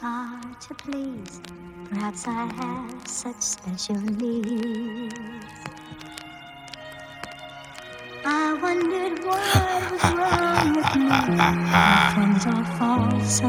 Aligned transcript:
hard 0.00 0.60
to 0.60 0.74
please. 0.74 1.40
Perhaps 1.88 2.26
I 2.28 2.46
have 2.46 3.08
such 3.08 3.40
special 3.40 3.96
needs. 3.96 5.14
I 8.24 8.54
wondered 8.60 9.24
what 9.24 9.90
was 9.92 10.02
wrong 10.14 10.45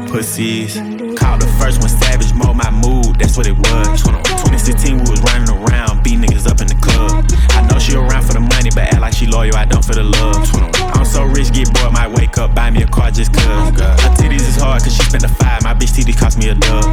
Pussies. 0.08 0.74
Called 1.18 1.40
the 1.40 1.48
first 1.58 1.80
one 1.80 1.88
savage, 1.88 2.32
mold 2.34 2.56
my 2.56 2.70
mood, 2.70 3.18
that's 3.18 3.36
what 3.36 3.46
it 3.46 3.56
was. 3.56 4.02
2016, 4.02 4.98
we 4.98 5.10
was 5.10 5.20
running 5.22 5.48
around, 5.50 6.02
beat 6.02 6.18
niggas 6.18 6.46
up 6.46 6.60
in 6.60 6.68
the 6.68 6.78
club. 6.80 7.24
I 7.50 7.66
know 7.66 7.78
she 7.78 7.96
around 7.96 8.24
for 8.26 8.34
the 8.34 8.40
money, 8.40 8.70
but 8.70 8.92
act 8.92 9.00
like 9.00 9.14
she 9.14 9.26
loyal, 9.26 9.56
I 9.56 9.64
don't 9.64 9.84
for 9.84 9.94
the 9.94 10.02
love. 10.02 10.48
I'm 10.94 11.04
so 11.04 11.24
rich, 11.24 11.52
get 11.52 11.72
bored, 11.74 11.92
might 11.92 12.10
wake 12.10 12.38
up, 12.38 12.54
buy 12.54 12.70
me 12.70 12.82
a 12.82 12.86
car 12.86 13.10
just 13.10 13.32
cuz. 13.32 13.44
Her 13.44 14.12
titties 14.18 14.46
is 14.46 14.56
hard, 14.56 14.82
cause 14.82 14.94
she 14.94 15.02
spent 15.02 15.22
the 15.22 15.28
five, 15.28 15.62
my 15.62 15.74
bitch 15.74 15.94
titties 15.94 16.18
cost 16.18 16.38
me 16.38 16.48
a 16.48 16.54
dub. 16.54 16.84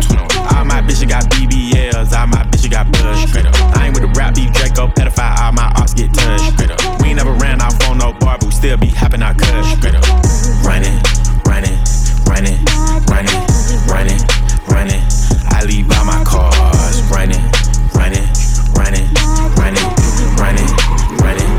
All 0.53 0.65
my 0.65 0.81
bitches 0.81 1.09
got 1.09 1.25
BBLs, 1.29 2.13
all 2.17 2.27
my 2.27 2.43
bitches 2.49 2.71
got 2.71 2.91
buzz. 2.91 3.29
I 3.77 3.87
ain't 3.87 3.93
with 3.93 4.03
the 4.03 4.11
rap 4.17 4.35
beef, 4.35 4.51
Draco, 4.53 4.87
pedophile, 4.87 5.37
all 5.39 5.51
my 5.51 5.71
arts 5.77 5.93
get 5.93 6.13
touched. 6.13 6.59
We 7.01 7.09
ain't 7.09 7.17
never 7.17 7.33
ran 7.33 7.61
off 7.61 7.77
on 7.87 7.97
no 7.97 8.13
still 8.65 8.77
be 8.77 8.87
hopping 8.87 9.21
our 9.21 9.35
cuz. 9.35 9.77
Straight 9.77 9.93
up. 9.93 10.01
Running, 10.65 10.97
running, 11.45 11.77
running, 12.25 12.57
running, 13.05 13.41
running, 13.85 14.21
running. 14.65 15.01
I 15.53 15.61
leave 15.67 15.87
by 15.87 16.01
my 16.01 16.23
cars. 16.23 16.97
Running, 17.13 17.45
running, 17.93 18.25
running, 18.73 19.05
running, 19.53 19.85
running, 20.41 20.69
running. 21.21 21.49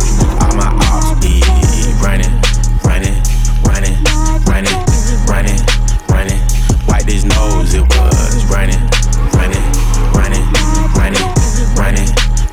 All 0.43 0.55
my 0.59 0.67
ops 0.91 1.15
be 1.23 1.39
running, 2.03 2.35
running, 2.83 3.15
running, 3.63 3.95
running, 4.51 4.79
running, 5.31 5.61
running. 6.11 6.41
Wipe 6.89 7.07
his 7.07 7.25
nose, 7.25 7.73
it 7.75 7.87
was 7.87 8.45
running, 8.47 8.83
running, 9.31 9.63
running, 10.11 10.43
running, 10.99 11.27
running, 11.79 12.09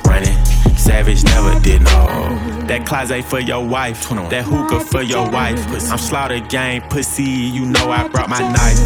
running. 0.06 0.38
Savage 0.78 1.24
never 1.24 1.60
did 1.60 1.82
no. 1.82 2.53
That 2.74 2.88
closet 2.88 3.24
for 3.24 3.40
your 3.40 3.64
wife, 3.64 4.10
that 4.10 4.46
hookah 4.46 4.80
for 4.86 5.04
your 5.04 5.30
wife. 5.30 5.62
I'm 5.92 6.00
slaughter 6.00 6.40
gang 6.40 6.82
pussy, 6.90 7.22
you 7.22 7.66
know 7.66 7.92
I 7.92 8.08
brought 8.08 8.30
my 8.30 8.40
knife. 8.40 8.82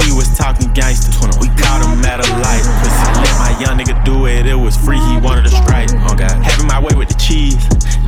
He 0.00 0.10
was 0.10 0.34
talking 0.38 0.72
gangster, 0.72 1.12
we 1.38 1.48
caught 1.48 1.84
him 1.84 2.02
at 2.08 2.24
a 2.24 2.28
light. 2.40 2.64
Pussy, 2.80 3.04
let 3.20 3.36
my 3.36 3.52
young 3.60 3.76
nigga 3.76 4.02
do 4.06 4.24
it, 4.24 4.46
it 4.46 4.54
was 4.54 4.74
free, 4.78 4.96
he 4.96 5.18
wanted 5.18 5.44
a 5.44 5.50
strike. 5.50 5.90
Oh 6.08 6.16
God, 6.16 6.32
having 6.42 6.66
my 6.66 6.80
way 6.80 6.96
with 6.96 7.08
the 7.08 7.20
cheese, 7.20 7.60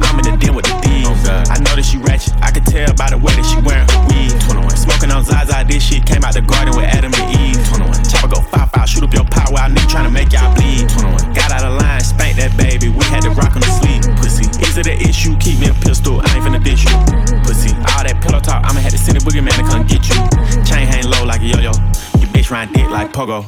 I'm 0.03 0.19
in 0.21 0.25
the 0.25 0.37
den 0.39 0.55
with 0.55 0.67
the 0.67 0.77
thieves. 0.83 1.09
Oh, 1.29 1.55
I 1.55 1.59
know 1.61 1.75
that 1.75 1.85
she 1.85 1.99
ratchet, 1.99 2.35
I 2.43 2.51
can 2.51 2.65
tell 2.65 2.93
by 2.95 3.11
the 3.11 3.19
way 3.19 3.35
that 3.35 3.47
she 3.47 3.59
wearing 3.63 3.89
her 3.89 4.01
weed. 4.11 4.33
Smoking 4.79 5.11
on 5.11 5.25
Zaza, 5.25 5.65
this 5.67 5.83
shit 5.83 6.07
came 6.07 6.25
out 6.25 6.35
the 6.35 6.43
garden 6.43 6.75
with 6.77 6.87
Adam 6.87 7.13
and 7.13 7.29
Eve. 7.37 7.61
21. 7.69 8.05
Chopper 8.09 8.29
go 8.29 8.41
five 8.41 8.71
five, 8.71 8.89
shoot 8.89 9.05
up 9.05 9.13
your 9.13 9.27
pot 9.27 9.53
while 9.53 9.69
nigga 9.69 9.89
tryna 9.91 10.13
make 10.13 10.33
y'all 10.33 10.49
bleed. 10.55 10.89
21. 10.89 11.35
Got 11.35 11.53
out 11.53 11.65
of 11.67 11.77
line, 11.77 12.01
spank 12.01 12.37
that 12.39 12.57
baby, 12.57 12.89
we 12.89 13.05
had 13.11 13.23
to 13.27 13.31
rock 13.37 13.53
on 13.53 13.63
the 13.63 13.73
sleep. 13.83 14.01
Pussy, 14.17 14.47
is 14.65 14.79
it 14.79 14.87
an 14.87 14.99
issue? 15.03 15.37
Keep 15.39 15.61
me 15.61 15.69
a 15.69 15.77
pistol, 15.85 16.23
I 16.25 16.39
ain't 16.39 16.45
finna 16.47 16.63
dish 16.63 16.87
you. 16.87 16.97
Pussy, 17.45 17.75
all 17.95 18.03
that 18.07 18.19
pillow 18.23 18.41
talk, 18.41 18.65
I'ma 18.65 18.81
have 18.81 18.93
to 18.93 19.01
send 19.01 19.19
a 19.19 19.21
boogeyman 19.21 19.55
to 19.59 19.65
come 19.67 19.85
get 19.85 20.07
you. 20.09 20.19
Chain 20.65 20.87
hang 20.87 21.05
low 21.11 21.25
like 21.25 21.43
a 21.43 21.49
yo-yo, 21.53 21.75
your 22.23 22.31
bitch 22.33 22.51
ride 22.51 22.73
dick 22.73 22.89
like 22.89 23.13
pogo. 23.13 23.45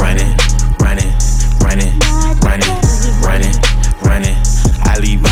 Running, 0.00 0.32
running, 0.80 1.12
running, 1.62 1.92
running, 2.42 2.74
running, 3.22 3.54
running. 4.02 4.36
I 4.82 4.98
leave 4.98 5.22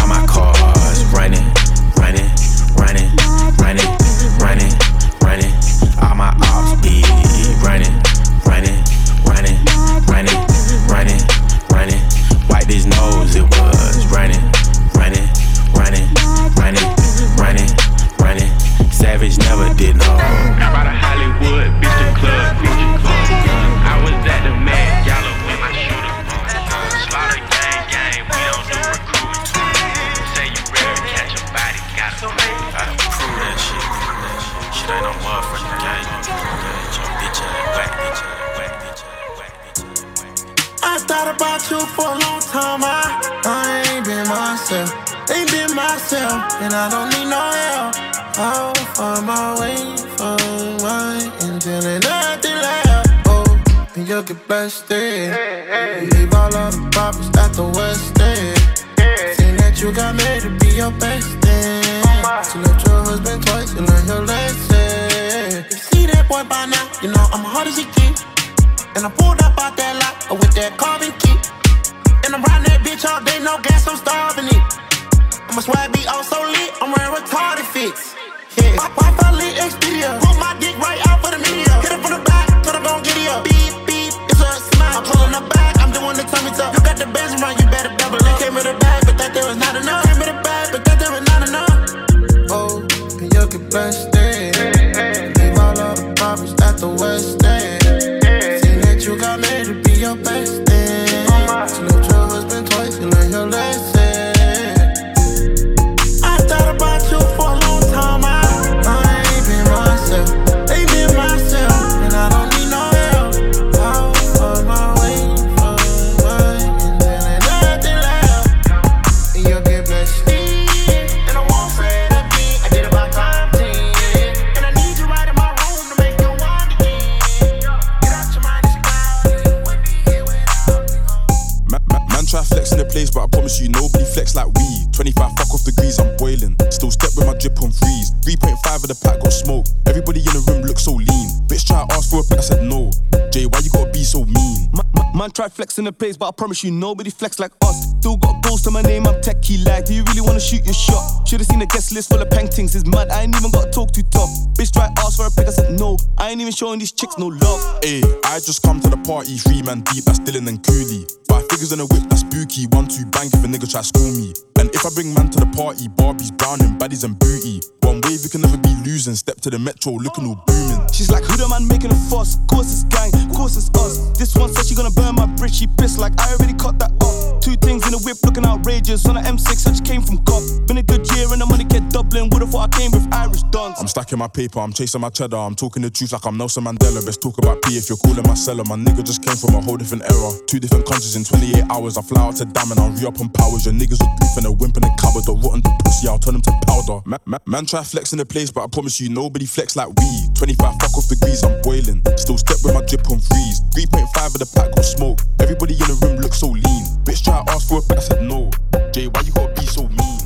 flexing 145.79 145.85
the 145.85 145.93
place, 145.93 146.17
but 146.17 146.29
I 146.29 146.33
promise 146.33 146.65
you 146.65 146.71
nobody 146.71 147.11
flex 147.11 147.39
like 147.39 147.53
us. 147.63 147.95
Still 148.01 148.17
got 148.17 148.43
goals 148.43 148.63
to 148.63 148.71
my 148.71 148.83
name, 148.83 149.07
I'm 149.07 149.21
techie 149.21 149.65
like. 149.65 149.87
Do 149.87 149.95
you 149.95 150.03
really 150.05 150.21
wanna 150.21 150.41
shoot 150.41 150.65
your 150.65 150.75
shot? 150.75 151.29
Should've 151.29 151.47
seen 151.47 151.61
the 151.61 151.67
guest 151.67 151.93
list 151.93 152.11
full 152.11 152.21
of 152.21 152.31
paintings, 152.31 152.75
it's 152.75 152.87
mad. 152.87 153.11
I 153.11 153.23
ain't 153.23 153.37
even 153.37 153.51
got 153.51 153.67
to 153.67 153.71
talk 153.71 153.93
too 153.93 154.03
tough. 154.11 154.31
Bitch 154.59 154.73
try 154.73 154.91
ask 154.99 155.17
for 155.17 155.27
a 155.27 155.31
pic, 155.31 155.47
I 155.47 155.51
said 155.51 155.79
no. 155.79 155.97
I 156.17 156.31
ain't 156.31 156.41
even 156.41 156.53
showing 156.53 156.79
these 156.79 156.93
chicks 156.93 157.19
no 157.19 157.29
love. 157.29 157.61
Ayy, 157.83 158.03
I 158.25 158.41
just 158.41 158.63
come 158.63 158.81
to 158.81 158.89
the 158.89 158.99
party, 158.99 159.37
three 159.39 159.63
man 159.63 159.83
deep, 159.93 160.05
that's 160.05 160.19
Dylan 160.21 160.49
and 160.49 160.63
Cooley. 160.63 161.07
Five 161.29 161.47
figures 161.51 161.73
in 161.73 161.81
a 161.81 161.87
whip, 161.87 162.03
that's 162.09 162.23
spooky. 162.23 162.67
One, 162.75 162.89
two, 162.89 163.07
bang 163.07 163.29
if 163.31 163.45
a 163.45 163.49
nigga 163.49 163.71
try 163.71 163.83
school 163.83 164.11
me. 164.19 164.35
And 164.59 164.75
if 164.75 164.85
I 164.87 164.91
bring 164.91 165.15
man 165.15 165.31
to 165.31 165.39
the 165.39 165.51
party, 165.55 165.87
Barbies, 165.89 166.35
brown 166.37 166.61
and 166.63 166.81
baddies 166.81 167.05
and 167.05 167.19
booty. 167.19 167.63
One 167.83 167.98
wave, 168.09 168.25
you 168.25 168.31
can 168.31 168.41
never 168.41 168.57
be 168.57 168.73
losing. 168.85 169.15
Step 169.15 169.41
to 169.43 169.51
the 169.51 169.59
metro, 169.59 169.93
looking 169.93 170.27
all 170.27 170.41
booming. 170.47 170.81
She's 170.93 171.11
like, 171.11 171.25
who 171.25 171.37
the 171.37 171.49
man 171.49 171.69
making 171.69 171.93
a 171.93 171.99
fuss? 172.09 172.41
Course 172.49 172.73
it's 172.73 172.85
gang, 172.89 173.13
course 173.35 173.57
it's 173.57 173.69
us. 173.77 174.17
This 174.17 174.35
one 174.35 174.53
said 174.53 174.67
she 174.67 174.75
gonna 174.75 174.91
burn 174.91 175.15
my 175.15 175.27
bridge, 175.37 175.55
she 175.55 175.67
pissed 175.67 175.99
like 175.99 176.13
I 176.21 176.33
already 176.35 176.55
cut 176.55 176.79
that 176.81 176.93
off. 177.03 177.41
Two 177.41 177.55
things 177.65 177.87
in 177.87 177.95
a 177.95 178.01
whip 178.05 178.17
looking 178.25 178.45
outrageous. 178.45 179.07
On 179.07 179.15
the 179.15 179.23
M6, 179.23 179.67
I 179.67 179.71
just 179.71 179.85
came 179.85 180.03
from 180.03 180.19
cop. 180.25 180.43
Been 180.67 180.79
a 180.79 180.83
good 180.83 181.05
year 181.15 181.31
and 181.33 181.41
the 181.41 181.47
money 181.47 181.65
kept 181.65 181.91
doubling. 181.91 182.31
Would've 182.31 182.51
thought 182.51 182.75
I 182.75 182.79
came 182.79 182.91
with 182.91 183.07
Irish 183.13 183.43
dons. 183.55 183.77
I'm 183.81 183.89
stacking 183.89 184.19
my 184.19 184.29
paper, 184.29 184.61
I'm 184.61 184.73
chasing 184.73 185.01
my 185.01 185.11
cheddar. 185.11 185.37
I'm 185.37 185.55
talking 185.55 185.83
the 185.83 185.91
truth 185.91 186.13
like 186.13 186.25
I'm 186.27 186.37
Nelson 186.37 186.65
Mandela. 186.65 187.05
Best 187.05 187.23
talk 187.23 187.39
about 187.39 187.63
P 187.63 187.77
if 187.77 187.89
you're 187.89 187.99
calling 187.99 188.27
my 188.27 188.35
seller. 188.35 188.65
My 188.65 188.77
nigga 188.77 189.05
just 189.05 189.23
came 189.23 189.37
from 189.37 189.55
a 189.55 189.61
whole 189.61 189.77
different 189.77 190.05
era. 190.11 190.31
Two 190.47 190.59
different 190.59 190.87
countries 190.87 191.17
in 191.17 191.25
28 191.25 191.65
hours. 191.71 191.97
I 191.97 192.03
fly 192.03 192.23
out 192.23 192.37
to 192.37 192.45
Dam 192.45 192.71
and 192.73 192.81
I'll 192.81 192.91
re 192.91 193.07
up 193.07 193.21
on 193.21 193.29
powers. 193.31 193.65
Your 193.67 193.75
niggas 193.75 194.01
look 194.01 194.13
goof 194.21 194.37
and 194.37 194.47
a 194.47 194.53
wimp 194.53 194.77
in 194.77 194.85
a 194.85 194.93
cupboard. 194.97 195.25
The 195.25 195.35
rotten 195.35 195.63
the 195.63 195.73
pussy, 195.85 196.09
I'll 196.09 196.19
turn 196.19 196.35
them 196.35 196.43
to 196.43 196.55
powder. 196.67 197.01
Man, 197.07 197.21
man, 197.25 197.41
man 197.47 197.65
try 197.67 197.83
flex 197.83 197.98
in 198.13 198.19
the 198.19 198.25
place, 198.25 198.51
but 198.51 198.63
I 198.63 198.67
promise 198.69 199.01
you 199.01 199.09
nobody 199.09 199.45
flex 199.45 199.75
like 199.75 199.89
we. 199.89 200.09
25 200.35 200.75
fuck 200.81 200.97
off 200.97 201.09
degrees, 201.09 201.43
I'm 201.43 201.61
boiling. 201.63 202.01
Still 202.17 202.39
step 202.39 202.59
with 202.63 202.73
my 202.73 202.85
drip 202.87 203.11
on 203.11 203.19
freeze. 203.19 203.61
3.5 203.75 204.27
of 204.27 204.39
the 204.39 204.49
pack 204.55 204.71
got 204.75 204.85
smoke. 204.85 205.19
Everybody 205.41 205.75
in 205.75 205.89
the 205.91 205.99
room 206.07 206.17
looks 206.19 206.39
so 206.39 206.49
lean. 206.49 206.85
Bitch 207.03 207.25
try 207.25 207.43
to 207.43 207.51
ask 207.51 207.69
for 207.69 207.79
a 207.79 207.83
pack, 207.83 207.99
I 207.99 208.01
said 208.01 208.23
no. 208.23 208.51
Jay, 208.93 209.09
why 209.09 209.21
you 209.27 209.33
gotta 209.33 209.53
be 209.59 209.67
so 209.67 209.83
mean? 209.89 210.19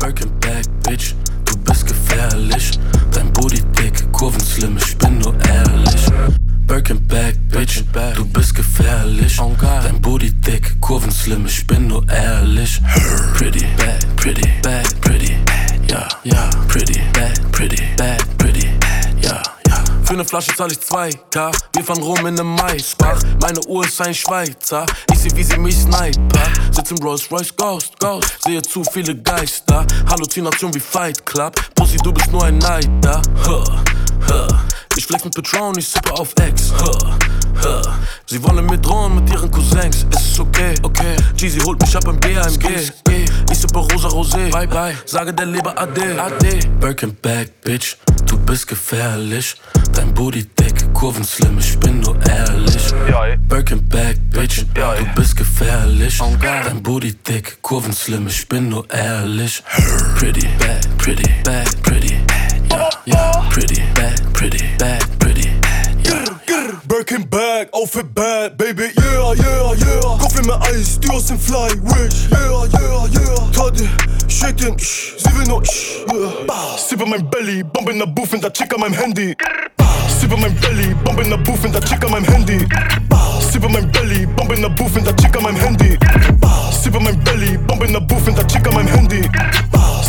Birkin 0.00 0.32
Bag, 0.40 0.64
Bitch, 0.82 1.14
du 1.44 1.56
bist 1.58 1.86
gefährlich. 1.86 2.63
Flasche 20.34 20.56
zahl 20.56 20.72
ich 20.72 20.78
2K, 20.78 21.52
wir 21.74 21.84
fahren 21.84 22.02
rum 22.02 22.26
in 22.26 22.34
nem 22.34 22.56
Maisbach. 22.56 23.22
Meine 23.40 23.64
Uhr 23.68 23.84
ist 23.84 24.00
ein 24.00 24.12
Schweizer, 24.12 24.84
ich 25.12 25.20
seh 25.20 25.30
wie 25.36 25.44
sie 25.44 25.56
mich 25.56 25.76
sniper. 25.76 26.42
Sitz 26.72 26.90
im 26.90 26.98
Rolls 26.98 27.30
Royce 27.30 27.54
Ghost, 27.54 28.00
Ghost, 28.00 28.42
sehe 28.44 28.60
zu 28.60 28.82
viele 28.82 29.14
Geister. 29.14 29.86
Halluzination 30.10 30.74
wie 30.74 30.80
Fight 30.80 31.24
Club, 31.24 31.54
Pussy, 31.76 31.98
du 31.98 32.10
bist 32.10 32.32
nur 32.32 32.42
ein 32.42 32.58
Neider. 32.58 33.22
Huh, 33.46 33.62
huh. 34.28 34.56
Ich 34.96 35.06
flex 35.06 35.24
mit 35.24 35.36
Patron, 35.36 35.78
ich 35.78 35.88
sippe 35.88 36.12
auf 36.14 36.34
Ex. 36.40 36.72
Huh. 36.80 37.43
Sie 38.26 38.42
wollen 38.42 38.66
mir 38.66 38.78
drohen 38.78 39.16
mit 39.16 39.30
ihren 39.30 39.50
Cousins, 39.50 40.06
ist 40.10 40.32
es 40.32 40.40
okay, 40.40 40.74
okay. 40.82 41.16
Jeezy 41.36 41.60
holt 41.60 41.80
mich 41.80 41.96
ab 41.96 42.04
im 42.08 42.18
BAMG. 42.18 42.90
Ich 43.50 43.58
sippe 43.58 43.78
rosa 43.78 44.08
Rosé, 44.08 44.50
bye 44.50 44.66
bye, 44.66 44.94
sage 45.04 45.32
der 45.32 45.46
Leber 45.46 45.78
Ade, 45.78 46.20
Ade. 46.20 46.58
Birkin 46.80 47.14
Bag, 47.22 47.48
Bitch, 47.62 47.96
du 48.26 48.36
bist 48.38 48.66
gefährlich. 48.66 49.54
Dein 49.92 50.12
Booty 50.12 50.44
dick, 50.58 50.92
Kurven 50.94 51.22
slim, 51.22 51.58
ich 51.58 51.78
bin 51.78 52.00
nur 52.00 52.16
ehrlich. 52.26 52.92
Birkin 53.48 53.86
Bag, 53.88 54.16
Bitch, 54.30 54.64
du 54.74 55.04
bist 55.14 55.36
gefährlich. 55.36 56.18
Dein 56.40 56.82
Booty 56.82 57.14
dick, 57.14 57.58
Kurven 57.62 57.92
slim, 57.92 58.26
ich 58.26 58.48
bin 58.48 58.70
nur 58.70 58.90
ehrlich. 58.90 59.62
Pretty, 60.16 60.48
bad, 60.58 60.98
pretty, 60.98 61.30
bad, 61.44 61.82
pretty. 61.82 62.16
Ja, 62.70 62.90
ja, 63.04 63.44
pretty, 63.50 63.82
bad, 63.94 64.32
pretty, 64.32 64.64
bad. 64.78 65.23
Birkin 66.94 67.24
Bag, 67.28 67.70
Outfit 67.74 68.14
bad, 68.14 68.56
baby, 68.56 68.84
yeah, 68.96 69.32
yeah, 69.34 69.74
yeah. 69.74 70.16
Kaffee 70.16 70.46
mit 70.46 70.54
Eis, 70.62 71.00
die 71.00 71.10
aus 71.10 71.26
dem 71.26 71.40
Fly, 71.40 71.74
wish, 71.82 72.30
yeah, 72.30 72.68
yeah, 72.70 73.08
yeah. 73.10 73.50
Toddy, 73.50 73.88
shaken, 74.28 74.78
shh, 74.78 75.18
sie 75.18 75.36
will 75.36 75.44
nur, 75.48 75.64
shh, 75.64 76.04
yeah. 76.12 76.78
Sippe 76.78 77.04
mein 77.04 77.28
Belly, 77.28 77.64
in 77.90 77.98
der 77.98 78.06
Booth 78.06 78.32
in 78.34 78.40
der 78.40 78.52
Chick 78.52 78.72
an 78.72 78.78
meinem 78.78 78.94
Handy. 78.94 79.34
Sippe 80.20 80.36
mein 80.36 80.54
Belly, 80.60 80.94
in 81.20 81.30
der 81.30 81.36
Booth 81.38 81.64
in 81.64 81.72
der 81.72 81.80
Chick 81.80 82.04
an 82.04 82.12
meinem 82.12 82.26
Handy. 82.26 82.64
Sippe 83.40 83.68
mein 83.68 83.90
Belly, 83.90 84.22
in 84.22 84.62
der 84.62 84.68
Booth 84.68 84.96
in 84.96 85.04
der 85.04 85.16
Chick 85.16 85.36
an 85.36 85.42
meinem 85.42 85.56
Handy. 85.56 85.98
Sippe 86.70 87.00
mein 87.00 87.18
Belly, 87.24 87.58
in 87.86 87.92
der 87.92 88.00
Booth 88.02 88.28
in 88.28 88.36
der 88.36 88.46
Chick 88.46 88.68
an 88.68 88.74
meinem 88.74 88.86
Handy. 88.86 89.28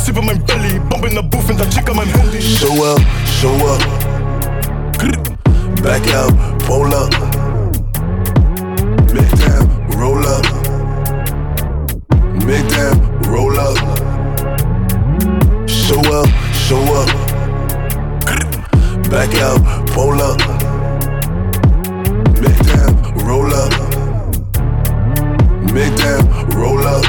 Sippe 0.06 0.22
mein 0.22 0.46
Belly, 0.46 0.76
in 0.76 1.16
der 1.16 1.24
Booth 1.24 1.50
in 1.50 1.58
der 1.58 1.68
Chick 1.68 1.90
an 1.90 1.96
meinem 1.96 2.14
Handy. 2.14 2.42
Show 2.44 2.94
up, 2.94 3.02
show 3.42 3.56
up. 3.74 3.82
Back 5.86 6.08
out, 6.16 6.34
pull 6.62 6.92
up. 6.96 7.12
Make 9.14 9.30
them 9.46 9.88
roll 10.00 10.26
up. 10.26 10.46
Make 12.44 12.68
them 12.70 13.22
roll 13.30 13.60
up. 13.60 13.78
Show 15.70 16.02
up, 16.12 16.28
show 16.56 16.82
up. 17.02 17.08
Back 19.12 19.36
out, 19.36 19.62
pull 19.90 20.20
up. 20.20 20.40
Make 22.42 22.62
them 22.66 22.92
roll 23.24 23.54
up. 23.54 23.72
Make 25.72 25.96
them 25.98 26.50
roll 26.58 26.80
up. 26.80 27.06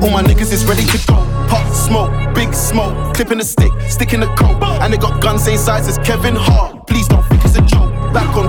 All 0.00 0.10
my 0.10 0.22
niggas 0.22 0.52
is 0.52 0.64
ready 0.66 0.84
to 0.84 0.98
go. 1.08 1.16
Pop 1.48 1.66
smoke, 1.74 2.34
big 2.36 2.54
smoke, 2.54 3.16
clipping 3.16 3.38
the 3.38 3.44
stick, 3.44 3.72
sticking 3.88 4.20
the 4.20 4.32
coat. 4.36 4.62
And 4.80 4.92
they 4.92 4.96
got 4.96 5.20
guns 5.20 5.42
same 5.42 5.58
size 5.58 5.88
as 5.88 5.98
Kevin 5.98 6.36
Hart. 6.36 6.81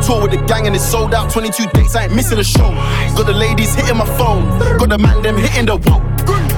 Tour 0.05 0.21
with 0.21 0.31
the 0.31 0.41
gang 0.45 0.67
and 0.67 0.75
it's 0.75 0.85
sold 0.85 1.13
out. 1.13 1.31
22 1.31 1.65
dates, 1.73 1.95
I 1.95 2.05
ain't 2.05 2.15
missing 2.15 2.39
a 2.39 2.44
show. 2.44 2.69
Got 3.15 3.25
the 3.25 3.33
ladies 3.33 3.73
hitting 3.73 3.97
my 3.97 4.05
phone, 4.17 4.44
got 4.77 4.89
the 4.89 4.97
man 4.97 5.21
them 5.21 5.38
hitting 5.38 5.65
the 5.65 5.77
whoa. 5.77 6.00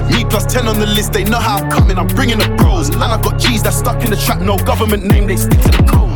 Me 0.10 0.24
plus 0.26 0.46
10 0.46 0.68
on 0.68 0.80
the 0.80 0.86
list, 0.86 1.14
they 1.14 1.24
know 1.24 1.40
how 1.40 1.58
I'm 1.58 1.70
coming, 1.72 1.98
I'm 1.98 2.08
bringing 2.08 2.40
the 2.40 2.50
bros. 2.58 2.90
And 2.90 3.04
I've 3.04 3.22
got 3.22 3.40
G's 3.40 3.64
that 3.64 3.74
stuck 3.74 4.04
in 4.04 4.12
the 4.12 4.18
trap, 4.18 4.40
no 4.40 4.58
government 4.58 5.04
name, 5.04 5.28
they 5.28 5.36
stick 5.36 5.60
to 5.62 5.72
the 5.72 5.84
code. 5.84 6.12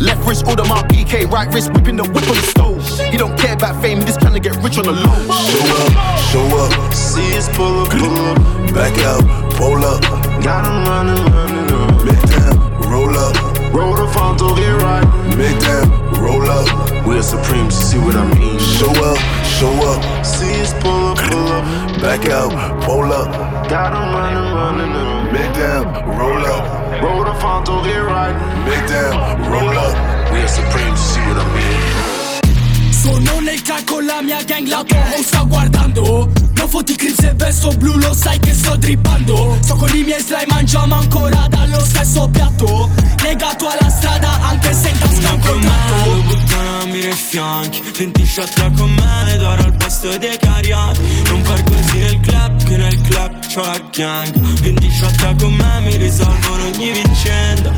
Left 0.00 0.26
wrist, 0.26 0.46
order 0.46 0.64
my 0.64 0.82
BK, 0.88 1.30
right 1.30 1.52
wrist, 1.52 1.72
whipping 1.72 1.96
the 1.96 2.04
whip 2.04 2.28
on 2.28 2.36
the 2.36 2.46
stove. 2.54 2.82
He 3.10 3.16
don't 3.16 3.36
care 3.38 3.54
about 3.54 3.80
fame, 3.80 4.00
just 4.00 4.20
trying 4.20 4.34
to 4.34 4.40
get 4.40 4.56
rich 4.62 4.78
on 4.78 4.84
the 4.84 4.92
low. 4.92 5.16
Show 5.48 5.64
up, 5.80 6.18
show 6.30 6.46
up. 6.58 6.92
See 6.92 7.36
us 7.36 7.48
pull 7.56 7.82
up, 7.82 7.90
pull 7.90 8.14
up. 8.14 8.74
Back 8.74 8.96
out, 9.04 9.24
pull 9.54 9.84
up. 9.84 10.02
Got 10.42 10.66
'em 10.66 10.84
running, 10.84 11.24
running 11.32 11.72
up. 11.72 12.04
Make 12.04 12.20
them 12.20 12.90
roll 12.90 13.16
up. 13.16 13.55
Roll 13.76 13.94
the 13.94 14.08
phone 14.08 14.38
to 14.38 14.48
get 14.56 14.72
right. 14.80 15.04
Make 15.36 15.60
them 15.60 15.86
roll 16.24 16.48
up. 16.48 16.66
We're 17.06 17.20
supreme, 17.20 17.70
see 17.70 17.98
what 17.98 18.16
I 18.16 18.24
mean? 18.38 18.58
Show 18.58 18.88
up, 19.04 19.18
show 19.44 19.74
up. 19.92 20.00
See 20.24 20.62
us 20.62 20.72
pull 20.80 21.12
up, 21.12 21.18
pull 21.18 21.46
up. 21.56 21.64
Back 22.00 22.24
out, 22.30 22.52
pull 22.84 23.12
up. 23.12 23.28
Got 23.68 23.92
'em 23.92 24.14
running, 24.16 24.48
running 24.56 24.94
up. 24.96 25.30
Make 25.30 25.52
them 25.60 25.84
roll 26.18 26.42
up. 26.56 26.64
Roll 27.02 27.24
the 27.28 27.34
phone 27.42 27.64
to 27.68 27.74
get 27.84 28.00
right. 28.00 28.34
Make 28.64 28.86
them 28.88 29.12
roll 29.52 29.76
up. 29.86 29.94
We're 30.32 30.48
supreme, 30.48 30.96
see 30.96 31.20
what 31.28 31.36
I 31.36 31.46
mean? 31.56 32.92
Sono 32.92 33.40
nel 33.40 33.60
car 33.62 33.84
con 33.84 34.06
la 34.06 34.22
mia 34.22 34.42
gang, 34.42 34.66
la 34.68 34.82
tua 34.84 35.04
house 35.12 35.26
sta 35.26 35.44
guardando 35.44 36.45
Fotti 36.68 36.96
clip 36.96 37.14
se 37.18 37.32
verso 37.34 37.70
blu, 37.76 37.96
lo 37.98 38.12
sai 38.12 38.38
che 38.38 38.52
sto 38.52 38.76
drippando. 38.76 39.58
Sto 39.62 39.76
con 39.76 39.88
i 39.94 40.02
miei 40.02 40.20
slime, 40.20 40.46
mangiamo 40.48 40.94
ancora 40.96 41.46
dallo 41.48 41.80
stesso 41.80 42.28
piatto. 42.28 42.90
Legato 43.22 43.66
alla 43.66 43.90
strada 43.90 44.40
anche 44.40 44.72
se 44.72 44.88
in 44.88 44.98
tasca 44.98 45.32
un 45.32 45.40
colmato 45.40 46.22
Buttami 46.26 47.00
nei 47.00 47.12
fianchi 47.12 47.82
Senti 47.92 48.24
sciatta 48.24 48.70
con 48.70 48.88
me 48.90 49.36
D'ora 49.36 49.64
al 49.64 49.76
posto 49.76 50.16
dei 50.16 50.38
cariati 50.38 51.00
Non 51.26 51.42
far 51.42 51.62
così 51.64 51.98
nel 51.98 52.20
club 52.20 52.64
Che 52.64 52.76
nel 52.76 53.00
club 53.00 53.46
c'ho 53.52 53.62
la 53.62 53.80
gang. 53.90 54.62
Senti 54.62 54.90
sciatta 54.90 55.34
con 55.34 55.52
me 55.54 55.80
Mi 55.80 55.96
risolvono 55.96 56.66
ogni 56.66 56.92
vicenda. 56.92 57.72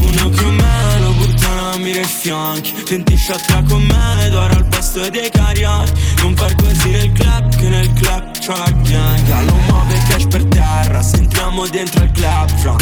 Uno 0.00 0.30
con 0.30 0.54
me 0.54 1.00
Lo 1.00 1.12
buttami 1.54 1.92
nei 1.92 2.04
fianchi 2.04 2.74
Senti 2.84 3.16
sciatta 3.16 3.62
con 3.62 3.82
me 3.82 4.28
D'ora 4.30 4.54
al 4.54 4.66
posto 4.66 5.08
dei 5.08 5.30
cariati 5.30 5.92
Non 6.22 6.36
far 6.36 6.54
così 6.56 6.90
nel 6.90 7.12
club 7.12 7.56
Che 7.56 7.68
nel 7.68 7.92
club 7.92 8.38
c'ho 8.38 8.56
la 8.56 8.70
gang. 8.70 9.22
Gallo 9.26 9.54
muove 9.68 10.02
cash 10.08 10.26
per 10.26 10.44
terra 10.46 11.02
Sentiamo 11.02 11.66
dentro 11.68 12.04
il 12.04 12.10
club 12.10 12.48
fra. 12.58 12.76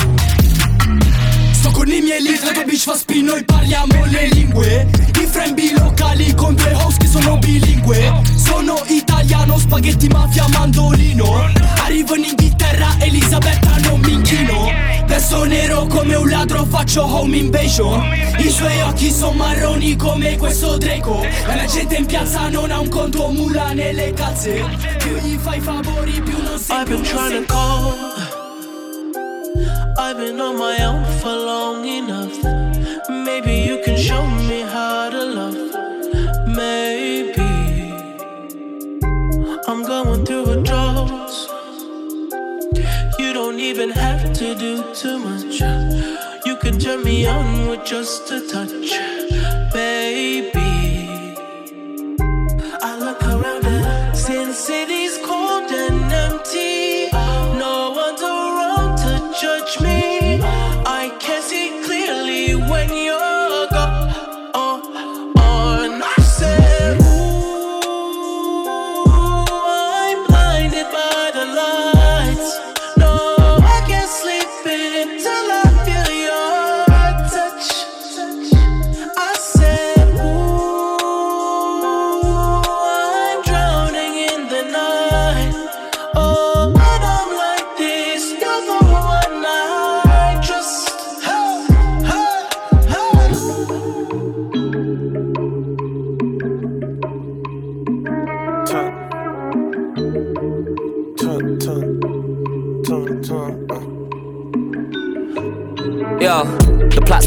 Sto 1.53 1.71
con 1.71 1.89
i 1.89 2.01
miei 2.01 2.21
lead, 2.21 2.43
la 2.43 2.51
tua 2.51 2.65
bitch 2.65 2.83
fa 2.83 2.97
spin, 2.97 3.27
noi 3.27 3.45
parliamo 3.45 4.05
le 4.07 4.29
lingue. 4.33 4.91
I 5.21 5.27
frembi 5.27 5.73
locali 5.79 6.35
con 6.35 6.57
due 6.57 6.73
host 6.75 6.99
che 6.99 7.07
sono 7.07 7.39
bilingue. 7.39 8.21
Sono 8.35 8.83
italiano, 8.89 9.59
spaghetti, 9.59 10.09
mafia, 10.09 10.49
mandolino. 10.49 11.53
Arrivo 11.85 12.17
in 12.17 12.25
Inghilterra, 12.25 12.97
Elisabetta 12.99 13.77
non 13.83 14.01
mi 14.01 14.13
inchino 14.13 14.92
Verso 15.13 15.45
nero 15.45 15.87
come 15.89 16.15
un 16.15 16.27
ladro 16.27 16.65
faccio 16.65 17.05
home 17.05 17.37
invasion 17.37 18.03
I 18.39 18.49
suoi 18.49 18.81
occhi 18.81 19.11
sono 19.11 19.33
marroni 19.33 19.95
come 19.95 20.39
questo 20.39 20.79
Draco 20.79 21.23
E 21.23 21.55
la 21.55 21.67
gente 21.67 21.97
in 21.97 22.07
piazza 22.07 22.49
non 22.49 22.71
ha 22.71 22.81
un 22.81 22.89
conto 22.89 23.29
mula 23.29 23.75
nelle 23.75 24.15
calze 24.15 24.65
Più 24.97 25.15
gli 25.17 25.37
fai 25.37 25.61
favori 25.61 26.19
più 26.23 26.43
non 26.43 26.59
sei 26.59 26.79
I've 26.79 26.89
been 26.89 27.03
trying 27.03 27.45
to 27.45 27.53
call. 27.53 27.93
I've 29.99 30.17
been 30.17 30.41
on 30.41 30.57
my 30.57 30.83
own 30.83 31.05
for 31.19 31.35
long 31.35 31.85
enough. 31.85 32.33
Maybe 33.11 33.67
you 33.67 33.81
can 33.85 33.99
show 33.99 34.25
me 34.25 34.63
how 34.63 35.11
to 35.11 35.25
love. 35.27 35.59
Maybe 36.47 37.43
I'm 39.69 39.83
going 39.85 40.25
through 40.25 40.53
a 40.53 40.57
drought. 40.63 41.32
Don't 43.53 43.61
even 43.61 43.91
have 43.91 44.33
to 44.33 44.55
do 44.55 44.83
too 44.95 45.19
much. 45.19 45.61
You 46.47 46.57
can 46.57 46.79
turn 46.79 47.05
me 47.05 47.27
on 47.27 47.69
with 47.69 47.85
just 47.85 48.31
a 48.31 48.41
touch, 48.49 48.89
baby. 49.75 51.37
I 52.81 52.97
look 52.99 53.23
around 53.23 53.67
and 53.67 54.17
since 54.17 54.57
city's 54.57 55.02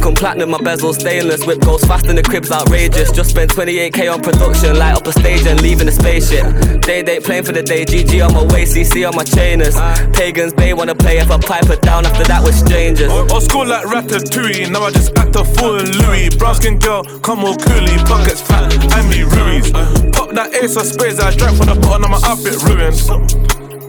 come 0.06 0.14
platinum, 0.14 0.52
my 0.52 0.60
bezel 0.60 0.94
stainless. 0.94 1.48
Whip 1.48 1.60
goes 1.62 1.84
fast 1.84 2.06
and 2.06 2.16
the 2.16 2.22
crib's 2.22 2.52
outrageous. 2.52 3.12
Just 3.12 3.32
spent 3.32 3.50
28k 3.50 4.14
on 4.14 4.22
production, 4.22 4.78
light 4.78 4.94
up 4.94 5.08
a 5.08 5.12
stage 5.12 5.48
and 5.48 5.60
leaving 5.62 5.88
the 5.88 5.92
spaceship. 5.92 6.46
Day 6.82 7.02
date 7.02 7.24
playing 7.24 7.44
for 7.44 7.54
the 7.54 7.64
day, 7.64 7.86
GG 7.86 8.14
on 8.22 8.32
my 8.36 8.46
waist, 8.54 8.76
CC 8.76 9.08
on 9.08 9.16
my 9.16 9.24
chainers. 9.24 9.74
Pagans, 10.14 10.54
they 10.54 10.76
wanna 10.76 10.94
play 10.94 11.18
if 11.18 11.32
I 11.32 11.40
pipe 11.40 11.70
it 11.72 11.82
down 11.82 12.06
after 12.06 12.24
that 12.26 12.44
with 12.44 12.54
strangers. 12.54 13.12
Old 13.12 13.42
school 13.42 13.66
like 13.66 13.86
Ratatouille, 13.88 14.70
now 14.72 14.84
I 14.84 14.92
just 14.92 15.18
act 15.18 15.36
a 15.38 15.44
fool 15.44 15.80
in 15.80 15.90
Louis. 15.98 16.30
Brown 16.30 16.54
skin 16.54 16.78
girl, 16.78 17.04
come 17.22 17.44
all 17.44 17.56
coolie, 17.56 17.98
buckets 18.08 18.42
fat, 18.42 18.70
I 18.94 19.02
me 19.10 19.24
Ruiz. 19.24 19.72
Pop 20.14 20.30
that 20.38 20.54
ace 20.54 20.78
of 20.78 20.86
spades, 20.86 21.20
I 21.20 21.36
drank 21.36 21.58
from 21.58 21.74
the 21.74 21.80
bottom 21.82 22.14
of 22.14 22.22
my 22.22 22.30
outfit 22.30 22.62
ruined. 22.62 23.02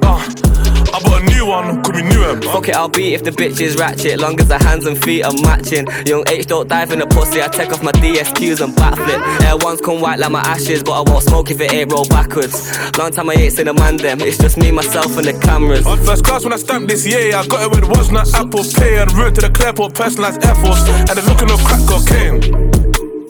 Uh, 0.01 0.66
I 0.97 1.01
bought 1.03 1.21
a 1.21 1.25
new 1.27 1.45
one, 1.45 1.83
could 1.83 1.95
be 1.95 2.03
newer. 2.03 2.39
Eh, 2.39 2.41
Fuck 2.41 2.69
it, 2.69 2.75
I'll 2.75 2.89
beat 2.89 3.13
if 3.13 3.23
the 3.23 3.31
bitch 3.31 3.61
is 3.61 3.77
ratchet. 3.77 4.19
Long 4.19 4.41
as 4.41 4.49
the 4.49 4.57
hands 4.59 4.87
and 4.87 4.97
feet 4.97 5.25
are 5.25 5.33
matching. 5.43 5.87
Young 6.07 6.25
H 6.27 6.47
don't 6.47 6.67
dive 6.69 6.91
in 6.91 7.01
the 7.01 7.07
pussy. 7.07 7.43
I 7.43 7.49
take 7.49 7.71
off 7.71 7.83
my 7.83 7.93
DSQs 7.93 8.65
and 8.65 8.73
backflip. 8.75 9.21
Air 9.45 9.59
ones 9.59 9.83
come 9.83 10.01
white 10.01 10.19
like 10.19 10.33
my 10.33 10.41
ashes, 10.41 10.83
but 10.83 10.93
I 10.93 11.03
won't 11.11 11.23
smoke 11.25 11.51
if 11.51 11.61
it 11.61 11.71
ain't 11.71 11.93
roll 11.93 12.09
backwards. 12.09 12.57
Long 12.97 13.11
time 13.11 13.29
I 13.29 13.35
ain't 13.35 13.53
seen 13.53 13.69
a 13.69 13.75
man 13.75 13.99
them. 13.99 14.23
It's 14.23 14.39
just 14.39 14.57
me, 14.57 14.71
myself, 14.71 15.19
and 15.19 15.27
the 15.27 15.39
cameras. 15.39 15.87
On 15.87 15.99
first 15.99 16.25
class 16.25 16.45
when 16.45 16.55
I 16.55 16.57
stamped 16.57 16.89
this 16.89 17.07
year, 17.07 17.37
I 17.37 17.47
got 17.47 17.61
it 17.61 17.71
with 17.71 17.85
was 17.91 18.11
not 18.11 18.33
Apple 18.33 18.65
Pay 18.65 18.97
and 18.97 19.13
route 19.13 19.35
to 19.35 19.43
the 19.43 19.51
Clearport 19.51 19.93
personalized 19.93 20.43
Air 20.47 20.55
Force 20.55 20.81
and 20.89 21.11
the 21.11 21.23
looking 21.29 21.51
of 21.51 21.61
crack 21.63 21.85
cocaine. 21.85 22.76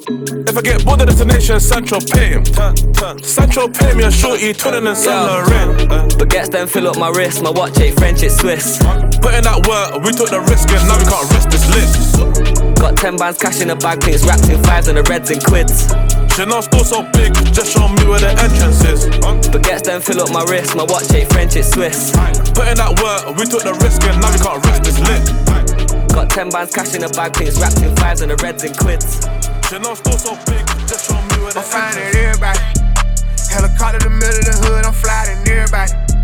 If 0.08 0.56
I 0.56 0.62
get 0.62 0.84
bored 0.84 1.00
of 1.00 1.08
destination, 1.08 1.58
Central 1.58 2.00
pay. 2.00 2.38
him. 2.38 2.44
Central 3.24 3.68
pay 3.68 3.92
me 3.94 4.04
a 4.04 4.10
shorty, 4.10 4.54
twinning 4.54 4.86
and 4.86 4.96
Saint 4.96 5.18
Laurent. 5.26 6.14
Baguettes 6.14 6.50
then 6.50 6.68
fill 6.68 6.86
up 6.86 6.96
my 6.96 7.10
wrist. 7.10 7.42
My 7.42 7.50
watch 7.50 7.80
ain't 7.80 7.98
French, 7.98 8.22
it's 8.22 8.38
Swiss. 8.38 8.78
Put 9.18 9.34
in 9.34 9.42
that 9.42 9.66
work, 9.66 9.98
we 10.06 10.12
took 10.14 10.30
the 10.30 10.38
risk 10.46 10.70
and 10.70 10.86
now 10.86 10.94
we 10.94 11.06
can't 11.10 11.26
rest 11.34 11.50
this 11.50 11.66
list. 11.74 12.78
Got 12.78 12.96
10 12.96 13.16
bands 13.16 13.38
cash 13.38 13.60
in 13.60 13.66
the 13.66 13.74
bag, 13.74 13.98
things 13.98 14.22
wrapped 14.22 14.46
in 14.48 14.62
fives 14.62 14.86
and 14.86 14.96
the 14.96 15.02
reds 15.10 15.30
and 15.34 15.42
quids. 15.42 15.90
Chanel 16.38 16.62
store 16.62 16.86
so 16.86 17.02
big, 17.10 17.34
just 17.50 17.74
show 17.74 17.88
me 17.90 18.06
where 18.06 18.22
the 18.22 18.30
entrance 18.30 18.86
is. 18.86 19.10
Baguettes 19.50 19.90
then 19.90 20.00
fill 20.00 20.22
up 20.22 20.30
my 20.30 20.46
wrist. 20.46 20.76
My 20.76 20.86
watch 20.86 21.10
ain't 21.10 21.32
French, 21.34 21.56
it's 21.56 21.74
Swiss. 21.74 22.14
Put 22.54 22.70
in 22.70 22.78
that 22.78 22.94
work, 23.02 23.34
we 23.34 23.42
took 23.42 23.66
the 23.66 23.74
risk 23.82 24.06
and 24.06 24.22
now 24.22 24.30
we 24.30 24.38
can't 24.38 24.62
rest 24.70 24.86
this 24.86 25.02
lit. 25.02 26.14
Got 26.14 26.30
10 26.30 26.50
bands 26.54 26.70
cash 26.70 26.94
in 26.94 27.02
the 27.02 27.10
bag, 27.10 27.34
things 27.34 27.58
wrapped 27.58 27.82
in 27.82 27.90
fives 27.96 28.22
and 28.22 28.30
the 28.30 28.38
reds 28.38 28.62
and 28.62 28.70
quids. 28.78 29.26
Chanel 29.68 29.96
store 29.96 30.16
so 30.16 30.36
big, 30.46 30.64
just 30.86 31.08
show 31.08 31.14
me 31.14 31.42
where 31.42 31.52
the 31.52 31.58
I'm 31.58 31.64
finding 31.64 32.14
everybody. 32.14 32.60
Helicopter 33.50 34.06
in 34.06 34.12
the 34.12 34.18
middle 34.18 34.38
of 34.38 34.44
the 34.44 34.54
hood, 34.62 34.84
I'm 34.84 34.92
flying 34.92 35.42
everybody. 35.42 36.15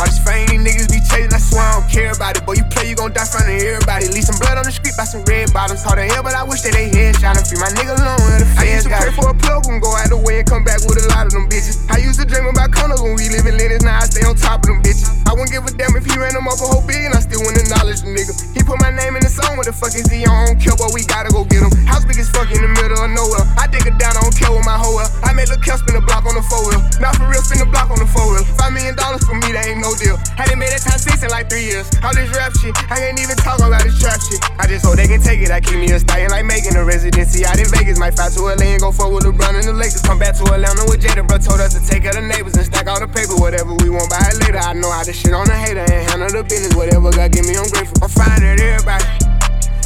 All 0.00 0.08
this 0.08 0.16
fame 0.24 0.48
these 0.48 0.64
niggas 0.64 0.88
be 0.88 0.96
chasing, 1.04 1.28
I 1.28 1.36
swear 1.36 1.60
I 1.60 1.76
don't 1.76 1.84
care 1.84 2.08
about 2.16 2.32
it. 2.32 2.48
Boy, 2.48 2.56
you 2.56 2.64
play, 2.72 2.88
you 2.88 2.96
gon' 2.96 3.12
die 3.12 3.28
front 3.28 3.52
of 3.52 3.60
everybody. 3.60 4.08
Leave 4.08 4.24
some 4.24 4.40
blood 4.40 4.56
on 4.56 4.64
the 4.64 4.72
street 4.72 4.96
by 4.96 5.04
some 5.04 5.20
red 5.28 5.52
bottoms. 5.52 5.84
Hard 5.84 6.00
to 6.00 6.08
hell, 6.08 6.24
but 6.24 6.32
I 6.32 6.40
wish 6.40 6.64
that 6.64 6.72
they 6.72 6.88
headshot 6.88 7.36
and 7.36 7.44
free 7.44 7.60
my 7.60 7.68
nigga 7.76 8.00
alone 8.00 8.16
with 8.24 8.40
the 8.40 8.48
fans. 8.56 8.64
I 8.64 8.80
used 8.80 8.88
to 8.88 8.96
pray 8.96 9.12
for 9.12 9.28
a 9.28 9.36
plug 9.36 9.68
and 9.68 9.76
go 9.76 9.92
out 9.92 10.08
the 10.08 10.16
way 10.16 10.40
and 10.40 10.48
come 10.48 10.64
back 10.64 10.80
with 10.88 11.04
a 11.04 11.06
lot 11.12 11.28
of 11.28 11.36
them 11.36 11.52
bitches. 11.52 11.84
I 11.92 12.00
used 12.00 12.16
to 12.16 12.24
dream 12.24 12.48
about 12.48 12.72
condos 12.72 13.04
when 13.04 13.12
we 13.12 13.28
live 13.28 13.44
in 13.44 13.60
Linus, 13.60 13.84
now 13.84 14.00
I 14.00 14.08
stay 14.08 14.24
on 14.24 14.40
top 14.40 14.64
of 14.64 14.72
them 14.72 14.80
bitches. 14.80 15.12
I 15.28 15.36
wouldn't 15.36 15.52
give 15.52 15.68
a 15.68 15.72
damn 15.76 15.92
if 15.92 16.08
he 16.08 16.16
ran 16.16 16.32
them 16.32 16.48
up 16.48 16.56
a 16.56 16.64
whole 16.64 16.80
billion, 16.80 17.12
I 17.12 17.20
still 17.20 17.44
wouldn't 17.44 17.60
acknowledge 17.60 18.00
the 18.00 18.08
nigga. 18.08 18.32
He 18.56 18.64
put 18.64 18.80
my 18.80 18.88
name 18.88 19.20
in 19.20 19.22
the 19.22 19.28
song, 19.28 19.60
what 19.60 19.68
the 19.68 19.76
fuck 19.76 19.92
is 19.92 20.08
he 20.08 20.24
on? 20.24 20.32
I 20.32 20.56
don't 20.56 20.60
care, 20.64 20.80
but 20.80 20.96
we 20.96 21.04
gotta 21.04 21.28
go 21.28 21.44
get 21.44 21.60
him. 21.60 21.68
House 21.84 22.08
big 22.08 22.16
as 22.16 22.32
fuck 22.32 22.48
in 22.48 22.64
the 22.64 22.72
middle 22.72 23.04
of 23.04 23.12
nowhere. 23.12 23.44
I 23.60 23.68
dig 23.68 23.84
it 23.84 24.00
down, 24.00 24.16
I 24.16 24.24
don't 24.24 24.32
care 24.32 24.48
with 24.48 24.64
my 24.64 24.80
hoe. 24.80 25.04
I 25.28 25.36
made 25.36 25.52
Lil' 25.52 25.60
Kel 25.60 25.76
spin 25.76 25.92
the 25.92 26.00
block 26.00 26.24
on 26.24 26.32
the 26.32 26.44
four 26.48 26.64
wheel. 26.64 26.80
Not 27.04 27.20
for 27.20 27.28
real, 27.28 27.44
spin 27.44 27.60
the 27.60 27.68
block 27.68 27.92
on 27.92 28.00
the 28.00 28.08
four 28.08 28.24
wheel. 28.32 28.48
Five 28.56 28.72
million 28.72 28.96
dollars 28.96 29.20
for 29.28 29.36
me, 29.36 29.52
that 29.52 29.68
ain't 29.68 29.84
no 29.84 29.89
deal. 29.96 30.16
Hadn't 30.36 30.58
made 30.58 30.70
that 30.70 30.82
time 30.82 30.98
six 30.98 31.22
in 31.22 31.30
like 31.30 31.48
three 31.48 31.66
years. 31.66 31.88
All 32.02 32.14
this 32.14 32.30
rap 32.34 32.52
shit, 32.58 32.74
I 32.90 33.00
can't 33.00 33.18
even 33.18 33.36
talk 33.40 33.58
about 33.58 33.82
this 33.82 33.98
trap 33.98 34.20
shit. 34.20 34.40
I 34.58 34.66
just 34.66 34.84
hope 34.84 34.96
they 34.96 35.08
can 35.08 35.22
take 35.22 35.40
it. 35.40 35.50
I 35.50 35.60
keep 35.60 35.78
me 35.78 35.90
a 35.90 35.98
stallion 35.98 36.30
like 36.30 36.44
making 36.44 36.76
a 36.76 36.84
residency 36.84 37.46
out 37.46 37.58
in 37.58 37.66
Vegas. 37.70 37.98
Might 37.98 38.14
fly 38.14 38.28
to 38.30 38.40
LA 38.40 38.76
and 38.76 38.80
go 38.80 38.92
fuck 38.92 39.10
with 39.10 39.24
LeBron 39.24 39.58
and 39.58 39.66
the 39.66 39.74
Lakers. 39.74 40.02
Come 40.02 40.18
back 40.18 40.36
to 40.38 40.44
Atlanta 40.50 40.84
with 40.86 41.00
Jada, 41.00 41.26
bro. 41.26 41.38
Told 41.38 41.60
us 41.60 41.74
to 41.74 41.80
take 41.80 42.04
of 42.04 42.14
the 42.14 42.22
neighbors 42.22 42.54
and 42.54 42.66
stack 42.66 42.86
all 42.86 43.00
the 43.00 43.08
paper. 43.08 43.34
Whatever 43.36 43.74
we 43.80 43.90
want, 43.90 44.10
buy 44.10 44.22
it 44.30 44.38
later. 44.42 44.60
I 44.60 44.72
know 44.74 44.90
how 44.90 45.02
to 45.02 45.12
shit 45.12 45.32
on 45.32 45.48
a 45.48 45.56
hater 45.56 45.86
and 45.86 46.02
handle 46.10 46.30
the 46.30 46.42
business. 46.44 46.74
Whatever 46.74 47.10
God 47.10 47.32
give 47.32 47.46
me, 47.46 47.56
I'm 47.56 47.68
grateful. 47.70 47.98
I'm 48.02 48.10
fine 48.10 48.42
at 48.42 48.60
everybody. 48.60 49.04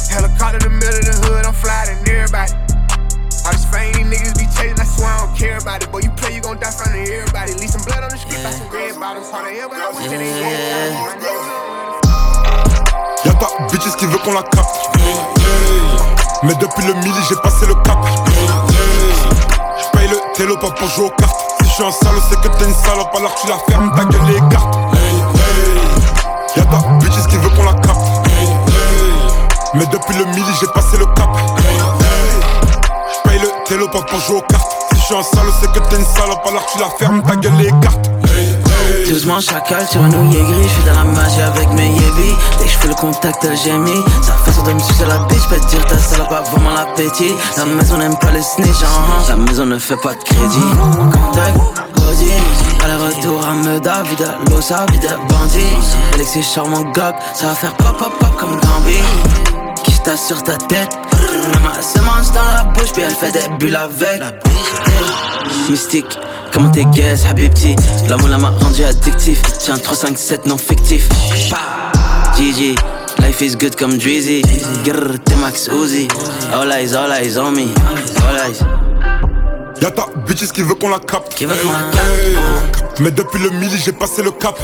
Helicopter 0.09 0.59
in 0.61 0.63
the 0.63 0.73
middle 0.75 0.99
of 0.99 1.05
the 1.05 1.15
hood, 1.27 1.45
I'm 1.45 1.53
flying 1.53 1.89
at 1.91 2.07
everybody. 2.07 2.64
All 3.45 3.51
this 3.51 3.65
fame 3.69 3.93
these 3.93 4.09
niggas 4.09 4.33
be 4.33 4.45
chasing, 4.57 4.79
I 4.79 4.85
swear 4.85 5.05
I 5.05 5.21
don't 5.21 5.37
care 5.37 5.57
about 5.57 5.83
it. 5.83 5.91
Boy, 5.91 6.01
you 6.01 6.09
play, 6.17 6.33
you 6.33 6.41
gon' 6.41 6.57
die 6.57 6.71
front 6.71 6.97
of 6.97 7.05
everybody. 7.05 7.53
Leave 7.53 7.69
some 7.69 7.85
blood 7.85 8.01
on 8.01 8.09
the 8.09 8.17
street, 8.17 8.41
buy 8.41 8.49
some 8.49 8.67
red 8.73 8.97
bottoms. 8.97 9.29
Hard 9.29 9.45
to 9.45 9.53
hell, 9.53 9.69
but 9.69 9.77
I 9.77 9.93
wish 9.93 10.09
that 10.09 10.17
they 10.17 10.33
Y'a 13.25 13.33
ta 13.37 13.47
bitches 13.69 13.95
qui 13.97 14.07
veut 14.07 14.17
qu'on 14.17 14.33
la 14.33 14.41
capte. 14.41 14.89
Mais 16.41 16.55
depuis 16.55 16.85
le 16.87 16.93
midi, 16.95 17.19
j'ai 17.29 17.35
passé 17.35 17.67
le 17.67 17.75
cap. 17.85 17.99
J'paye 19.77 20.07
le 20.07 20.17
télo 20.33 20.57
pas 20.57 20.71
pour 20.71 20.87
jouer 20.89 21.05
aux 21.05 21.21
cartes. 21.21 21.39
Si 21.61 21.69
j'suis 21.69 21.83
un 21.83 21.91
salaud, 21.91 22.21
c'est 22.27 22.41
que 22.41 22.47
t'es 22.47 22.65
une 22.65 22.73
salope, 22.73 23.13
alors 23.15 23.35
tu 23.35 23.47
la 23.47 23.57
fermes, 23.69 23.93
ta 23.95 24.05
gueule 24.05 24.25
les 24.25 24.39
cartes. 24.49 24.75
Y'a 26.57 26.65
ta 26.65 26.77
bitches 26.97 27.27
qui 27.29 27.37
veut 27.37 27.49
qu'on 27.49 27.65
la 27.65 27.73
capte. 27.73 28.09
Mais 29.75 29.85
depuis 29.85 30.17
le 30.17 30.25
midi, 30.25 30.51
j'ai 30.59 30.67
passé 30.67 30.97
le 30.97 31.05
cap. 31.13 31.29
J'paye 33.35 33.41
le 33.41 33.67
télo 33.67 33.87
pas 33.87 34.01
pour 34.03 34.19
jouer 34.19 34.37
aux 34.37 34.41
cartes. 34.41 34.71
Si 34.93 35.01
j'suis 35.01 35.15
un 35.15 35.23
salaud, 35.23 35.51
c'est 35.59 35.71
que 35.71 35.79
t'es 35.89 35.97
une 35.97 36.05
salope, 36.05 36.45
alors 36.47 36.65
tu 36.71 36.79
la 36.79 36.89
fermes, 36.97 37.21
ta 37.23 37.35
gueule 37.35 37.53
les 37.57 37.71
cartes. 37.81 38.09
Doucement 39.09 39.39
chacal 39.39 39.85
sur 39.87 40.01
un 40.01 40.09
nouillet 40.09 40.41
gris, 40.41 40.63
je 40.63 40.67
suis 40.67 40.83
dans 40.83 40.93
la 40.93 41.03
magie 41.03 41.41
avec 41.41 41.69
mes 41.71 41.87
yébis 41.87 42.35
Dès 42.57 42.65
que 42.65 42.69
je 42.69 42.77
fais 42.77 42.87
le 42.89 42.95
contact 42.95 43.47
j'ai 43.63 43.71
mis 43.71 44.03
Sa 44.21 44.33
façon 44.33 44.63
de 44.63 44.73
me 44.73 44.79
sucer 44.79 45.05
la 45.07 45.19
bitch, 45.19 45.47
peux 45.47 45.59
te 45.59 45.67
dire 45.67 45.85
ta 45.85 45.97
salope 45.97 46.31
a 46.31 46.41
vraiment 46.41 46.73
l'appétit. 46.73 47.33
La 47.57 47.65
maison 47.65 47.97
n'aime 47.97 48.17
pas 48.17 48.31
les 48.31 48.41
snitch, 48.41 48.83
hein. 48.83 49.23
la 49.29 49.35
maison 49.35 49.65
ne 49.65 49.79
fait 49.79 49.97
pas 49.97 50.13
de 50.13 50.23
crédit. 50.23 50.59
Contact, 51.11 51.57
Gaudi, 51.95 52.31
aller-retour 52.83 53.45
à 53.45 53.53
Meda, 53.53 54.03
vide 54.03 54.27
l'osa, 54.49 54.85
vide 54.91 55.09
bandit 55.29 55.61
Alexis 56.13 56.43
charmant 56.43 56.83
gog, 56.83 57.15
ça 57.33 57.47
va 57.47 57.55
faire 57.55 57.73
pop 57.75 57.97
pop 57.97 58.13
pop 58.19 58.35
comme 58.37 58.59
Gambi 58.59 59.44
Qui 59.85 59.91
se 59.91 60.17
sur 60.17 60.43
ta 60.43 60.57
tête. 60.57 60.89
Ma 61.63 61.71
dans 62.33 62.53
la 62.55 62.63
bouche, 62.73 62.91
puis 62.91 63.03
elle 63.03 63.13
fait 63.13 63.31
des 63.31 63.47
bulles 63.57 63.75
avec. 63.75 64.21
Mystique, 65.69 66.19
comment 66.51 66.69
t'es 66.69 66.85
guess, 66.85 67.25
Habibti 67.25 67.75
L'amour 68.09 68.29
m'a 68.29 68.49
rendu 68.49 68.83
addictif. 68.83 69.41
Tiens 69.59 69.77
3, 69.77 69.95
5, 69.95 70.17
7 70.17 70.45
non 70.47 70.57
fictif 70.57 71.07
GG, 72.37 72.75
life 73.19 73.41
is 73.41 73.55
good 73.55 73.75
comme 73.75 73.97
Drizzy. 73.97 74.41
Grrr, 74.83 75.19
t'es 75.23 75.35
Max 75.35 75.69
Uzi. 75.69 76.07
All 76.53 76.71
eyes, 76.71 76.95
all 76.95 77.11
eyes 77.11 77.37
on 77.37 77.51
me. 77.51 77.67
All 78.27 78.49
eyes 78.49 78.63
Y'a 79.81 79.91
ta 79.91 80.05
bitches 80.27 80.51
qui 80.51 80.61
veut 80.61 80.75
qu'on 80.75 80.89
la 80.89 80.99
capte. 80.99 81.35
Qui 81.35 81.45
veut 81.45 81.55
qu'on 81.55 81.71
la 81.71 81.79
capte. 81.91 82.99
Mais 82.99 83.11
depuis 83.11 83.39
le 83.39 83.49
midi, 83.49 83.77
j'ai 83.83 83.91
passé 83.91 84.23
le 84.23 84.31
cap. 84.31 84.57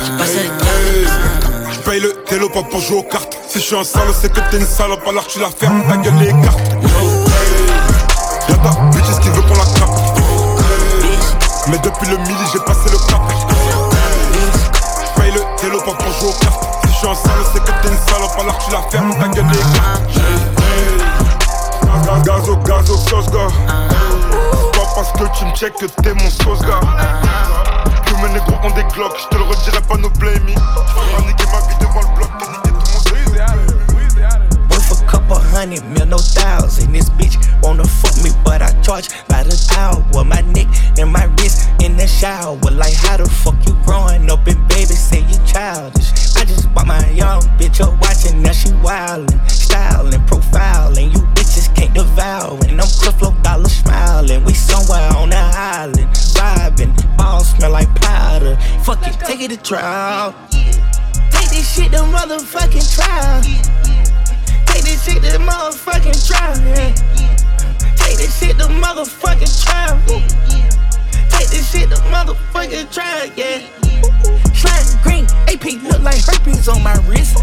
J'paye 1.74 2.00
le 2.00 2.14
télo 2.26 2.50
pas 2.50 2.64
pour 2.64 2.80
jouer 2.80 3.00
aux 3.00 3.04
cartes. 3.04 3.38
Si 3.48 3.60
je 3.60 3.64
suis 3.64 3.76
un 3.76 3.84
salaud, 3.84 4.14
c'est 4.20 4.32
que 4.32 4.40
t'es 4.50 4.58
une 4.58 4.66
salope, 4.66 5.06
alors 5.08 5.28
tu 5.28 5.40
la 5.40 5.50
fermes, 5.50 5.84
ta 5.88 5.98
gueule 5.98 6.14
les 6.20 6.32
cartes. 6.44 6.60
Y'a 8.50 8.56
ta 8.56 8.70
bitches 8.92 9.20
qui 9.22 9.30
veut 9.30 9.42
qu'on 9.42 9.56
la 9.56 9.66
capte. 9.80 10.22
Mais 11.68 11.78
depuis 11.78 12.10
le 12.10 12.18
midi, 12.18 12.44
j'ai 12.54 12.60
passé 12.60 12.90
le 12.92 12.98
cap. 13.10 13.22
Check 25.62 25.76
que 25.76 25.86
t'es 26.02 26.14
mon 26.16 26.30
sauce. 26.32 26.91
Trial. 59.72 60.36
Take 60.50 61.50
this 61.50 61.76
shit 61.76 61.94
to 61.94 62.00
motherfucking 62.00 62.94
trial. 62.94 63.42
Take 64.66 64.84
this 64.84 65.06
shit 65.06 65.24
to 65.24 65.40
motherfucking 65.40 66.28
trial. 66.28 66.56
Take 67.96 68.18
this 68.18 68.38
shit 68.38 68.58
to 68.60 68.66
motherfucking 68.66 69.64
trial. 69.64 69.98
Take 71.30 71.48
this 71.48 71.72
shit 71.72 71.90
to 71.90 71.96
motherfucking 72.12 72.92
trial. 72.92 73.32
Yeah. 73.38 73.62
Slime 74.54 75.04
green, 75.04 75.26
AP 75.48 75.64
look 75.84 76.02
like 76.02 76.22
herpes 76.26 76.68
on 76.68 76.84
my 76.84 76.98
wrist. 77.08 77.41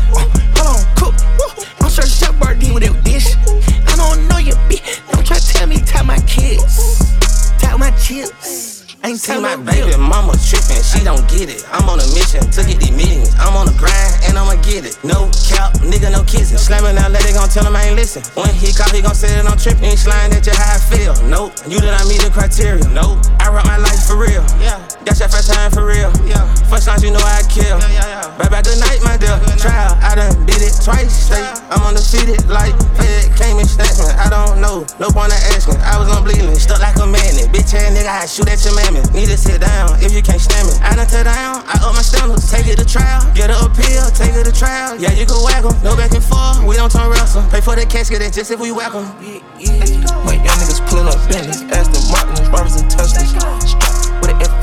Listen. 18.09 18.25
When 18.41 18.55
he 18.55 18.73
call, 18.73 18.89
he 18.95 19.03
gon' 19.03 19.15
say 19.15 19.29
that 19.29 19.45
I'm 19.45 19.59
trippin'. 19.59 19.85
Ain't 19.85 19.99
slime 19.99 20.31
that 20.31 20.47
you 20.47 20.53
how 20.57 20.77
I 20.77 20.81
feel. 20.81 21.13
Nope, 21.29 21.53
you 21.69 21.81
did 21.81 21.93
not 21.93 22.09
meet 22.09 22.21
the 22.25 22.31
criteria. 22.31 22.85
Nope, 22.89 23.21
I 23.41 23.53
rock 23.53 23.67
my 23.67 23.77
life 23.77 24.01
for 24.09 24.17
real. 24.17 24.45
Yeah, 24.61 24.81
that's 25.09 25.25
your 25.25 25.33
first 25.33 25.49
time 25.49 25.73
for 25.73 25.89
real. 25.89 26.13
Yeah, 26.29 26.45
first 26.69 26.85
time 26.85 27.01
you 27.01 27.09
know 27.09 27.25
I 27.25 27.41
kill. 27.49 27.81
Yeah, 27.81 27.97
yeah, 27.97 28.29
yeah. 28.29 28.37
Bye 28.37 28.53
bye, 28.53 28.61
good 28.61 28.77
night, 28.77 29.01
my 29.01 29.17
dear. 29.17 29.41
Trial, 29.57 29.97
I 30.05 30.13
done 30.13 30.37
did 30.45 30.61
it 30.61 30.77
twice 30.85 31.09
straight. 31.09 31.49
I'm 31.73 31.81
undefeated 31.81 32.45
like 32.53 32.77
Fed 33.01 33.33
came 33.33 33.57
and 33.57 33.65
snatched 33.65 34.05
me. 34.05 34.13
I 34.21 34.29
don't 34.29 34.61
know, 34.61 34.85
no 35.01 35.09
point 35.09 35.33
of 35.33 35.41
asking. 35.57 35.81
I 35.81 35.97
was 35.97 36.13
on 36.13 36.29
bleeding, 36.29 36.53
stuck 36.61 36.85
like 36.85 37.01
a 37.01 37.09
magnet. 37.09 37.49
Bitch 37.49 37.73
ass 37.73 37.89
nigga, 37.97 38.13
I 38.13 38.29
shoot 38.29 38.53
at 38.53 38.61
your 38.61 38.77
man. 38.77 39.01
Need 39.17 39.33
to 39.33 39.39
sit 39.41 39.65
down 39.65 39.97
if 40.05 40.13
you 40.13 40.21
can't 40.21 40.41
stand 40.45 40.69
me. 40.69 40.77
I 40.85 40.93
done 40.93 41.09
tear 41.09 41.25
down, 41.25 41.65
I 41.65 41.81
up 41.81 41.97
my 41.97 42.05
standards. 42.05 42.45
Take 42.45 42.69
it 42.69 42.77
to 42.77 42.85
trial, 42.85 43.25
get 43.33 43.49
her 43.49 43.61
appeal, 43.65 44.05
take 44.13 44.37
it 44.37 44.45
to 44.45 44.53
trial. 44.53 44.93
Yeah, 45.01 45.17
you 45.17 45.25
can 45.25 45.41
whack 45.41 45.65
em, 45.65 45.73
no 45.81 45.97
back 45.97 46.13
and 46.13 46.25
forth. 46.25 46.61
We 46.69 46.77
don't 46.77 46.93
turn 46.93 47.09
wrestle. 47.09 47.49
Pay 47.49 47.65
for 47.65 47.73
the 47.73 47.89
casket, 47.89 48.21
that's 48.21 48.37
just 48.37 48.53
if 48.53 48.61
we 48.61 48.77
whack 48.77 48.93
em. 48.93 49.09
Yeah, 49.25 49.41
yeah. 49.57 50.29
My 50.29 50.37
young 50.37 50.61
niggas 50.61 50.85
pulling 50.85 51.09
up 51.09 51.17
Bentleys, 51.33 51.65
Aston 51.73 52.05
Martins, 52.13 52.45
Barbers 52.53 52.77
and 52.77 52.91
Teslas. 52.93 53.98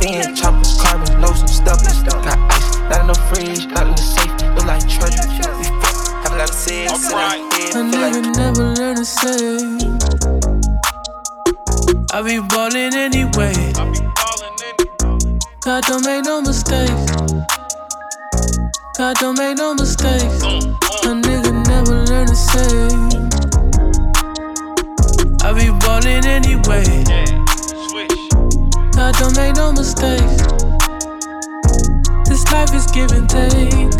Strapped 0.06 0.60
with 0.60 0.76
an 0.76 1.24
FN, 1.24 1.26
choppers, 1.26 1.40
some 1.40 1.48
stuff. 1.48 2.24
Got 2.24 2.38
ice, 2.54 2.78
not 2.78 3.02
in 3.02 3.08
the 3.08 3.16
fridge, 3.26 3.66
not 3.74 3.88
in 3.88 3.96
the 3.96 3.98
safe. 3.98 4.30
Look 4.54 4.66
like 4.66 4.86
treasure. 4.88 5.26
We 5.58 5.66
fuck, 5.82 5.98
have 6.22 6.34
a 6.34 6.38
lot 6.38 6.50
of 6.50 6.56
sex, 6.56 6.94
sit 6.94 7.12
right. 7.12 7.42
A 7.74 7.82
nigga 7.82 8.22
never 8.38 8.74
learn 8.76 8.96
to 8.98 9.06
say. 9.06 9.66
I 12.14 12.22
be 12.22 12.40
ballin' 12.40 12.94
anyway. 12.94 13.74
God 15.62 15.84
don't 15.86 16.06
make 16.06 16.24
no 16.24 16.42
mistakes. 16.42 17.12
God 18.98 19.16
don't 19.18 19.38
make 19.40 19.58
no 19.58 19.74
mistakes. 19.74 20.46
Mm, 20.46 20.62
mm. 20.62 21.02
A 21.02 21.16
nigga 21.20 21.52
never 21.68 22.06
learn 22.06 22.28
to 22.28 22.36
say. 22.36 22.94
I 25.42 25.52
be 25.54 25.72
ballin' 25.80 26.26
anyway. 26.28 27.45
God 29.06 29.16
don't 29.20 29.38
make 29.38 29.56
no 29.56 29.72
mistakes. 29.72 30.42
This 32.28 32.44
life 32.52 32.74
is 32.74 32.88
give 32.88 33.12
and 33.12 33.30
take. 33.30 33.94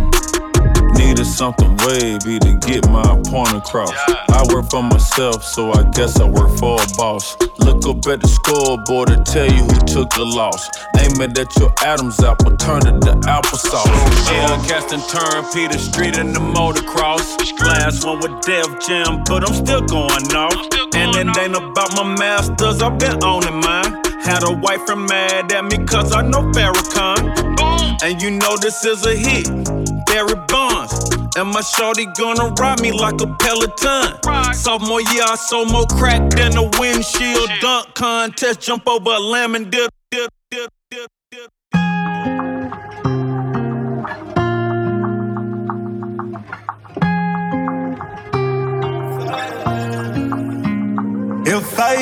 Needed 0.98 1.28
something 1.28 1.78
wavy 1.86 2.40
to 2.40 2.58
get 2.66 2.90
my 2.90 3.22
point 3.30 3.54
across. 3.54 3.94
I 4.10 4.44
work 4.52 4.68
for 4.72 4.82
myself, 4.82 5.44
so 5.44 5.72
I 5.74 5.84
guess 5.92 6.20
I 6.20 6.28
work 6.28 6.58
for 6.58 6.82
a 6.82 6.88
boss. 6.98 7.38
Look 7.60 7.86
up 7.86 8.08
at 8.08 8.22
the 8.22 8.28
scoreboard 8.28 9.10
to 9.10 9.22
tell 9.32 9.46
you 9.46 9.62
who 9.62 9.78
took 9.86 10.10
the 10.10 10.26
loss. 10.26 10.72
Name 10.96 11.22
it 11.22 11.38
at 11.38 11.56
your 11.60 11.72
Adam's 11.84 12.20
apple, 12.24 12.58
turn 12.58 12.88
it 12.88 13.00
to 13.02 13.14
applesauce. 13.30 13.86
Yeah, 14.32 14.58
casting 14.66 15.06
turn 15.06 15.46
Peter 15.54 15.78
Street 15.78 16.18
in 16.18 16.34
the 16.34 16.40
motocross. 16.40 17.38
Last 17.60 18.06
one 18.06 18.22
with 18.22 18.42
Def 18.42 18.66
Jam, 18.88 19.22
but 19.28 19.48
I'm 19.48 19.54
still 19.54 19.82
going 19.82 20.34
off. 20.34 20.58
And 20.96 21.16
it 21.16 21.38
ain't 21.38 21.56
about 21.56 21.94
my 21.94 22.16
masters, 22.18 22.82
I've 22.82 22.98
been 22.98 23.24
owning 23.24 23.62
mine. 23.62 24.05
Had 24.26 24.42
a 24.44 24.54
wife 24.54 24.88
from 24.88 25.06
mad 25.06 25.52
at 25.52 25.66
me 25.66 25.78
cause 25.86 26.12
I 26.12 26.24
know 26.24 26.42
Farrakhan. 26.52 28.02
And 28.04 28.20
you 28.20 28.32
know 28.32 28.58
this 28.58 28.84
is 28.84 29.06
a 29.06 29.16
hit, 29.16 29.46
Barry 30.08 30.34
Bonds. 30.48 31.12
And 31.38 31.50
my 31.50 31.62
shorty 31.62 32.08
gonna 32.18 32.50
ride 32.60 32.82
me 32.82 32.92
like 32.92 33.22
a 33.22 33.28
Peloton. 33.28 34.18
Sophomore 34.56 35.02
year, 35.02 35.24
I 35.24 35.36
sold 35.36 35.72
more 35.72 35.86
crack 35.86 36.28
than 36.32 36.58
a 36.58 36.64
windshield 36.80 37.52
dunk 37.62 37.94
contest. 37.94 38.62
Jump 38.62 38.88
over 38.88 39.12
a 39.12 39.20
lamb 39.20 39.54
and 39.54 39.70
dip, 39.70 39.92
dip, 40.10 40.32
dip, 40.50 40.72
dip, 40.90 41.12
dip. 41.30 41.52
If 51.48 51.80
I 51.80 51.96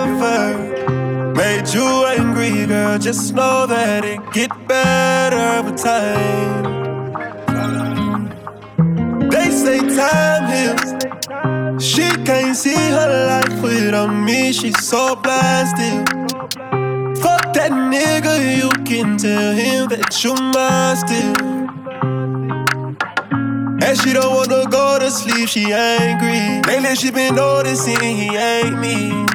ever 0.00 0.99
made 1.40 1.68
you 1.72 1.88
angry, 2.04 2.66
girl, 2.66 2.98
just 2.98 3.32
know 3.34 3.66
that 3.66 4.04
it 4.04 4.20
get 4.32 4.50
better 4.68 5.62
with 5.64 5.78
time. 5.82 6.64
They 9.30 9.48
say 9.62 9.78
time 10.00 10.44
heals. 10.52 10.90
She 11.82 12.06
can't 12.28 12.54
see 12.54 12.82
her 12.96 13.10
life 13.32 13.62
without 13.62 14.12
me. 14.28 14.52
She's 14.52 14.78
so 14.84 15.16
still. 15.72 16.04
Fuck 17.22 17.44
that 17.56 17.72
nigga, 17.92 18.34
you 18.60 18.70
can 18.84 19.16
tell 19.16 19.52
him 19.62 19.88
that 19.88 20.22
you 20.22 20.34
mine 20.54 20.96
still. 21.04 21.34
And 23.86 23.94
she 24.00 24.12
don't 24.12 24.34
wanna 24.38 24.68
go 24.68 24.98
to 24.98 25.10
sleep, 25.10 25.48
she 25.48 25.72
angry. 25.72 26.60
Lately 26.68 26.94
she 26.96 27.10
been 27.10 27.34
noticing 27.34 28.16
he 28.20 28.28
ain't 28.36 28.78
me. 28.78 29.29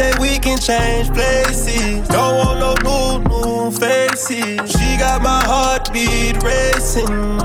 That 0.00 0.18
we 0.18 0.38
can 0.38 0.56
change 0.56 1.12
places. 1.12 2.08
Don't 2.08 2.38
want 2.38 2.58
no 2.58 2.72
new, 2.88 3.20
new 3.28 3.70
faces. 3.70 4.72
She 4.72 4.96
got 4.96 5.20
my 5.20 5.42
heartbeat 5.44 6.42
racing. 6.42 7.36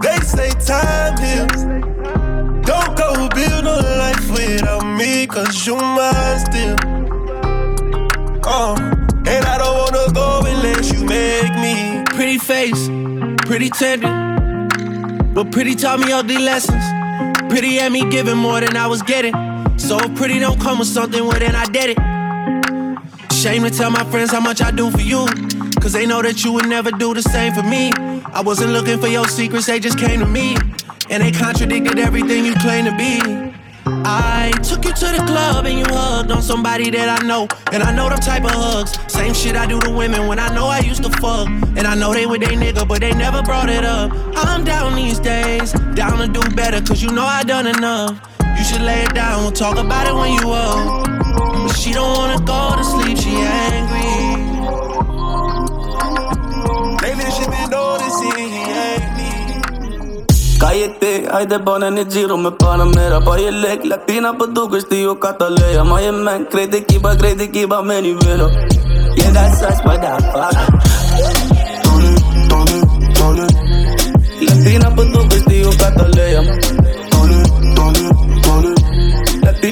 They 0.00 0.16
say 0.24 0.48
time 0.64 1.20
heals. 1.20 1.64
Don't 2.64 2.96
go 2.96 3.28
build 3.28 3.66
a 3.66 3.76
life 4.00 4.30
without 4.30 4.82
me, 4.96 5.26
cause 5.26 5.66
you 5.66 5.76
mine 5.76 6.38
still. 6.48 6.76
Oh, 8.46 8.74
and 8.78 9.44
I 9.44 9.58
don't 9.58 9.76
wanna 9.76 10.10
go 10.14 10.40
unless 10.46 10.90
you 10.94 11.04
make 11.04 11.52
me. 11.60 12.04
Pretty 12.16 12.38
face, 12.38 12.88
pretty 13.44 13.68
tender. 13.68 14.08
But 15.34 15.52
pretty 15.52 15.74
taught 15.74 16.00
me 16.00 16.10
ugly 16.10 16.38
lessons. 16.38 16.82
Pretty 17.50 17.76
had 17.76 17.92
me 17.92 18.08
giving 18.08 18.38
more 18.38 18.60
than 18.60 18.78
I 18.78 18.86
was 18.86 19.02
getting. 19.02 19.49
So 19.80 19.98
pretty 20.14 20.38
don't 20.38 20.60
come 20.60 20.78
with 20.78 20.88
something, 20.88 21.24
well 21.26 21.38
then 21.38 21.56
I 21.56 21.64
did 21.64 21.96
it. 21.96 23.32
Shame 23.32 23.64
to 23.64 23.70
tell 23.70 23.90
my 23.90 24.04
friends 24.04 24.30
how 24.30 24.40
much 24.40 24.60
I 24.62 24.70
do 24.70 24.90
for 24.90 25.00
you. 25.00 25.26
Cause 25.80 25.94
they 25.94 26.06
know 26.06 26.20
that 26.22 26.44
you 26.44 26.52
would 26.52 26.68
never 26.68 26.90
do 26.90 27.14
the 27.14 27.22
same 27.22 27.54
for 27.54 27.62
me. 27.62 27.90
I 28.32 28.42
wasn't 28.42 28.72
looking 28.72 29.00
for 29.00 29.08
your 29.08 29.26
secrets, 29.26 29.66
they 29.66 29.80
just 29.80 29.98
came 29.98 30.20
to 30.20 30.26
me. 30.26 30.56
And 31.08 31.22
they 31.22 31.32
contradicted 31.32 31.98
everything 31.98 32.44
you 32.44 32.54
claim 32.56 32.84
to 32.84 32.96
be. 32.96 33.50
I 34.04 34.52
took 34.62 34.84
you 34.84 34.92
to 34.92 35.06
the 35.06 35.24
club 35.26 35.66
and 35.66 35.78
you 35.78 35.86
hugged 35.88 36.30
on 36.30 36.42
somebody 36.42 36.90
that 36.90 37.22
I 37.22 37.26
know. 37.26 37.48
And 37.72 37.82
I 37.82 37.92
know 37.92 38.08
them 38.08 38.20
type 38.20 38.44
of 38.44 38.50
hugs. 38.50 38.98
Same 39.12 39.34
shit 39.34 39.56
I 39.56 39.66
do 39.66 39.80
to 39.80 39.90
women 39.90 40.28
when 40.28 40.38
I 40.38 40.54
know 40.54 40.66
I 40.66 40.80
used 40.80 41.02
to 41.02 41.10
fuck. 41.10 41.48
And 41.48 41.86
I 41.86 41.94
know 41.94 42.12
they 42.12 42.26
with 42.26 42.42
they 42.42 42.54
nigga, 42.54 42.86
but 42.86 43.00
they 43.00 43.12
never 43.12 43.42
brought 43.42 43.70
it 43.70 43.84
up. 43.84 44.12
I'm 44.36 44.62
down 44.62 44.94
these 44.94 45.18
days, 45.18 45.72
down 45.94 46.18
to 46.18 46.28
do 46.28 46.42
better, 46.54 46.80
cause 46.82 47.02
you 47.02 47.10
know 47.10 47.24
I 47.24 47.42
done 47.42 47.66
enough. 47.66 48.29
You 48.60 48.66
should 48.66 48.82
lay 48.82 49.04
it 49.04 49.14
down, 49.14 49.54
talk 49.54 49.78
about 49.78 50.06
it 50.06 50.14
when 50.14 50.32
you 50.36 50.52
up. 50.52 51.08
But 51.64 51.74
she 51.80 51.94
don't 51.94 52.12
wanna 52.14 52.44
go 52.44 52.76
to 52.76 52.84
sleep, 52.84 53.16
she 53.16 53.32
angry. 53.40 54.12
Lately 57.00 57.30
she 57.36 57.44
been 57.48 57.70
noticing 57.70 58.50
me. 58.52 58.60
Cállate, 60.60 61.12
haide 61.32 61.58
bane 61.64 61.88
një 61.96 62.04
gjiro 62.12 62.36
me 62.36 62.50
para 62.50 62.84
mera 62.84 63.20
Pa 63.24 63.38
je 63.40 63.50
lek, 63.50 63.80
latina 63.92 64.34
për 64.40 64.52
dukesh 64.56 64.84
ti 64.90 64.98
jo 65.04 65.14
kataleja 65.22 65.84
Ma 65.84 66.00
je 66.04 66.10
men, 66.12 66.44
krejti 66.52 66.80
kiba, 66.84 67.14
krejti 67.16 67.46
kiba 67.54 67.78
me 67.82 67.96
një 68.04 68.12
velo 68.26 68.48
Yeah, 69.16 69.30
that's 69.32 69.62
us, 69.62 69.80
but 69.86 70.02
that 70.02 70.20
fuck 70.34 70.56
Latina 74.44 74.92
për 75.00 75.06
dukesh 75.16 75.48
ti 75.48 75.62
jo 75.64 75.72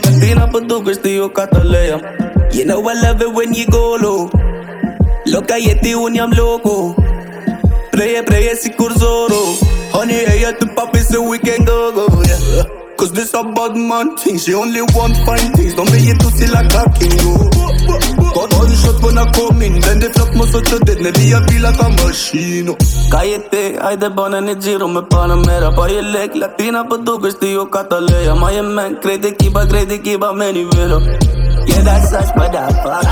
Tu 0.00 1.30
Cataleya. 1.30 2.00
You 2.52 2.64
know 2.64 2.88
I 2.88 2.94
love 2.94 3.20
it 3.22 3.32
when 3.32 3.52
you 3.54 3.66
go 3.66 3.96
low. 3.96 4.30
Loca 5.26 5.58
y 5.58 5.70
este 5.70 5.94
un 5.94 6.14
loco. 6.36 6.94
Play 7.92 8.22
play 8.22 8.56
si 8.56 8.70
cursoro. 8.70 9.56
Honey, 9.92 10.24
at 10.44 10.60
the 10.60 10.66
papi 10.66 11.00
so 11.00 11.22
we 11.28 11.38
can 11.38 11.64
go 11.64 11.92
go. 11.92 12.22
Yeah. 12.22 12.87
Cause 12.98 13.12
this 13.12 13.32
a 13.32 13.44
bad 13.44 13.76
man 13.76 14.16
thing. 14.16 14.38
She 14.38 14.54
only 14.54 14.82
want 14.82 15.16
fine 15.24 15.52
things. 15.54 15.74
Don't 15.74 15.86
be 15.92 15.98
it 16.10 16.18
to 16.18 16.30
see 16.34 16.50
like 16.50 16.74
a 16.74 16.82
king. 16.98 17.14
Oh. 17.22 17.46
Got 18.34 18.54
all 18.54 18.66
the 18.66 18.74
shots 18.74 19.00
when 19.00 19.16
I 19.16 19.30
come 19.30 19.62
in. 19.62 19.78
Then 19.78 20.00
they 20.00 20.10
flop 20.10 20.34
my 20.34 20.44
such 20.46 20.72
a 20.72 20.80
dead. 20.80 20.98
Maybe 21.00 21.32
I 21.32 21.38
feel 21.46 21.62
like 21.62 21.78
a 21.78 21.88
machine. 21.94 22.74
Cállate, 23.08 23.78
hay 23.80 23.96
de 23.96 24.06
el 24.06 24.60
giro, 24.60 24.88
me 24.88 25.02
panamera 25.02 25.74
Pa' 25.74 25.88
je 25.88 26.02
leg, 26.02 26.34
latina 26.34 26.84
pa' 26.88 26.98
tu 26.98 27.18
vestido 27.18 27.70
cataleya 27.70 28.34
Maar 28.34 28.52
je 28.52 28.62
man, 28.62 28.98
de 29.00 29.34
kiba, 29.34 29.64
de 29.64 29.98
kiba, 30.00 30.32
niet 30.32 30.74
willen 30.74 31.02
Yeah, 31.66 31.82
that's 31.84 32.10
such 32.10 32.34
but 32.34 32.52
that 32.52 32.72
fuck 32.82 33.06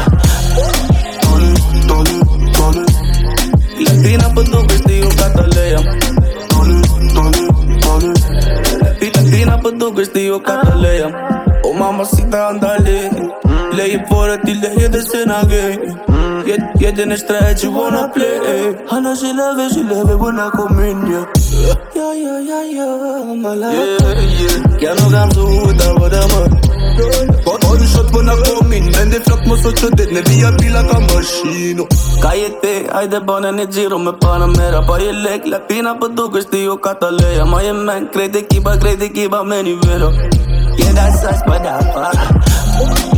Latina 3.79 4.29
pa' 4.35 4.43
tu 4.43 4.67
vestido 4.67 5.09
cataleya 5.17 6.26
Latina 9.87 9.93
pa' 9.93 9.93
tu 9.93 9.93
vestido 9.93 10.41
cataleya 10.41 11.09
Oh 11.65 11.73
mamacita, 11.73 12.49
andale 12.49 13.11
Leg 13.73 13.91
je 13.91 14.01
voor 14.09 14.29
het, 14.29 14.43
die 14.45 14.59
leg 14.61 14.81
je 14.81 14.89
de 14.89 15.03
zin 15.03 15.33
aan 15.33 15.51
game 15.51 15.95
Je, 16.45 16.71
je 16.79 16.93
in 17.03 17.09
de 17.09 17.17
strijd, 17.17 17.61
je 17.61 17.71
wanna 17.73 18.09
play? 18.09 18.77
Hanna, 18.87 19.15
she 19.15 19.35
love 19.35 19.63
it, 19.63 19.73
she 19.73 19.83
love 19.83 20.13
it 20.13 20.19
when 20.19 20.39
I 20.39 20.51
come 20.51 20.89
in, 20.89 21.07
yeah 21.07 21.27
Yeah, 21.95 22.15
yeah, 22.15 22.41
yeah, 22.47 22.71
yeah, 22.71 23.35
my 23.35 23.55
life 23.55 23.75
Yeah, 23.75 24.23
yeah 24.41 24.81
Ya 24.81 24.95
no 24.95 25.09
gaan 25.09 25.31
zo 25.33 25.47
goed, 25.47 25.79
dat 25.79 25.99
wordt 25.99 26.15
hem 26.15 26.76
Got 27.45 27.65
all 27.65 27.77
the 27.77 27.87
shots 27.87 28.11
when 28.13 28.29
I 28.29 28.35
come 28.45 28.73
in. 28.73 28.85
En 28.97 29.11
they 29.11 29.21
flop 29.21 29.45
me 29.47 29.57
so 29.63 29.71
to 29.71 29.91
dead, 29.97 30.11
maybe 30.13 30.43
I 30.45 30.51
feel 30.59 30.73
like 30.73 30.93
a 30.93 30.99
machine. 31.13 31.81
Oh. 31.81 31.89
Cállate, 32.23 32.89
hay 32.93 33.09
de 33.09 33.21
ban 33.21 33.45
en 33.45 33.59
el 33.61 33.69
giro, 33.69 33.99
me 33.99 34.13
panamera 34.13 34.81
Pa' 34.87 34.99
je 34.99 35.13
leg, 35.13 35.45
latina 35.47 35.95
pa' 35.99 36.09
tu 36.09 36.31
vestido 36.31 36.81
cataleya 36.81 37.45
Maar 37.45 37.63
je 37.65 37.73
man, 37.73 38.09
kreeg 38.11 38.31
de 38.33 38.43
kiba, 38.47 38.77
kreeg 38.79 38.99
de 38.99 39.11
kiba, 39.11 39.43
me 39.45 39.63
niet 39.63 39.85
willen 39.85 40.13
Yeah, 40.79 40.93
that's 40.95 41.21
such 41.21 41.45
but 41.47 41.63
that 41.63 41.85
fuck 41.93 43.17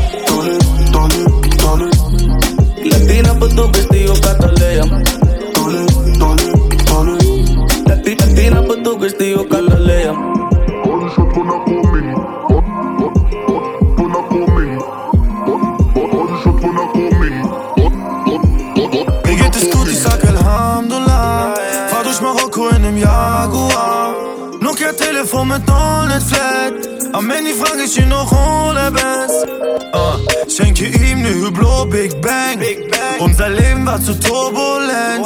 Latina 2.84 3.34
pa' 3.34 3.48
tu 3.48 3.64
vestido 3.72 4.14
cataleya 4.24 4.84
Lati- 7.88 8.16
Latina 8.20 8.62
pa' 8.62 8.76
tu 8.84 8.98
vestido 8.98 9.44
cataleya 9.48 10.12
Telefon 24.98 25.48
mit 25.48 25.68
Donut 25.68 26.22
Flat. 26.22 26.74
Am 27.12 27.30
Handy 27.30 27.52
frag 27.54 27.78
ich 27.84 27.98
ihn 27.98 28.08
noch 28.08 28.30
ohne 28.32 28.90
Best. 28.90 29.46
Ah, 29.92 30.16
schenke 30.48 30.86
ihm 30.86 31.22
ne 31.22 31.34
Hublot 31.42 31.90
Big 31.90 32.20
Bang. 32.20 32.60
Unser 33.18 33.48
Leben 33.48 33.86
war 33.86 34.00
zu 34.00 34.14
turbulent. 34.18 35.24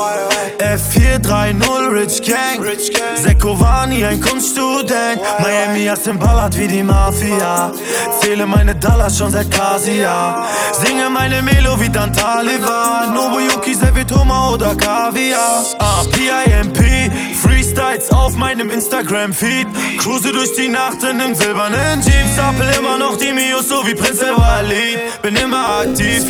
F430 0.58 1.92
Rich 1.92 2.22
Gang. 2.22 3.16
Seko 3.16 3.58
war 3.58 3.86
nie 3.86 4.04
ein 4.04 4.20
Kunststudent. 4.20 5.20
Miami 5.40 5.86
hast 5.86 6.06
den 6.06 6.18
ballert 6.18 6.56
wie 6.56 6.68
die 6.68 6.82
Mafia. 6.82 7.72
Zähle 8.20 8.46
meine 8.46 8.74
Dollars 8.76 9.18
schon 9.18 9.30
seit 9.30 9.50
Kasia. 9.50 10.46
Singe 10.72 11.10
meine 11.10 11.42
Melo 11.42 11.78
wie 11.80 11.90
dann 11.90 12.12
Taliban. 12.12 13.12
Nobuyuki, 13.14 13.74
Sevitoma 13.74 14.50
oder 14.50 14.74
Kaviar. 14.76 15.64
Ah, 15.78 16.04
PIMP, 16.12 16.78
Auf 18.10 18.36
meinem 18.36 18.70
Instagram-Feed. 18.70 19.66
Cruise 19.98 20.30
durch 20.32 20.54
die 20.56 20.68
Nacht 20.68 21.02
in 21.02 21.16
nem 21.16 21.34
silbernen 21.34 22.00
Jeep. 22.02 22.22
Immer 22.78 22.98
noch 22.98 23.18
so 23.18 23.86
wie 23.86 23.94
Prinz. 23.94 24.20
Bin 25.22 25.36
immer 25.36 25.80
aktiv, 25.80 26.24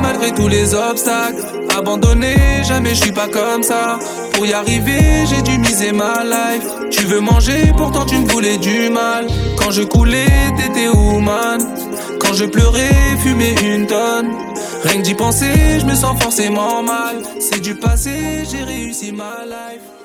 malgré 0.00 0.32
tous 0.32 0.48
les 0.48 0.74
obstacles. 0.74 1.44
Abandonné, 1.76 2.62
jamais 2.64 2.94
je 2.94 3.02
suis 3.02 3.12
pas 3.12 3.28
comme 3.28 3.62
ça. 3.62 3.98
Pour 4.32 4.46
y 4.46 4.52
arriver, 4.52 5.26
j'ai 5.26 5.42
dû 5.42 5.58
miser 5.58 5.92
ma 5.92 6.24
life. 6.24 6.64
Tu 6.90 7.04
veux 7.04 7.20
manger, 7.20 7.72
pourtant 7.76 8.04
tu 8.04 8.16
me 8.16 8.28
voulais 8.28 8.58
du 8.58 8.90
mal. 8.90 9.26
Quand 9.56 9.70
je 9.70 9.82
coulais, 9.82 10.52
t'étais 10.56 10.88
woman. 10.88 11.60
Quand 12.18 12.34
je 12.34 12.44
pleurais, 12.46 12.94
fumais 13.22 13.54
une 13.62 13.86
tonne. 13.86 14.30
Rien 14.84 15.00
que 15.00 15.02
d'y 15.02 15.14
penser, 15.14 15.80
je 15.80 15.86
me 15.86 15.94
sens 15.94 16.20
forcément 16.20 16.82
mal. 16.82 17.16
C'est 17.38 17.60
du 17.60 17.74
passé, 17.74 18.44
j'ai 18.50 18.64
réussi 18.64 19.12
ma 19.12 19.44
life. 19.44 19.99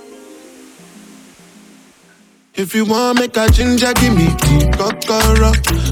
If 2.58 2.74
you 2.74 2.86
want 2.86 3.20
make 3.20 3.36
a 3.36 3.50
ginger, 3.50 3.92
give 3.96 4.16
me 4.16 4.28
the 4.28 4.72
kokoro. 4.80 5.52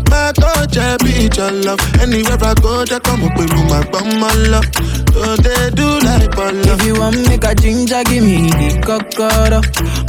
My 0.10 0.32
touch, 0.32 0.80
be 1.04 1.28
your 1.36 1.52
love. 1.52 1.80
Anywhere 2.00 2.38
I 2.42 2.54
go, 2.56 2.86
just 2.86 3.04
come 3.04 3.24
up 3.24 3.38
with 3.38 3.52
my 3.68 3.84
bum, 3.92 4.20
love. 4.50 4.64
So 5.12 5.36
they 5.44 5.70
do 5.76 6.00
like 6.08 6.32
Polo. 6.32 6.74
If 6.74 6.86
you 6.86 6.96
want 6.96 7.28
make 7.28 7.44
a 7.44 7.54
ginger, 7.54 8.02
give 8.06 8.24
me 8.24 8.48
the 8.50 8.80
cocoa. 8.80 9.60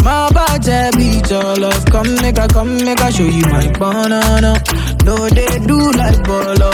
My 0.04 0.30
body 0.30 0.96
beat 0.96 1.28
your 1.30 1.56
love. 1.56 1.84
Come 1.86 2.14
make 2.22 2.38
a, 2.38 2.46
come 2.46 2.76
make 2.84 3.00
a 3.00 3.10
show 3.10 3.24
you 3.24 3.46
my 3.50 3.66
banana. 3.72 4.54
No, 5.04 5.28
they 5.28 5.58
do 5.58 5.90
like 5.92 6.22
bolo. 6.22 6.70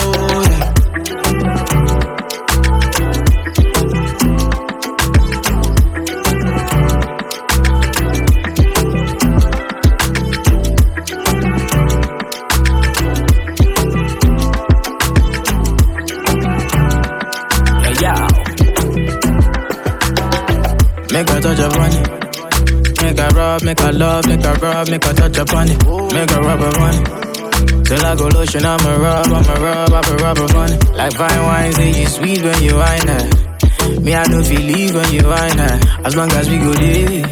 Make 21.21 21.29
a 21.29 21.41
touch 21.43 21.59
upon 21.59 21.93
it. 21.93 23.03
Make 23.03 23.19
a 23.19 23.29
rub, 23.37 23.63
make 23.63 23.81
a 23.81 23.93
love, 23.93 24.27
make 24.27 24.43
a 24.43 24.55
rub, 24.55 24.89
make 24.89 25.05
a 25.05 25.13
touch 25.13 25.37
upon 25.37 25.69
it. 25.69 25.77
Make 26.15 26.31
a 26.31 26.41
rub 26.41 26.63
upon 26.63 26.95
it. 26.95 27.85
Till 27.85 28.07
I 28.07 28.17
go 28.17 28.29
lotion, 28.29 28.65
I'ma 28.65 28.97
rub, 28.97 29.27
I'ma 29.27 29.53
rub, 29.53 29.93
I'ma 29.93 30.15
rub 30.17 30.39
upon 30.39 30.73
it. 30.73 30.91
Like 30.95 31.13
fine 31.13 31.43
wine, 31.43 31.73
say 31.75 32.01
you 32.01 32.07
sweet 32.07 32.41
when 32.43 32.63
you 32.63 32.75
wine 32.75 33.07
it. 33.07 33.35
Eh. 33.35 33.99
Me, 34.01 34.15
I 34.15 34.25
don't 34.29 34.45
feel 34.45 34.63
leave 34.63 34.95
when 34.95 35.13
you 35.13 35.27
wine 35.29 35.59
it. 35.59 35.85
Eh. 35.85 36.07
As 36.07 36.17
long 36.17 36.33
as 36.33 36.49
we 36.49 36.57
go 36.57 36.73
there, 36.73 37.23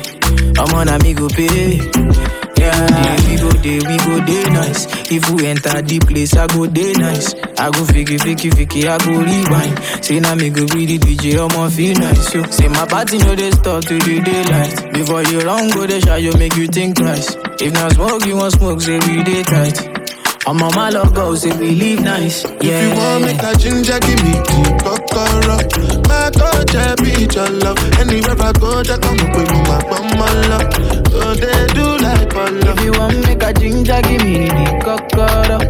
I'm 0.59 0.74
on 0.74 0.88
a 0.88 0.98
me 0.98 1.14
go 1.14 1.27
pay. 1.29 1.77
Yeah, 2.59 3.16
we 3.24 3.37
go 3.40 3.48
there, 3.53 3.81
we 3.88 3.96
go 4.05 4.20
there 4.20 4.51
nice. 4.51 4.97
If 5.10 5.28
we 5.30 5.46
enter 5.46 5.80
the 5.82 5.98
place, 6.00 6.36
I 6.36 6.46
go 6.48 6.66
there 6.66 6.94
nice. 6.98 7.34
I 7.58 7.70
go 7.70 7.84
fiki, 7.88 8.18
fiki, 8.18 8.50
fiki, 8.50 8.84
I 8.86 8.98
go 9.00 9.18
rewind. 9.20 10.04
Say 10.04 10.20
now 10.20 10.34
me 10.34 10.50
go 10.50 10.66
be 10.66 10.84
the 10.86 10.98
DJ, 10.98 11.38
I'ma 11.40 11.68
feel 11.70 11.96
nice. 11.98 12.28
So, 12.32 12.42
say 12.50 12.68
my 12.68 12.86
party 12.86 13.18
no 13.18 13.34
they 13.34 13.50
stop 13.50 13.84
till 13.84 13.98
the 13.98 14.20
daylight. 14.20 14.92
Before 14.92 15.22
you 15.22 15.40
run, 15.40 15.70
go 15.70 15.86
they 15.86 16.00
shot 16.00 16.20
you 16.22 16.32
make 16.34 16.56
you 16.56 16.66
think 16.68 16.96
twice. 16.98 17.34
If 17.60 17.72
not 17.74 17.92
smoke, 17.92 18.24
you 18.26 18.36
want 18.36 18.52
smoke, 18.54 18.80
say 18.80 18.98
we 18.98 19.22
day 19.24 19.42
tight. 19.44 19.97
I'm 20.48 20.62
on 20.62 20.74
my 20.74 20.88
love 20.88 21.12
go, 21.14 21.34
say 21.34 21.52
we 21.58 21.74
live 21.74 22.00
nice. 22.00 22.42
Yeah. 22.62 22.80
If 22.80 22.82
you 22.82 22.90
want 22.96 23.24
make 23.26 23.42
a 23.42 23.52
ginger, 23.58 23.98
give 24.00 24.22
me 24.24 24.32
the 24.40 24.80
kokoro. 24.80 25.61
My 26.08 26.30
touch, 26.32 26.74
I 26.74 26.94
be 26.96 27.28
your 27.28 27.50
love. 27.61 27.76
Anywhere 28.00 28.40
I 28.40 28.52
go, 28.56 28.82
just 28.82 29.02
come 29.02 29.20
up 29.20 29.37
with 29.37 29.50
my 29.68 29.76
bum, 29.84 30.08
my 30.16 30.32
love. 30.48 30.72
So 31.12 31.34
they 31.37 31.66
do 31.76 31.87
like 32.00 32.30
Polo. 32.32 32.72
If 32.72 32.80
you 32.82 32.92
want 32.92 33.20
make 33.26 33.42
a 33.42 33.52
ginger, 33.52 34.00
give 34.08 34.24
me 34.24 34.48
the 34.48 34.80
cocoa. 34.80 35.61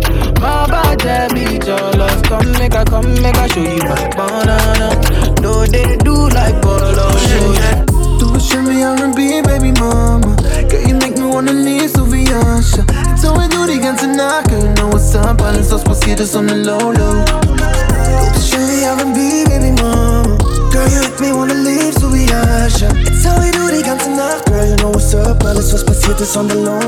My 0.40 0.70
body 0.70 1.34
beat 1.34 1.66
your 1.66 1.90
love. 1.98 2.22
Come 2.30 2.52
make 2.52 2.74
a, 2.74 2.84
come 2.84 3.10
make 3.20 3.34
a 3.36 3.48
show 3.48 3.60
you 3.60 3.82
my 3.82 4.08
banana. 4.14 4.94
No, 5.42 5.66
they 5.66 5.96
do 5.96 6.14
like 6.30 6.54
polo. 6.62 7.10
Yeah. 7.58 7.82
Do 8.22 8.30
a 8.36 8.38
shimmy 8.40 8.84
R&B, 8.84 9.42
baby 9.42 9.72
mama. 9.80 10.36
Girl, 10.70 10.86
you 10.86 10.94
make 10.94 11.16
me 11.18 11.24
wanna 11.26 11.52
leave 11.52 11.90
It's 12.30 13.24
how 13.24 13.32
we 13.32 13.48
do 13.48 13.64
the 13.64 13.78
ganze 13.80 14.06
Nacht, 14.06 14.50
know 14.76 14.88
what's 14.88 15.14
up. 15.14 15.40
Alles, 15.40 15.72
was 15.72 15.82
passiert 15.82 16.20
ist 16.20 16.32
the 16.32 16.42
low, 16.42 16.92
low. 16.92 17.24
Do 17.24 17.56
a 17.56 18.40
shimmy 18.40 18.84
R&B, 18.84 19.44
baby 19.48 19.72
mama. 19.80 20.36
Girl, 20.70 20.88
you 20.92 21.00
make 21.00 21.20
me 21.20 21.32
wanna 21.32 21.54
leave 21.54 21.94
Sylviasha. 21.94 22.92
It's 23.08 23.24
how 23.24 23.40
we 23.40 23.50
do 23.50 23.70
die 23.70 23.82
ganze 23.82 24.10
Nacht, 24.10 24.44
girl, 24.44 24.66
you 24.66 24.76
know 24.76 24.90
what's 24.90 25.14
up. 25.14 25.42
Alles, 25.42 25.72
was 25.72 25.82
passiert 25.82 26.20
ist 26.20 26.36
on 26.36 26.48
the 26.48 26.56
low. 26.56 26.78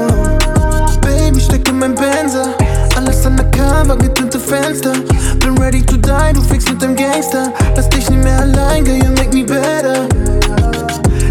Baby, 1.00 1.40
steck 1.40 1.66
in 1.68 1.78
mein 1.78 1.94
Benzer. 1.94 2.54
Alles 2.96 3.24
undercover, 3.24 3.96
getönte 3.96 4.38
Fenster. 4.38 4.92
Bin 5.38 5.56
ready 5.56 5.82
to 5.82 5.96
die, 5.96 6.32
du 6.34 6.42
fix 6.42 6.68
mit 6.68 6.82
dem 6.82 6.94
Gangster. 6.94 7.50
Lass 7.76 7.88
dich 7.88 8.10
nicht 8.10 8.22
mehr 8.22 8.40
allein, 8.40 8.84
girl, 8.84 8.98
you 8.98 9.10
make 9.16 9.32
me 9.32 9.44
better. 9.44 10.06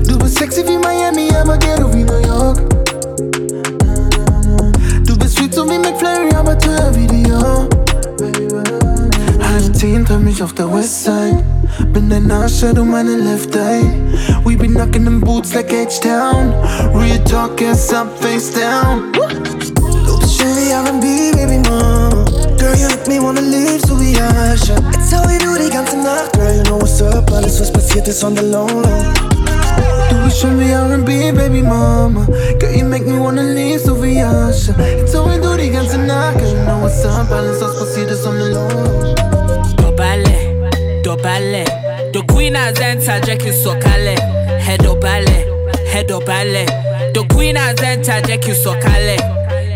Du 0.07 0.17
bist 0.17 0.39
sexy 0.39 0.63
wie 0.67 0.79
Miami, 0.79 1.29
aber 1.39 1.57
ghetto 1.57 1.93
wie 1.93 2.03
New 2.03 2.25
York. 2.25 2.68
Video. 6.93 7.67
Halb 9.41 9.75
zehn 9.75 10.05
treffe 10.05 10.19
mich 10.19 10.41
auf 10.41 10.53
der 10.53 10.71
Westside. 10.73 11.43
Bin 11.93 12.09
dein 12.09 12.31
Asche, 12.31 12.73
du 12.73 12.83
meine 12.83 13.17
Left 13.17 13.55
Eye. 13.55 13.85
We 14.43 14.55
be 14.55 14.67
knocking 14.67 15.05
them 15.05 15.19
boots 15.19 15.53
like 15.53 15.71
H-Town. 15.71 16.53
Real 16.93 17.23
talk, 17.25 17.61
ass 17.61 17.93
up, 17.93 18.07
face 18.21 18.51
down. 18.51 19.11
Du 19.13 20.19
bist 20.19 20.37
schön 20.37 20.55
wie 20.55 20.71
R&B, 20.71 21.31
Baby 21.35 21.57
Mom. 21.69 22.25
Girl, 22.57 22.75
you 22.75 22.87
make 22.87 23.07
me 23.07 23.19
wanna 23.19 23.41
leave, 23.41 23.81
so 23.87 23.99
wie 23.99 24.15
Asche. 24.19 24.75
Jetzt 24.91 25.15
hau 25.15 25.27
ich 25.29 25.45
nur 25.45 25.57
die 25.57 25.69
ganze 25.69 25.97
Nacht. 25.97 26.33
Girl, 26.33 26.55
you 26.55 26.63
know 26.63 26.79
what's 26.79 27.01
up, 27.01 27.31
alles 27.31 27.59
was 27.59 27.71
passiert 27.71 28.07
ist 28.07 28.23
on 28.23 28.35
the 28.35 28.43
low. 28.43 28.67
low. 28.67 29.88
We 30.23 30.29
show 30.31 30.51
me 30.51 30.73
R&B, 30.73 31.31
baby 31.31 31.61
mama? 31.61 32.25
Girl, 32.59 32.71
you 32.71 32.85
make 32.85 33.05
me 33.05 33.19
wanna 33.19 33.43
leave, 33.43 33.81
so 33.81 33.93
we 33.93 34.19
Usher. 34.19 34.75
It's 34.77 35.13
how 35.13 35.27
we 35.27 35.35
do 35.35 35.55
the 35.57 35.69
ganze 35.71 35.97
Nacht. 36.05 36.39
Girl, 36.39 36.49
you 36.49 36.65
know 36.65 36.79
what's 36.79 37.03
up, 37.05 37.29
alles 37.31 37.61
was 37.61 37.75
passiert 37.79 38.11
ist 38.11 38.25
on 38.25 38.37
the 38.39 38.49
low. 38.49 39.15
Dobale, 39.77 41.01
dobale. 41.03 41.65
The 42.13 42.23
queen 42.27 42.55
has 42.55 42.79
entered, 42.79 43.25
Jackie 43.25 43.51
Sokale. 43.51 44.17
Head 44.59 44.81
obale, 44.81 45.45
head 45.87 46.09
obale. 46.09 46.65
The 47.13 47.25
queen 47.33 47.55
has 47.55 47.81
entered, 47.81 48.27
Jackie 48.27 48.53
Sokale. 48.53 49.17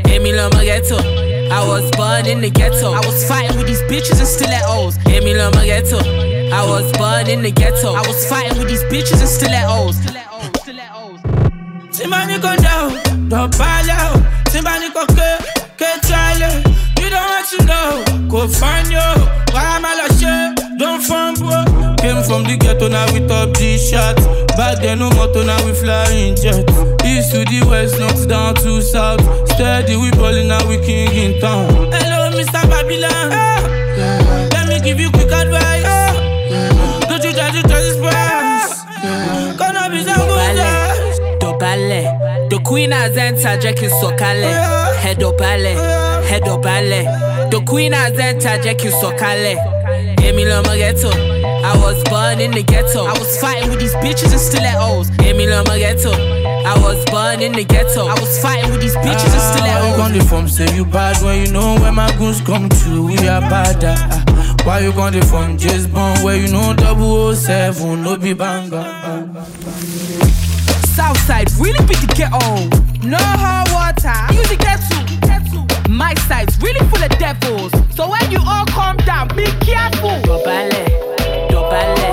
Emilio 0.06 0.50
Maghetto. 0.50 0.98
I 1.52 1.68
was 1.68 1.90
born 1.92 2.26
in 2.26 2.42
the 2.42 2.50
ghetto. 2.50 2.94
I 2.94 3.06
was 3.06 3.28
fighting 3.28 3.58
with 3.58 3.68
these 3.68 3.82
bitches 3.84 4.20
and 4.20 4.28
stilettos. 4.28 4.98
Emilio 5.06 5.52
Maghetto. 5.52 6.00
I 6.52 6.66
was 6.66 6.92
born 6.98 7.28
in 7.30 7.42
the 7.44 7.52
ghetto. 7.52 7.94
I 7.94 8.02
was 8.08 8.28
fighting 8.28 8.58
with 8.58 8.68
these 8.70 8.84
bitches 8.84 9.20
and 9.22 9.30
stilettos. 9.30 9.98
Timbani 11.94 12.42
go 12.42 12.56
down, 12.58 13.30
don't 13.30 13.56
pile 13.58 13.90
out. 13.92 14.18
Timbani 14.52 14.94
go 14.94 15.06
ke, 15.06 15.30
ke 15.78 15.90
trial. 16.02 16.42
You 17.00 17.10
don't 17.10 17.28
want 17.30 17.48
to 17.50 17.66
know, 17.66 18.28
go 18.30 18.48
find 18.48 18.88
you. 18.90 18.98
Why 19.54 19.64
am 19.78 19.86
I 19.86 19.94
like 20.02 20.12
shit? 20.20 20.80
Don't 20.80 21.02
phone 21.02 21.36
bro. 21.36 21.96
Came 22.02 22.24
from 22.24 22.44
the 22.44 22.58
ghetto, 22.60 22.88
now 22.88 23.06
we 23.14 23.26
top 23.28 23.56
G 23.56 23.78
shots. 23.78 24.26
Back 24.58 24.82
then, 24.82 25.00
no 25.00 25.10
motor, 25.12 25.44
now 25.46 25.64
we 25.66 25.74
flying 25.74 26.36
jet. 26.36 26.66
East 27.06 27.32
to 27.32 27.46
the 27.46 27.66
west, 27.70 28.00
north 28.00 28.28
down 28.28 28.56
to 28.56 28.82
south. 28.82 29.22
Steady, 29.52 29.96
we 29.96 30.10
ballin', 30.12 30.48
now 30.48 30.68
we 30.68 30.78
king 30.84 31.12
in 31.14 31.40
town. 31.40 31.70
Hello, 31.92 32.32
Mr. 32.32 32.62
Babylon. 32.70 33.30
Ah. 33.32 34.50
Let 34.54 34.68
me 34.68 34.80
give 34.82 35.00
you 35.00 35.10
quick 35.12 35.32
advice. 35.32 35.83
The 41.76 42.62
queen 42.64 42.92
has 42.92 43.18
entered, 43.18 43.62
Jackie 43.62 43.88
Sokale. 43.88 44.96
Head 44.98 45.18
obale, 45.20 45.74
head 46.28 46.44
obale. 46.44 47.50
The 47.50 47.62
queen 47.62 47.94
has 47.94 48.18
entered, 48.20 48.62
Jackie 48.64 48.90
Sokale. 48.90 49.58
Emilio 50.20 50.62
Maghetto. 50.62 51.10
I 51.10 51.76
was 51.78 52.04
born 52.04 52.40
in 52.40 52.52
the 52.52 52.62
ghetto. 52.62 53.06
I 53.06 53.14
was 53.18 53.40
fighting 53.40 53.72
with 53.72 53.80
these 53.80 53.96
bitches 53.96 54.32
and 54.32 54.40
stilettos. 54.40 55.10
Emilio 55.20 55.64
Maghetto. 55.64 56.12
I 56.14 56.78
was 56.80 57.04
born 57.06 57.42
in 57.42 57.54
the 57.54 57.64
ghetto. 57.64 58.06
I 58.06 58.20
was 58.20 58.40
fighting 58.40 58.72
with 58.72 58.82
these 58.82 58.96
bitches 58.98 59.34
and 59.34 59.42
Why 59.60 59.90
you 59.90 59.98
gonna 59.98 60.24
from 60.26 60.48
say 60.48 60.76
you 60.76 60.86
bad 60.86 61.22
when 61.24 61.46
you 61.46 61.52
know 61.52 61.76
where 61.80 61.92
my 61.92 62.16
goons 62.18 62.40
come 62.42 62.70
to? 62.70 63.08
We 63.08 63.18
are 63.28 63.42
bad. 63.42 63.84
ah, 63.84 64.24
ah. 64.28 64.56
Why 64.64 64.80
you 64.82 64.94
gonna 64.94 65.26
from 65.26 65.58
just 65.58 65.92
Bond 65.92 66.24
where 66.24 66.38
you 66.38 66.52
know 66.52 66.76
007 67.34 68.04
no 68.04 68.16
be 68.16 68.34
banger? 68.34 68.84
Southside 71.04 71.52
really 71.60 71.84
beat 71.86 72.00
the 72.00 72.08
ghetto. 72.16 72.40
No 73.04 73.20
hot 73.44 73.68
water. 73.76 74.16
Music 74.32 74.60
ghetto. 74.64 74.96
My 75.90 76.14
side's 76.32 76.56
really 76.64 76.80
full 76.88 77.04
of 77.04 77.12
devils. 77.20 77.72
So 77.94 78.08
when 78.08 78.32
you 78.32 78.40
all 78.48 78.66
calm 78.72 78.96
down, 79.04 79.28
be 79.36 79.44
careful. 79.68 80.16
Dobale, 80.24 80.84
dobale. 81.52 82.08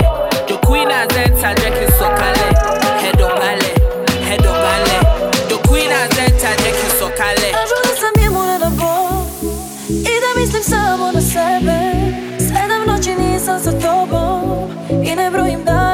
The 0.49 0.57
queen 0.67 0.89
has 0.89 1.07
entered, 1.15 1.55
Jackie 1.63 1.87
Sokale. 1.99 2.47
Head 2.99 3.21
obale, 3.27 3.71
head 4.27 4.43
obale. 4.51 4.97
The 5.47 5.57
queen 5.69 5.89
has 5.89 6.11
entered, 6.19 6.59
Jackie 6.59 6.91
Sokale. 6.99 7.49
Ajută 7.63 7.91
să 8.01 8.07
mi 8.19 8.27
mână 8.35 8.55
de 8.63 8.69
bol 8.79 9.25
I 10.11 10.15
da 10.23 10.31
mislim 10.39 10.63
samo 10.71 11.05
na 11.13 11.19
sebe 11.31 11.79
Sedam 12.37 12.83
noći 12.87 13.11
nisam 13.19 13.59
sa 13.63 13.71
tobom 13.71 14.69
I 15.03 15.13
ne 15.15 15.29
brojim 15.31 15.59
dane 15.63 15.90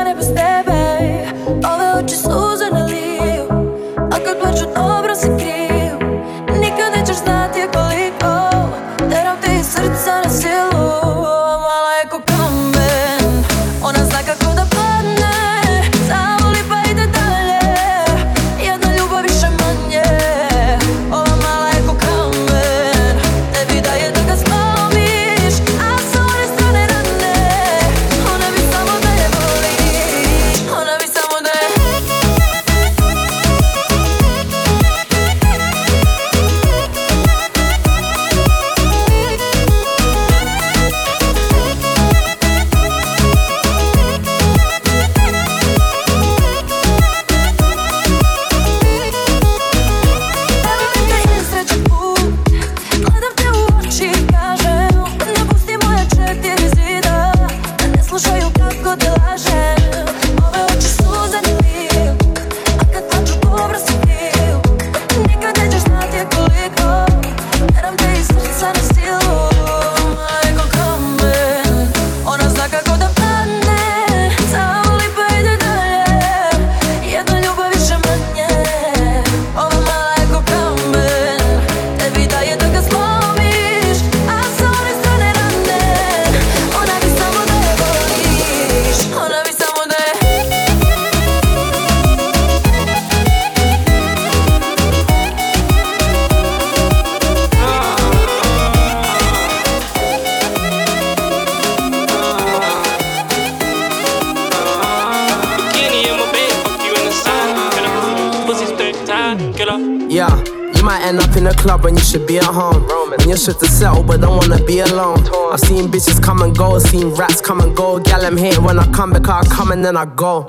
might 110.87 111.03
end 111.03 111.19
up 111.19 111.35
in 111.35 111.45
a 111.45 111.53
club 111.53 111.83
when 111.83 111.95
you 111.95 112.01
should 112.01 112.25
be 112.25 112.37
at 112.37 112.45
home. 112.45 112.87
You're 113.27 113.35
shit 113.35 113.59
to 113.59 113.67
settle, 113.67 114.03
but 114.03 114.21
don't 114.21 114.37
wanna 114.37 114.63
be 114.63 114.79
alone. 114.79 115.19
I've 115.51 115.59
seen 115.59 115.89
bitches 115.91 116.23
come 116.23 116.41
and 116.41 116.55
go, 116.55 116.79
seen 116.79 117.09
rats 117.09 117.41
come 117.41 117.59
and 117.59 117.75
go. 117.75 117.99
Gal, 117.99 118.23
I'm 118.23 118.37
here 118.37 118.61
when 118.61 118.79
I 118.79 118.89
come 118.93 119.11
back, 119.11 119.27
I 119.27 119.43
come 119.49 119.71
and 119.71 119.83
then 119.83 119.97
I 119.97 120.05
go. 120.05 120.47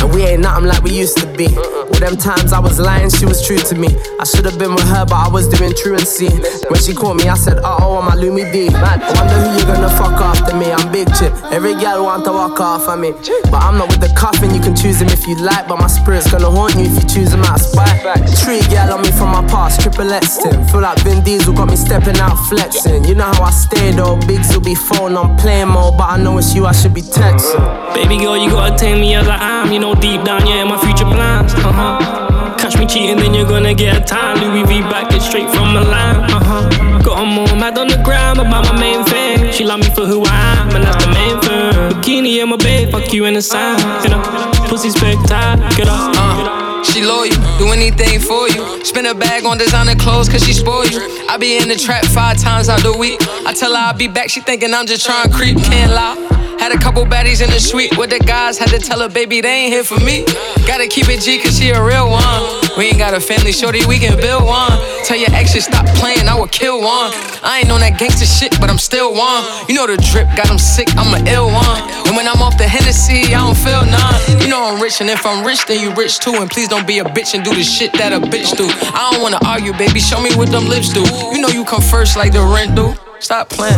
And 0.00 0.14
we 0.14 0.22
ain't 0.22 0.42
nothing 0.42 0.66
like 0.66 0.84
we 0.84 0.92
used 0.92 1.18
to 1.18 1.26
be. 1.36 1.48
All 1.56 1.98
them 1.98 2.16
times 2.16 2.52
I 2.52 2.60
was 2.60 2.78
lying, 2.78 3.10
she 3.10 3.26
was 3.26 3.44
true 3.44 3.58
to 3.58 3.74
me. 3.74 3.88
I 4.20 4.24
should 4.24 4.44
have 4.44 4.60
been 4.60 4.76
with 4.76 4.86
her, 4.94 5.04
but 5.04 5.26
I 5.26 5.28
was 5.28 5.48
doing 5.48 5.74
truancy. 5.74 6.30
When 6.70 6.80
she 6.80 6.94
caught 6.94 7.16
me, 7.16 7.26
I 7.26 7.34
said, 7.34 7.58
uh 7.58 7.78
oh, 7.80 7.98
I'm 7.98 8.06
a 8.06 8.14
Lumi 8.22 8.46
D. 8.52 8.68
I 8.68 8.94
wonder 9.18 9.36
who 9.42 9.58
you're 9.58 9.74
gonna 9.74 9.90
fuck 9.98 10.20
after 10.22 10.54
me. 10.54 10.70
I'm 10.70 10.92
big 10.92 11.12
chip. 11.18 11.32
Every 11.50 11.74
gal 11.74 12.04
want 12.04 12.24
to 12.26 12.32
walk 12.32 12.60
off 12.60 12.86
of 12.86 13.00
me. 13.00 13.10
But 13.50 13.60
I'm 13.66 13.76
not 13.76 13.88
with 13.88 14.00
the 14.00 14.14
coffin, 14.16 14.54
you 14.54 14.60
can 14.60 14.76
choose 14.76 15.00
him 15.00 15.08
if 15.08 15.26
you 15.26 15.34
like. 15.42 15.66
But 15.66 15.78
my 15.78 15.88
spirit's 15.88 16.30
gonna 16.30 16.50
haunt 16.50 16.76
you 16.76 16.86
if 16.86 16.94
you 17.02 17.08
choose 17.08 17.34
him 17.34 17.42
out 17.42 17.58
of 17.58 17.66
spite. 17.66 17.98
Tree 18.38 18.62
gal 18.70 18.94
on 18.94 19.02
me 19.02 19.10
from 19.10 19.30
my 19.34 19.44
past, 19.48 19.79
triple 19.80 20.12
X 20.12 20.38
thing. 20.38 20.64
Feel 20.68 20.80
like 20.82 21.02
Vin 21.02 21.22
Diesel 21.24 21.54
got 21.54 21.68
me 21.68 21.76
stepping 21.76 22.16
out 22.18 22.36
flexing. 22.48 23.04
You 23.04 23.14
know 23.14 23.24
how 23.24 23.44
I 23.44 23.50
stay 23.50 23.92
though, 23.92 24.16
Biggs 24.26 24.52
will 24.54 24.60
be 24.62 24.74
phone 24.74 25.16
on 25.16 25.36
play 25.38 25.64
mode. 25.64 25.96
But 25.96 26.10
I 26.10 26.16
know 26.22 26.38
it's 26.38 26.54
you, 26.54 26.66
I 26.66 26.72
should 26.72 26.94
be 26.94 27.02
texting. 27.02 27.60
Baby 27.94 28.18
girl, 28.18 28.36
you 28.36 28.50
gotta 28.50 28.76
take 28.76 29.00
me 29.00 29.14
as 29.14 29.26
I 29.26 29.36
am. 29.40 29.72
You 29.72 29.80
know, 29.80 29.94
deep 29.94 30.22
down, 30.24 30.46
yeah, 30.46 30.64
my 30.64 30.78
future 30.84 31.04
plans. 31.04 31.54
Uh 31.54 31.72
huh. 31.72 32.56
Catch 32.58 32.78
me 32.78 32.86
cheating, 32.86 33.16
then 33.16 33.32
you're 33.34 33.48
gonna 33.48 33.74
get 33.74 33.96
a 33.96 34.04
time. 34.04 34.38
Louis 34.40 34.64
V 34.64 34.80
back 34.82 35.12
it 35.12 35.22
straight 35.22 35.48
from 35.50 35.72
Milan. 35.72 36.30
Uh 36.30 36.44
huh. 36.44 37.02
Got 37.02 37.18
'em 37.20 37.38
all 37.38 37.56
mad 37.56 37.78
on 37.78 37.88
the 37.88 38.00
gram 38.04 38.38
about 38.38 38.64
my 38.66 38.78
main 38.78 39.04
thing. 39.04 39.50
She 39.52 39.64
love 39.64 39.80
me 39.80 39.90
for 39.94 40.04
who 40.06 40.22
I 40.26 40.36
am, 40.58 40.74
and 40.76 40.84
that's 40.84 41.04
the 41.04 41.10
main 41.10 41.40
thing. 41.40 41.72
bikini, 41.96 42.36
yeah, 42.36 42.44
my 42.44 42.56
babe, 42.56 42.90
fuck 42.90 43.12
you 43.12 43.24
in 43.24 43.34
the 43.34 43.42
sand. 43.42 43.80
You 44.04 44.10
know, 44.10 44.22
pussy 44.68 44.90
spectacular. 44.90 45.92
Uh, 45.92 46.69
she 46.84 47.02
loyal, 47.02 47.30
do 47.58 47.68
anything 47.68 48.20
for 48.20 48.48
you. 48.48 48.84
Spend 48.84 49.06
a 49.06 49.14
bag 49.14 49.44
on 49.44 49.58
designer 49.58 49.94
clothes 49.94 50.28
cause 50.28 50.44
she 50.44 50.52
spoil 50.52 50.86
you. 50.86 51.00
I 51.28 51.36
be 51.36 51.58
in 51.58 51.68
the 51.68 51.76
trap 51.76 52.04
five 52.06 52.38
times 52.38 52.68
out 52.68 52.82
the 52.82 52.96
week. 52.96 53.20
I 53.46 53.52
tell 53.52 53.72
her 53.72 53.78
I'll 53.78 53.96
be 53.96 54.08
back, 54.08 54.30
she 54.30 54.40
thinking 54.40 54.72
I'm 54.74 54.86
just 54.86 55.04
trying 55.04 55.28
to 55.28 55.34
creep, 55.34 55.56
can't 55.58 55.92
lie. 55.92 56.16
Had 56.58 56.72
a 56.72 56.78
couple 56.78 57.04
baddies 57.04 57.42
in 57.42 57.50
the 57.50 57.60
suite 57.60 57.96
with 57.96 58.10
the 58.10 58.18
guys, 58.18 58.58
had 58.58 58.68
to 58.68 58.78
tell 58.78 59.00
her, 59.00 59.08
baby, 59.08 59.40
they 59.40 59.64
ain't 59.64 59.72
here 59.72 59.84
for 59.84 59.98
me. 60.00 60.24
Gotta 60.70 60.86
keep 60.86 61.08
it 61.08 61.18
G, 61.18 61.42
cause 61.42 61.58
she 61.58 61.70
a 61.70 61.82
real 61.82 62.08
one. 62.08 62.46
We 62.78 62.94
ain't 62.94 62.98
got 62.98 63.12
a 63.12 63.18
family, 63.18 63.50
shorty, 63.50 63.84
we 63.90 63.98
can 63.98 64.14
build 64.14 64.46
one. 64.46 64.70
Tell 65.02 65.18
your 65.18 65.34
ex 65.34 65.52
to 65.54 65.60
stop 65.60 65.84
playing, 65.98 66.28
I 66.30 66.38
would 66.38 66.52
kill 66.52 66.78
one. 66.78 67.10
I 67.42 67.58
ain't 67.58 67.72
on 67.74 67.80
that 67.80 67.98
gangster 67.98 68.24
shit, 68.24 68.54
but 68.60 68.70
I'm 68.70 68.78
still 68.78 69.10
one. 69.10 69.42
You 69.66 69.74
know 69.74 69.90
the 69.90 69.98
drip 69.98 70.30
got 70.38 70.46
them 70.46 70.62
sick, 70.62 70.86
I'm 70.94 71.10
an 71.10 71.26
ill 71.26 71.50
one. 71.50 71.82
And 72.06 72.14
when 72.14 72.28
I'm 72.28 72.38
off 72.38 72.56
the 72.56 72.70
Hennessy, 72.70 73.34
I 73.34 73.42
don't 73.42 73.58
feel 73.58 73.82
none. 73.82 74.14
You 74.38 74.46
know 74.46 74.62
I'm 74.62 74.80
rich, 74.80 75.00
and 75.00 75.10
if 75.10 75.26
I'm 75.26 75.44
rich, 75.44 75.66
then 75.66 75.82
you 75.82 75.90
rich 75.98 76.20
too. 76.20 76.38
And 76.38 76.48
please 76.48 76.68
don't 76.68 76.86
be 76.86 77.00
a 77.00 77.04
bitch 77.04 77.34
and 77.34 77.42
do 77.42 77.50
the 77.50 77.64
shit 77.66 77.90
that 77.94 78.14
a 78.14 78.22
bitch 78.22 78.54
do. 78.54 78.70
I 78.94 79.10
don't 79.10 79.26
wanna 79.26 79.42
argue, 79.42 79.74
baby, 79.74 79.98
show 79.98 80.22
me 80.22 80.30
what 80.38 80.54
them 80.54 80.70
lips 80.70 80.94
do. 80.94 81.02
You 81.34 81.42
know 81.42 81.50
you 81.50 81.64
come 81.64 81.82
first 81.82 82.14
like 82.14 82.30
the 82.30 82.46
rent 82.46 82.78
do. 82.78 82.94
Stop 83.18 83.50
playing. 83.50 83.74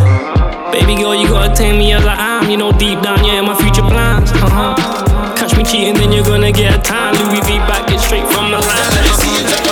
Baby 0.69 1.01
girl, 1.01 1.17
you 1.17 1.33
gotta 1.33 1.57
take 1.57 1.73
me 1.73 1.91
as 1.93 2.05
I 2.05 2.37
am. 2.37 2.51
You 2.51 2.57
know, 2.57 2.69
deep 2.71 3.01
down, 3.01 3.25
yeah, 3.25 3.41
in 3.41 3.45
my 3.49 3.57
future 3.57 3.81
plans. 3.81 4.29
Uh 4.29 4.45
huh. 4.45 5.02
Catch 5.43 5.57
me 5.57 5.63
cheating, 5.65 5.95
then 5.95 6.13
you're 6.13 6.23
gonna 6.23 6.53
get 6.53 6.73
a 6.73 6.81
time. 6.81 7.15
Louis 7.15 7.41
V 7.41 7.57
back 7.67 7.91
it 7.91 7.99
straight 7.99 8.25
from 8.31 8.49
the 8.49 8.59
line. 8.59 9.62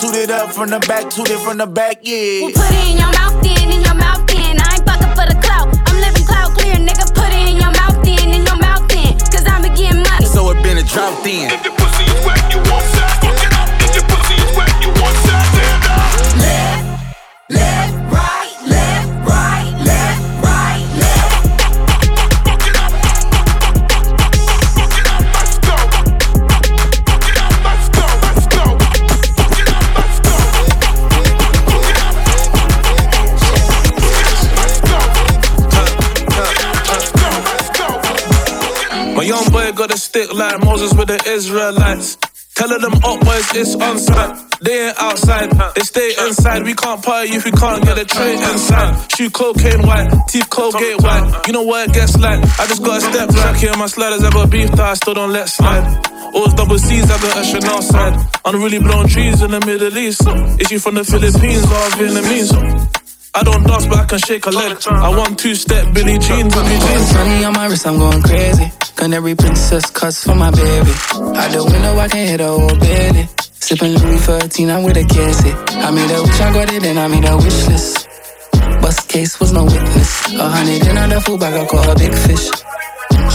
Toot 0.00 0.14
it 0.16 0.30
up 0.30 0.50
from 0.52 0.70
the 0.70 0.80
back, 0.80 1.10
toot 1.10 1.28
it 1.28 1.38
from 1.40 1.58
the 1.58 1.66
back, 1.66 1.98
yeah. 2.00 2.40
Put 2.40 2.56
it 2.56 2.90
in 2.90 2.96
your 2.96 3.12
mouth, 3.12 3.29
Israelites. 41.30 42.18
Telling 42.54 42.80
them 42.82 42.94
up 43.04 43.20
boys 43.24 43.48
it's 43.54 43.74
on 43.76 43.98
site. 43.98 44.36
They 44.60 44.88
ain't 44.88 44.98
outside, 45.00 45.50
they 45.74 45.80
stay 45.80 46.12
inside. 46.26 46.64
We 46.64 46.74
can't 46.74 47.02
party 47.02 47.30
if 47.32 47.44
we 47.46 47.52
can't 47.52 47.82
get 47.82 47.96
a 47.96 48.04
tray 48.04 48.34
inside. 48.34 49.10
Shoe 49.12 49.30
cocaine 49.30 49.86
white, 49.86 50.10
teeth 50.28 50.50
Colgate 50.50 51.00
white. 51.00 51.42
You 51.46 51.54
know 51.54 51.62
what 51.62 51.88
it 51.88 51.94
gets 51.94 52.18
like. 52.18 52.40
I 52.60 52.66
just 52.66 52.82
got 52.84 52.98
a 52.98 53.00
step 53.00 53.28
back 53.30 53.56
here, 53.56 53.74
my 53.76 53.86
sliders. 53.86 54.20
Got 54.20 54.50
beef 54.50 54.70
that 54.72 54.80
I 54.80 54.94
still 54.94 55.14
don't 55.14 55.32
let 55.32 55.48
slide. 55.48 55.84
Always 56.34 56.54
double 56.54 56.78
C's, 56.78 57.04
I 57.10 57.16
got 57.22 57.38
a 57.38 57.44
Chanel 57.44 57.80
side. 57.80 58.14
Unruly 58.44 58.78
blown 58.78 59.08
trees 59.08 59.40
in 59.40 59.52
the 59.52 59.60
Middle 59.64 59.96
East. 59.96 60.22
Is 60.60 60.70
you 60.70 60.78
from 60.78 60.96
the 60.96 61.04
Philippines 61.04 61.64
or 61.64 61.86
Vietnamese? 61.96 62.52
I 63.32 63.42
don't 63.42 63.64
dance, 63.64 63.86
but 63.86 63.98
I 63.98 64.04
can 64.04 64.18
shake 64.18 64.44
a 64.46 64.50
leg. 64.50 64.76
I 64.86 65.08
want 65.08 65.38
two 65.38 65.54
step 65.54 65.94
Billy 65.94 66.18
Jeans 66.18 66.54
on 66.54 66.64
me 66.68 66.78
jeans. 66.78 67.14
Money 67.14 67.44
on 67.44 67.52
my 67.54 67.66
wrist, 67.66 67.86
I'm 67.86 67.96
going 67.96 68.22
crazy. 68.22 68.70
Canary 69.00 69.34
princess 69.34 69.88
cuts 69.88 70.24
for 70.24 70.34
my 70.34 70.50
baby. 70.50 70.90
Out 71.40 71.50
the 71.52 71.66
window, 71.72 71.96
I 71.96 72.06
can 72.06 72.26
hit 72.26 72.40
a 72.42 72.48
whole 72.48 72.68
belly. 72.68 73.28
Sipping 73.58 73.94
Louis 73.94 74.18
13, 74.18 74.70
I'm 74.70 74.84
with 74.84 74.98
a 74.98 75.04
cassie. 75.04 75.52
I 75.52 75.90
made 75.90 76.10
a 76.10 76.20
wish, 76.22 76.40
I 76.40 76.52
got 76.52 76.70
it, 76.70 76.84
and 76.84 76.98
I 76.98 77.08
made 77.08 77.24
a 77.24 77.34
wish 77.38 77.66
list. 77.68 78.06
Bust 78.82 79.08
case 79.08 79.40
was 79.40 79.52
no 79.54 79.64
witness. 79.64 80.34
A 80.34 80.46
hundred 80.46 80.86
in 80.86 80.98
on 80.98 81.08
the 81.08 81.20
full 81.22 81.38
bag, 81.38 81.54
I 81.54 81.66
caught 81.66 81.88
a 81.88 81.94
big 81.98 82.12
fish. 82.12 82.50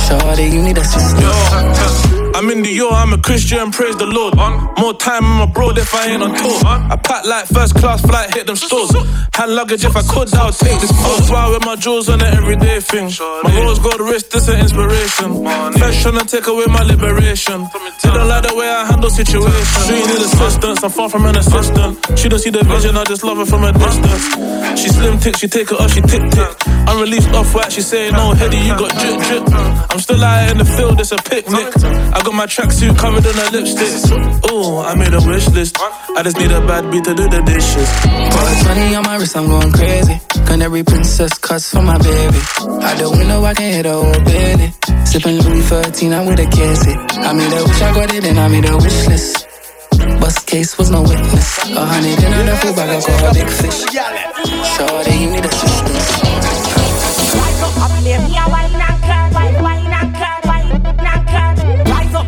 Shorty, 0.06 0.44
you 0.54 0.62
need 0.62 0.78
assistance. 0.78 1.20
Yo, 1.20 2.15
I'm 2.36 2.50
in 2.50 2.64
the 2.64 2.70
yo, 2.70 2.90
I'm 2.90 3.14
a 3.14 3.18
Christian, 3.18 3.72
praise 3.72 3.96
the 3.96 4.06
Lord. 4.06 4.36
More 4.36 4.94
time 4.94 5.24
I'm 5.24 5.48
abroad 5.48 5.78
if 5.78 5.96
I 5.96 6.08
ain't 6.12 6.22
on 6.22 6.36
tour. 6.36 6.60
I 6.68 7.00
pack 7.02 7.24
like 7.24 7.46
first 7.48 7.76
class 7.76 8.02
flight, 8.02 8.34
hit 8.36 8.46
them 8.46 8.58
stores. 8.58 8.92
Hand 9.34 9.56
luggage 9.56 9.86
if 9.86 9.96
I 9.96 10.04
could, 10.04 10.28
I'll 10.36 10.52
take 10.52 10.80
this 10.82 10.92
pose. 10.92 11.30
Fly 11.30 11.50
with 11.50 11.66
my 11.66 11.78
jewels 11.78 12.10
on 12.10 12.20
the 12.20 12.28
everyday 12.28 12.82
thing. 12.82 13.08
My 13.44 13.56
rose 13.64 13.80
gold 13.80 14.02
wrist, 14.02 14.32
this 14.32 14.50
an 14.50 14.60
inspiration. 14.60 15.48
Flesh 15.80 16.02
trying 16.04 16.20
to 16.20 16.26
take 16.26 16.48
away 16.48 16.66
my 16.68 16.84
liberation. 16.84 17.64
They 18.04 18.12
don't 18.12 18.28
like 18.28 18.44
the 18.44 18.54
way 18.54 18.68
I 18.68 18.84
handle 18.84 19.10
situations. 19.10 19.88
She 19.88 19.94
need 19.96 20.20
assistance, 20.20 20.84
I'm 20.84 20.92
far 20.92 21.08
from 21.08 21.24
an 21.26 21.38
assistant. 21.38 22.20
She 22.20 22.28
don't 22.28 22.40
see 22.40 22.52
the 22.52 22.66
vision, 22.66 22.98
I 22.98 23.06
just 23.06 23.24
love 23.24 23.38
her 23.38 23.46
from 23.46 23.64
a 23.64 23.72
distance. 23.72 24.76
She 24.76 24.90
slim 24.90 25.20
tick, 25.20 25.38
she 25.38 25.48
take 25.48 25.72
it 25.72 25.80
off, 25.80 25.94
she 25.94 26.02
tick 26.02 26.22
tick. 26.36 26.52
i 26.68 26.92
Unreleased 26.92 27.32
off 27.32 27.56
white, 27.56 27.72
she 27.72 27.82
say 27.82 28.12
no, 28.12 28.34
heady, 28.34 28.58
you 28.58 28.76
got 28.76 28.92
drip 29.00 29.24
drip. 29.24 29.44
I'm 29.90 30.00
still 30.00 30.22
out 30.22 30.52
in 30.52 30.58
the 30.58 30.66
field, 30.66 31.00
it's 31.00 31.14
a 31.14 31.18
picnic. 31.18 31.72
I 32.12 32.22
got 32.26 32.34
my 32.34 32.46
tracksuit 32.48 32.98
covered 32.98 33.26
in 33.26 33.38
a 33.38 33.48
lipstick. 33.52 34.52
Ooh, 34.52 34.80
I 34.80 34.96
made 34.96 35.14
a 35.14 35.22
wish 35.22 35.48
list. 35.50 35.78
I 35.80 36.24
just 36.24 36.38
need 36.38 36.52
a 36.52 36.60
bad 36.66 36.90
beat 36.90 37.04
to 37.04 37.14
do 37.14 37.30
the 37.30 37.42
dishes. 37.46 37.90
Got 38.02 38.66
20 38.66 38.96
on 38.96 39.04
my 39.04 39.18
wrist, 39.18 39.38
I'm 39.38 39.48
going 39.48 39.72
crazy. 39.72 40.20
Canary 40.46 40.84
princess 40.84 41.38
cuts 41.38 41.70
for 41.70 41.84
my 41.84 41.98
baby. 42.00 42.40
Out 42.82 42.98
the 42.98 43.10
window, 43.12 43.44
I 43.44 43.54
can 43.54 43.72
hit 43.72 43.86
a 43.86 43.94
whole 43.94 44.12
belly. 44.26 44.74
Sipping 45.06 45.38
Louis 45.38 45.62
13, 45.62 46.14
I'm 46.14 46.26
with 46.26 46.40
a 46.40 46.46
cassie. 46.46 46.98
I 47.22 47.34
made 47.34 47.54
a 47.54 47.64
wish, 47.64 47.82
I 47.82 47.94
got 47.94 48.14
it, 48.14 48.26
and 48.26 48.40
I 48.40 48.48
made 48.48 48.66
a 48.66 48.76
wish 48.76 49.08
list. 49.08 49.48
Bust 50.20 50.48
case 50.48 50.78
was 50.78 50.90
no 50.90 51.04
witness. 51.04 51.58
A 51.70 51.86
hundred 51.86 52.24
in 52.24 52.34
on 52.34 52.46
the 52.48 52.56
full 52.58 52.74
bag, 52.74 52.90
I 52.90 53.02
caught 53.06 53.30
a 53.30 53.34
big 53.38 53.50
fish. 53.50 53.86
Shorty, 54.74 55.14
you 55.14 55.30
need 55.30 55.46
assistance. 55.46 56.26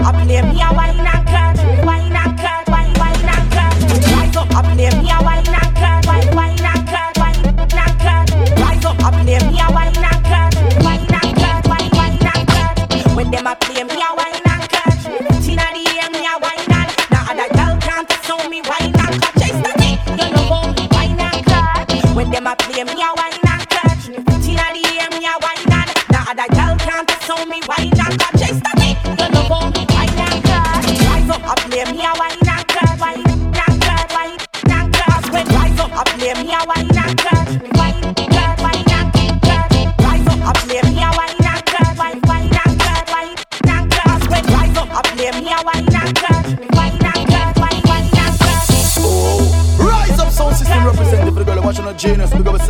Up, 0.08 0.16
play 0.24 0.42
me 0.42 0.62
a 0.62 0.74
wine 0.74 1.00
and 1.00 1.28
curl, 1.28 1.86
wine 1.86 2.16
and 2.16 2.40
curl, 2.40 2.64
wine, 2.68 2.94
wine 2.96 3.28
and 3.28 3.52
curl. 3.52 3.74
Rise 4.16 4.36
up, 4.38 4.56
up, 4.56 4.66
play 4.66 4.90
me 4.90 5.12
a 5.12 5.18
wine 5.22 5.48
and 5.48 5.76
curl, 5.76 6.00
wine, 6.08 6.36
wine 6.36 6.64
and 6.64 6.88
curl, 6.88 7.12
wine 7.18 7.46
and 7.46 7.96
curl. 8.00 8.26
Rise 8.64 8.86
up, 8.86 9.04
up, 9.04 9.14
play 9.14 9.40
me 9.40 9.60
a 9.60 9.68
wine 9.76 9.98
and 9.98 10.24
curl, 10.30 10.50
wine 10.84 11.12
and 11.12 11.32
curl, 11.36 11.60
wine, 11.68 11.92
wine 12.00 12.24
and 12.24 12.48
curl. 12.48 13.16
When 13.16 13.32
them 13.32 13.48
a 13.48 13.56
play 13.56 13.84
me 13.84 14.00
a 14.00 14.10
wine 14.16 14.48
and 14.48 14.64
curl, 14.72 14.96
Tina 15.44 15.68
the 15.76 15.84
air 16.00 16.10
me 16.12 16.24
a 16.24 16.36
wine 16.40 16.72
and. 16.72 16.90
Now 17.12 17.32
other 17.32 17.50
girl 17.52 17.76
can't 17.84 18.12
show 18.24 18.40
me 18.50 18.62
wine 18.64 18.96
and. 18.96 19.16
Chase 19.40 19.60
the 19.60 19.72
you 20.20 20.28
know 20.32 20.48
go 20.48 20.60
wine 20.96 21.20
and 21.20 21.42
curl. 21.46 22.16
When 22.16 22.32
them 22.32 22.48
a 22.48 22.56
play 22.56 22.84
me 22.84 22.96
a 23.04 23.10
wine 23.20 23.44
and 23.44 23.64
curl, 23.68 23.92
Tina 24.40 24.66
the 24.72 24.84
air 25.04 25.10
me 25.12 25.28
a 25.28 25.36
wine 25.44 25.74
and. 25.80 25.90
Now 26.12 26.32
other 26.32 26.48
girl 26.56 26.76
can't 26.80 27.12
show 27.28 27.44
me 27.46 27.60
wine 27.68 27.92
and 28.00 28.27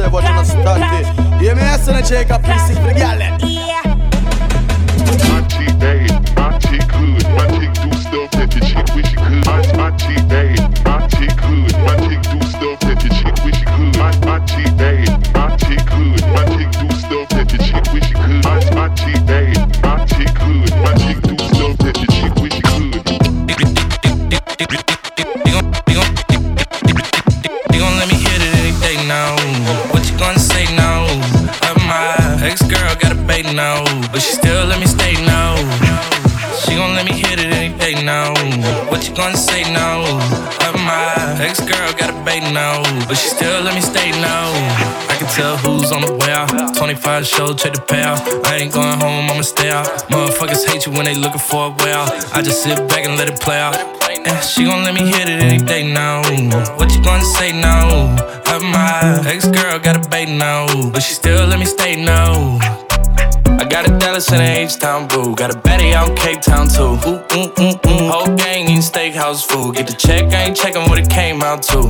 girl 0.10 0.22
watching 0.22 0.38
a 0.38 0.43
genius. 0.43 0.53
Big 0.53 0.58
up 0.58 0.58
yourself, 0.58 0.66
watching 0.66 0.95
a 0.95 1.03
study. 1.03 1.45
Yeah, 1.45 1.53
me 1.53 1.62
I 1.62 1.78
son 1.78 2.03
check 2.03 2.32
up 2.32 2.41
PC 2.41 2.76
for 2.76 2.88
the 2.88 2.99
girl 2.99 3.18
them. 3.18 3.39
Yeah. 3.41 3.82
My 5.30 5.39
chick 5.47 5.74
bad, 5.80 6.36
my 6.36 6.58
chick 6.60 6.86
good, 6.88 7.24
my 7.36 7.45
chick 7.58 7.74
do 7.82 7.89
stuff 7.97 8.32
that 8.32 8.49
the 8.51 8.60
chick 8.60 8.88
wish 8.95 9.10
she 9.10 9.16
could. 9.16 9.45
My, 9.45 9.60
my 9.78 9.89
chick 9.97 10.22
bad, 10.28 10.47
25 47.08 47.26
show, 47.26 47.53
check 47.53 47.72
the 47.72 47.80
payout. 47.80 48.20
I 48.45 48.58
ain't 48.58 48.74
going 48.74 48.99
home, 48.99 49.32
I'ma 49.32 49.41
stay 49.41 49.70
out. 49.70 49.88
Motherfuckers 50.12 50.68
hate 50.68 50.86
you 50.86 50.91
when 50.91 51.05
they 51.05 51.16
looking 51.16 51.39
for 51.39 51.68
a 51.68 51.70
way 51.70 51.93
out. 51.93 52.12
I 52.36 52.41
just 52.41 52.62
sit 52.62 52.78
back 52.89 53.05
and 53.05 53.16
let 53.16 53.30
it 53.30 53.39
play 53.39 53.58
out. 53.58 53.76
Yeah, 54.26 54.41
she 54.41 54.66
gon' 54.66 54.84
let 54.84 54.93
me 54.93 55.08
hit 55.08 55.30
it 55.30 55.41
any 55.41 55.58
day 55.58 55.89
now. 55.89 56.20
What 56.76 56.93
you 56.93 57.01
gonna 57.01 57.24
say 57.24 57.53
now? 57.53 57.88
Uh, 58.45 58.60
my 58.60 59.24
ex 59.26 59.47
girl 59.47 59.80
got 59.80 59.95
a 59.95 60.10
bait 60.10 60.28
now, 60.28 60.68
but 60.91 61.01
she 61.01 61.14
still 61.14 61.47
let 61.47 61.60
me 61.60 61.66
stay 61.66 61.95
now. 61.95 62.60
I 63.58 63.64
got 63.64 63.89
a 63.89 63.97
Dallas 63.97 64.30
and 64.34 64.41
a 64.41 64.60
H-Town 64.68 65.08
boo. 65.08 65.34
Got 65.34 65.55
a 65.55 65.58
Betty 65.60 65.93
out 65.93 66.10
in 66.10 66.16
Cape 66.18 66.41
Town 66.41 66.68
too. 66.68 66.99
Ooh, 67.08 67.24
mm, 67.32 67.55
mm, 67.55 67.82
mm. 67.88 68.10
Whole 68.12 68.36
gang 68.36 68.66
eating 68.66 68.82
steakhouse 68.82 69.47
food. 69.47 69.76
Get 69.78 69.88
the 69.88 69.93
check, 69.93 70.34
I 70.34 70.47
ain't 70.47 70.58
checking 70.58 70.84
what 70.89 70.99
it 70.99 71.10
came 71.10 71.41
out 71.41 71.64
to. 71.72 71.88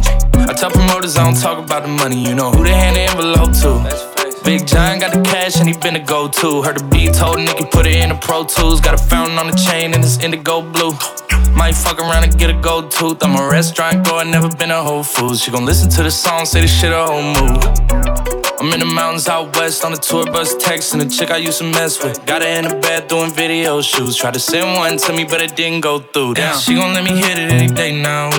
I 0.48 0.54
tell 0.54 0.70
promoters 0.70 1.18
I 1.18 1.24
don't 1.24 1.42
talk 1.42 1.58
about 1.58 1.82
the 1.82 1.90
money. 1.90 2.24
You 2.24 2.36
know 2.36 2.52
who 2.52 2.64
they 2.64 2.76
hand 2.76 2.96
the 2.96 3.02
envelope 3.02 3.54
to. 3.64 4.17
Big 4.48 4.66
John 4.66 5.00
got 5.00 5.12
the 5.12 5.22
cash 5.24 5.60
and 5.60 5.68
he 5.68 5.76
been 5.76 5.98
a 5.98 6.00
go-to. 6.00 6.62
Heard 6.62 6.80
the 6.80 6.86
beat 6.86 7.14
told 7.14 7.38
Nicky 7.40 7.66
put 7.66 7.86
it 7.86 7.98
in 7.98 8.08
the 8.08 8.16
Pro 8.16 8.46
Tools. 8.46 8.80
Got 8.80 8.94
a 8.94 8.98
fountain 8.98 9.38
on 9.38 9.52
the 9.52 9.58
chain 9.58 9.94
and 9.94 10.02
it's 10.02 10.20
indigo 10.20 10.62
blue. 10.62 10.94
Might 11.54 11.76
fuck 11.76 12.00
around 12.00 12.24
and 12.24 12.40
get 12.40 12.50
a 12.50 12.54
gold 12.54 12.90
tooth. 12.90 13.22
I'm 13.22 13.36
a 13.36 13.46
restaurant 13.46 14.08
goer, 14.08 14.24
never 14.24 14.48
been 14.48 14.72
a 14.72 14.82
Whole 14.82 15.04
Foods. 15.04 15.44
She 15.44 15.52
gon' 15.52 15.66
listen 15.66 15.90
to 15.90 16.04
the 16.04 16.10
song, 16.10 16.46
say 16.46 16.62
this 16.62 16.72
shit 16.80 16.94
a 16.94 17.04
whole 17.06 17.24
move. 17.24 17.62
I'm 18.62 18.72
in 18.72 18.80
the 18.80 18.86
mountains 18.86 19.28
out 19.28 19.54
west 19.58 19.84
on 19.84 19.92
the 19.92 19.98
tour 19.98 20.24
bus, 20.24 20.56
texting 20.56 21.06
a 21.06 21.10
chick 21.10 21.30
I 21.30 21.38
used 21.38 21.58
to 21.58 21.66
mess 21.66 22.02
with. 22.02 22.26
Got 22.26 22.42
her 22.42 22.48
in 22.48 22.70
the 22.70 22.76
bed 22.76 23.10
doing 23.10 23.32
video 23.32 23.82
shoots. 23.82 24.16
Tried 24.16 24.36
to 24.36 24.40
send 24.40 24.78
one 24.78 24.96
to 24.96 25.12
me, 25.12 25.26
but 25.26 25.42
it 25.42 25.58
didn't 25.58 25.82
go 25.82 26.00
through. 26.00 26.36
Damn, 26.36 26.58
she 26.58 26.74
gon' 26.74 26.94
let 26.94 27.04
me 27.04 27.18
hit 27.18 27.38
it 27.38 27.52
any 27.52 27.68
day 27.68 28.02
now. 28.02 28.30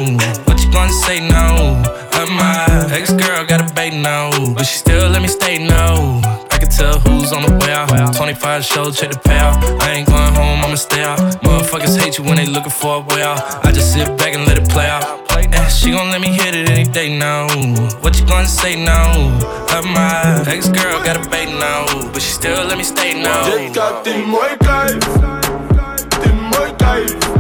What 0.79 0.95
you 0.95 0.95
gonna 0.95 1.07
say 1.07 1.29
now? 1.29 1.83
Uh, 2.12 2.26
my 2.26 2.95
ex 2.95 3.12
girl 3.12 3.45
got 3.45 3.68
a 3.68 3.74
bait 3.74 3.93
now, 3.95 4.31
but 4.55 4.64
she 4.64 4.79
still 4.79 5.09
let 5.11 5.20
me 5.20 5.26
stay 5.26 5.59
now. 5.59 6.20
I 6.53 6.59
can 6.59 6.70
tell 6.70 7.01
who's 7.01 7.33
on 7.33 7.43
the 7.43 7.53
way 7.59 7.72
out. 7.72 8.14
25 8.14 8.64
show, 8.64 8.91
check 8.93 9.11
the 9.11 9.18
payout. 9.18 9.57
I 9.83 9.91
ain't 9.91 10.07
going 10.07 10.33
home, 10.35 10.64
I'ma 10.64 10.76
stay 10.76 11.03
out. 11.03 11.18
Motherfuckers 11.43 11.99
hate 12.01 12.16
you 12.18 12.24
when 12.24 12.37
they 12.37 12.47
looking 12.47 12.70
for 12.70 12.97
a 12.97 13.01
way 13.01 13.22
out. 13.22 13.66
I 13.66 13.72
just 13.72 13.93
sit 13.93 14.07
back 14.18 14.35
and 14.35 14.47
let 14.47 14.57
it 14.57 14.68
play 14.68 14.87
out. 14.87 15.26
Yeah, 15.51 15.66
she 15.66 15.91
gon' 15.91 16.11
let 16.11 16.20
me 16.20 16.29
hit 16.29 16.55
it 16.55 16.70
any 16.70 16.85
day 16.85 17.18
now. 17.18 17.49
What 18.01 18.18
you 18.20 18.26
gonna 18.26 18.47
say 18.47 18.76
now? 18.76 19.11
Uh, 19.68 19.83
my 19.83 20.45
ex 20.47 20.68
girl 20.68 21.03
got 21.03 21.26
a 21.26 21.29
bait 21.29 21.51
now, 21.59 21.87
but 22.12 22.22
she 22.22 22.31
still 22.33 22.64
let 22.64 22.79
me 22.79 22.85
stay 22.85 23.20
now. 23.20 23.43
Dziecka, 23.51 24.03
ty 24.05 24.22
mój 24.22 24.55
kajf 24.62 25.03
Ty 26.22 26.31
mój 26.33 26.70
kajf 26.79 27.18
Ty 27.22 27.38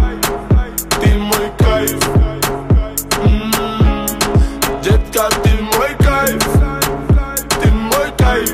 Dziecka, 5.18 5.40
ty 5.42 5.50
mój 5.62 5.96
kajf 5.98 6.44
Ty 7.60 7.70
mój 7.72 8.10
kajf 8.18 8.50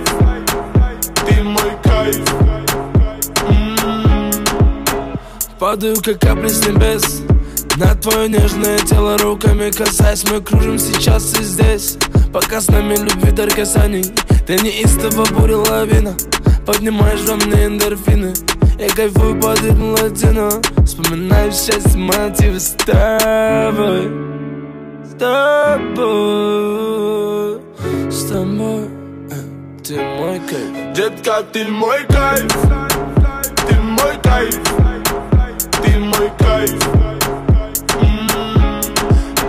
Ty 1.27 1.43
mój 1.45 1.73
kajf 1.83 2.25
Падаю, 5.59 5.97
как 6.03 6.19
капли 6.19 6.49
с 6.49 6.67
небес. 6.67 7.23
На 7.77 7.95
твое 7.95 8.29
нежное 8.29 8.79
тело 8.79 9.19
руками 9.19 9.71
касаясь 9.71 10.25
Мы 10.31 10.41
кружим 10.41 10.79
сейчас 10.79 11.39
и 11.39 11.43
здесь. 11.43 11.99
Пока 12.33 12.61
с 12.61 12.69
нами 12.69 12.97
любви 12.97 13.31
дар 13.31 13.51
касаний. 13.51 14.05
Ты 14.47 14.57
неистово 14.57 15.25
буря 15.39 15.59
лавина. 15.59 16.15
Поднимаешь 16.67 17.29
во 17.29 17.37
мне 17.37 17.67
эндорфины. 17.67 18.33
Я 18.79 18.89
кайфую 18.89 19.39
под 19.41 19.63
ритм 19.63 19.93
латино 19.93 20.49
Вспоминаю 20.85 21.53
счастье 21.53 21.99
мотивы 21.99 22.59
с 22.59 22.75
тобой 22.87 24.34
stumble, 25.05 26.03
stumble 28.11 28.89
T'es 29.83 29.97
moins 29.97 30.39
que 30.39 30.61
Jetka, 30.95 31.43
t'es 31.53 31.65
moins 31.65 32.07
my 32.09 32.41
T'es 33.67 33.81
moins 33.81 34.19
que 34.23 34.39
T'es 35.83 35.99
moins 35.99 36.31
que 36.39 36.55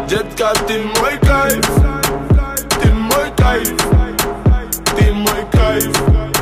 Jetka, 0.10 0.50
t'es 0.68 0.80
moins 0.80 1.18
que 1.22 1.42
T'es 2.80 2.92
moins 2.92 3.30
que 3.38 3.54
T'es 4.96 5.12
moins 5.12 5.46
que 5.52 6.35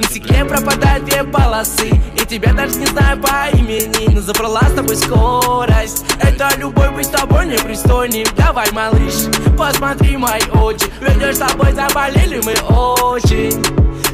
На 0.00 0.06
стекле 0.06 0.44
пропадают 0.46 1.04
две 1.04 1.22
полосы 1.24 1.90
И 2.14 2.26
тебя 2.26 2.54
даже 2.54 2.76
не 2.76 2.86
знаю 2.86 3.20
по 3.20 3.54
имени. 3.54 4.14
Но 4.14 4.22
забрала 4.22 4.62
с 4.62 4.72
тобой 4.72 4.96
скорость. 4.96 6.06
Это 6.22 6.50
любовь 6.56 6.90
быть 6.94 7.06
с 7.06 7.10
тобой 7.10 7.46
непристойным 7.46 8.24
Давай, 8.34 8.70
малыш, 8.72 9.26
посмотри 9.58 10.16
мои 10.16 10.40
очи. 10.54 10.86
Ведешь 11.00 11.36
с 11.36 11.38
тобой 11.38 11.72
заболели 11.72 12.40
мы 12.42 12.54
очень. 12.74 13.62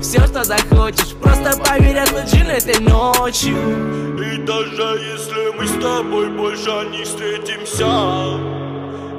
Все, 0.03 0.27
что 0.27 0.43
захочешь 0.43 1.15
Просто 1.23 1.57
поверь, 1.59 1.99
отложи 1.99 2.39
этой 2.39 2.81
ночью. 2.81 3.57
И 4.19 4.39
даже 4.39 4.99
если 5.13 5.57
мы 5.57 5.67
с 5.67 5.83
тобой 5.83 6.31
больше 6.31 6.71
не 6.91 7.05
встретимся 7.05 7.87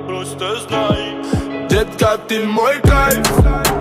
Просто 0.05 0.59
знай 0.67 1.15
Dziecka, 1.69 2.17
ty 2.27 2.39
mój 2.47 2.79
kajf 2.81 3.76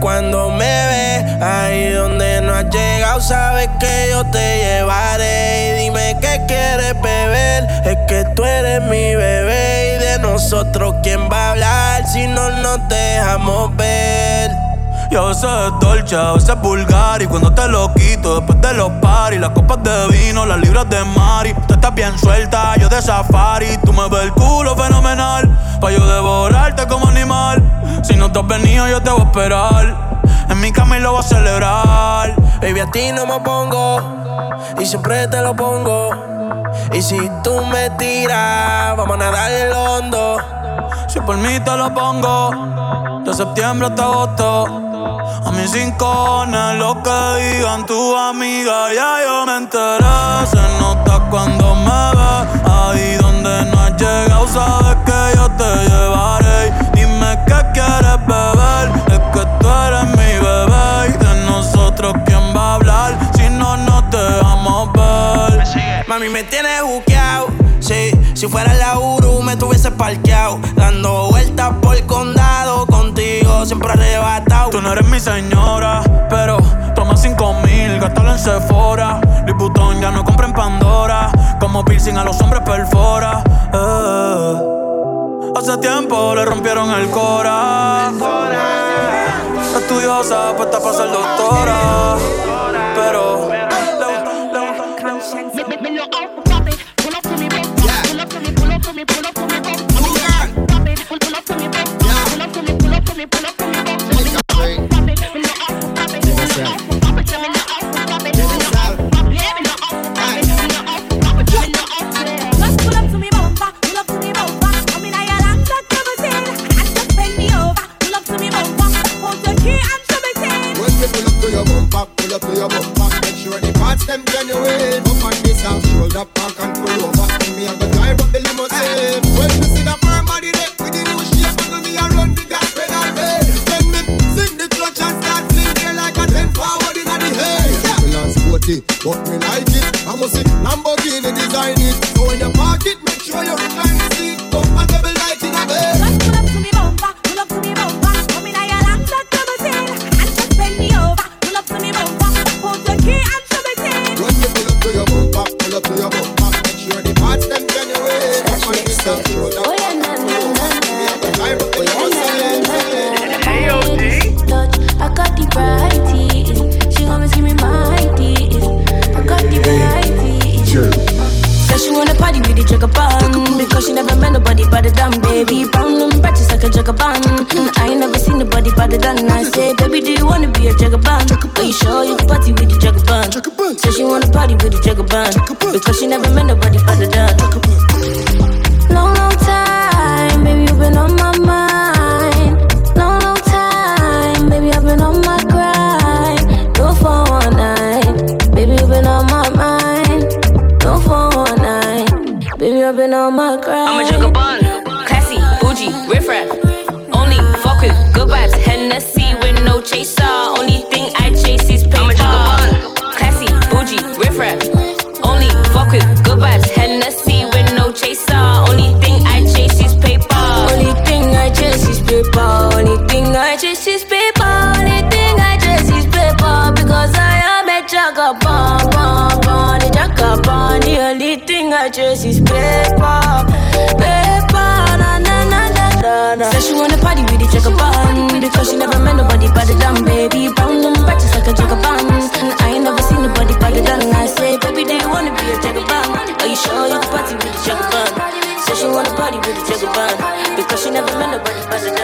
Cuando 0.00 0.50
me 0.50 0.64
ve. 0.64 1.44
Ahí 1.44 1.90
donde 1.90 2.40
no 2.42 2.54
has 2.54 2.64
llegado, 2.70 3.20
sabes 3.20 3.68
que 3.80 4.08
yo 4.10 4.24
te 4.30 4.58
llevaré. 4.58 5.68
Y 5.68 5.84
dime 5.84 6.16
qué 6.20 6.40
quieres 6.46 7.00
beber. 7.00 7.68
Es 7.84 7.98
que 8.08 8.24
tú 8.34 8.44
eres 8.44 8.82
mi 8.82 9.14
bebé. 9.14 9.96
Y 9.96 10.04
de 10.04 10.18
nosotros, 10.20 10.96
¿quién 11.02 11.28
va 11.30 11.48
a 11.48 11.50
hablar 11.50 12.06
si 12.06 12.26
no 12.26 12.50
nos 12.50 12.88
dejamos 12.88 13.76
ver? 13.76 14.71
Y 15.12 15.14
a 15.14 15.20
veces 15.20 15.44
es 15.44 15.78
dolce, 15.78 16.16
a 16.16 16.32
veces 16.32 16.48
es 16.48 16.60
vulgar. 16.62 17.20
Y 17.20 17.26
cuando 17.26 17.52
te 17.52 17.68
lo 17.68 17.92
quito 17.92 18.36
después 18.36 18.58
de 18.62 18.72
los 18.72 18.90
paris 18.92 19.38
Las 19.38 19.50
copas 19.50 19.82
de 19.82 20.08
vino, 20.08 20.46
las 20.46 20.58
libras 20.58 20.88
de 20.88 21.04
Mari. 21.04 21.52
Tú 21.68 21.74
estás 21.74 21.94
bien 21.94 22.18
suelta, 22.18 22.74
yo 22.76 22.88
de 22.88 23.02
safari. 23.02 23.76
Tú 23.84 23.92
me 23.92 24.08
ves 24.08 24.22
el 24.22 24.32
culo 24.32 24.74
fenomenal 24.74 25.54
Pa' 25.82 25.90
yo 25.90 26.06
devorarte 26.06 26.86
como 26.86 27.08
animal. 27.08 27.62
Si 28.02 28.16
no 28.16 28.32
te 28.32 28.38
has 28.38 28.46
venido 28.46 28.88
yo 28.88 29.02
te 29.02 29.10
voy 29.10 29.20
a 29.20 29.24
esperar. 29.24 30.20
En 30.48 30.58
mi 30.62 30.72
cama 30.72 30.96
y 30.96 31.00
lo 31.00 31.12
voy 31.12 31.20
a 31.20 31.22
celebrar. 31.24 32.34
Baby, 32.62 32.80
a 32.80 32.90
ti 32.90 33.12
no 33.12 33.26
me 33.26 33.38
pongo 33.40 34.00
y 34.80 34.86
siempre 34.86 35.28
te 35.28 35.42
lo 35.42 35.54
pongo. 35.54 36.08
Y 36.94 37.02
si 37.02 37.18
tú 37.44 37.62
me 37.66 37.90
tiras, 37.98 38.96
vamos 38.96 39.16
a 39.16 39.18
nadar 39.18 39.50
el 39.50 39.72
hondo. 39.72 40.61
Si 41.08 41.20
por 41.20 41.36
mí 41.36 41.60
te 41.60 41.76
lo 41.76 41.92
pongo, 41.92 43.22
de 43.24 43.34
septiembre 43.34 43.88
hasta 43.88 44.02
agosto. 44.02 44.66
A 45.44 45.50
mis 45.50 45.72
rincones, 45.72 46.76
lo 46.78 47.02
que 47.02 47.56
digan 47.56 47.84
tu 47.86 48.16
amiga, 48.16 48.92
ya 48.94 49.16
yo 49.24 49.46
me 49.46 49.56
enteré. 49.56 50.46
Se 50.50 50.62
nota 50.80 51.20
cuando 51.30 51.74
me 51.74 52.02
ves, 52.18 52.70
ahí 52.70 53.16
donde 53.16 53.64
no 53.70 53.80
has 53.80 53.96
llegado, 53.96 54.46
sabes 54.48 54.96
que 55.04 55.36
yo 55.36 55.48
te 55.50 55.70
llevaré. 55.88 56.72
Dime 56.94 57.38
qué 57.46 57.60
quieres 57.74 58.18
beber, 58.26 58.86
es 59.08 59.20
que 59.32 59.46
tú 59.60 59.68
eres 59.86 60.06
mi 60.16 60.32
bebé. 60.46 61.08
Y 61.08 61.24
de 61.24 61.46
nosotros, 61.46 62.14
¿quién 62.24 62.56
va 62.56 62.72
a 62.72 62.74
hablar 62.76 63.18
si 63.36 63.48
no 63.50 63.76
nos 63.76 64.10
dejamos 64.10 64.92
ver? 64.92 65.64
Mami, 66.06 66.28
me 66.28 66.42
tienes 66.44 66.82
buqueado. 66.82 67.11
Si 68.42 68.48
fuera 68.48 68.74
la 68.74 68.98
Uru 68.98 69.40
me 69.40 69.54
tuviese 69.54 69.92
parqueado. 69.92 70.58
Dando 70.74 71.28
vueltas 71.30 71.74
por 71.80 71.94
el 71.94 72.04
condado. 72.06 72.88
Contigo 72.88 73.64
siempre 73.64 73.92
arrebatado. 73.92 74.70
Tú 74.70 74.82
no 74.82 74.90
eres 74.90 75.06
mi 75.06 75.20
señora, 75.20 76.02
pero 76.28 76.56
toma 76.92 77.16
cinco 77.16 77.54
mil, 77.62 78.00
gástalo 78.00 78.32
en 78.32 78.38
Sephora. 78.40 79.20
Liputón 79.46 80.00
ya 80.00 80.10
no 80.10 80.24
compra 80.24 80.48
en 80.48 80.54
Pandora. 80.54 81.30
Como 81.60 81.84
piercing 81.84 82.16
a 82.16 82.24
los 82.24 82.40
hombres 82.40 82.62
perfora. 82.62 83.44
Eh. 83.72 84.54
Hace 85.56 85.78
tiempo 85.78 86.34
le 86.34 86.44
rompieron 86.44 86.90
el 86.90 87.10
cora. 87.10 88.10
Estudiosa, 89.78 90.52
puesta 90.56 90.80
para 90.80 90.96
ser 90.96 91.12
doctora. 91.12 92.16
Pero. 92.96 93.61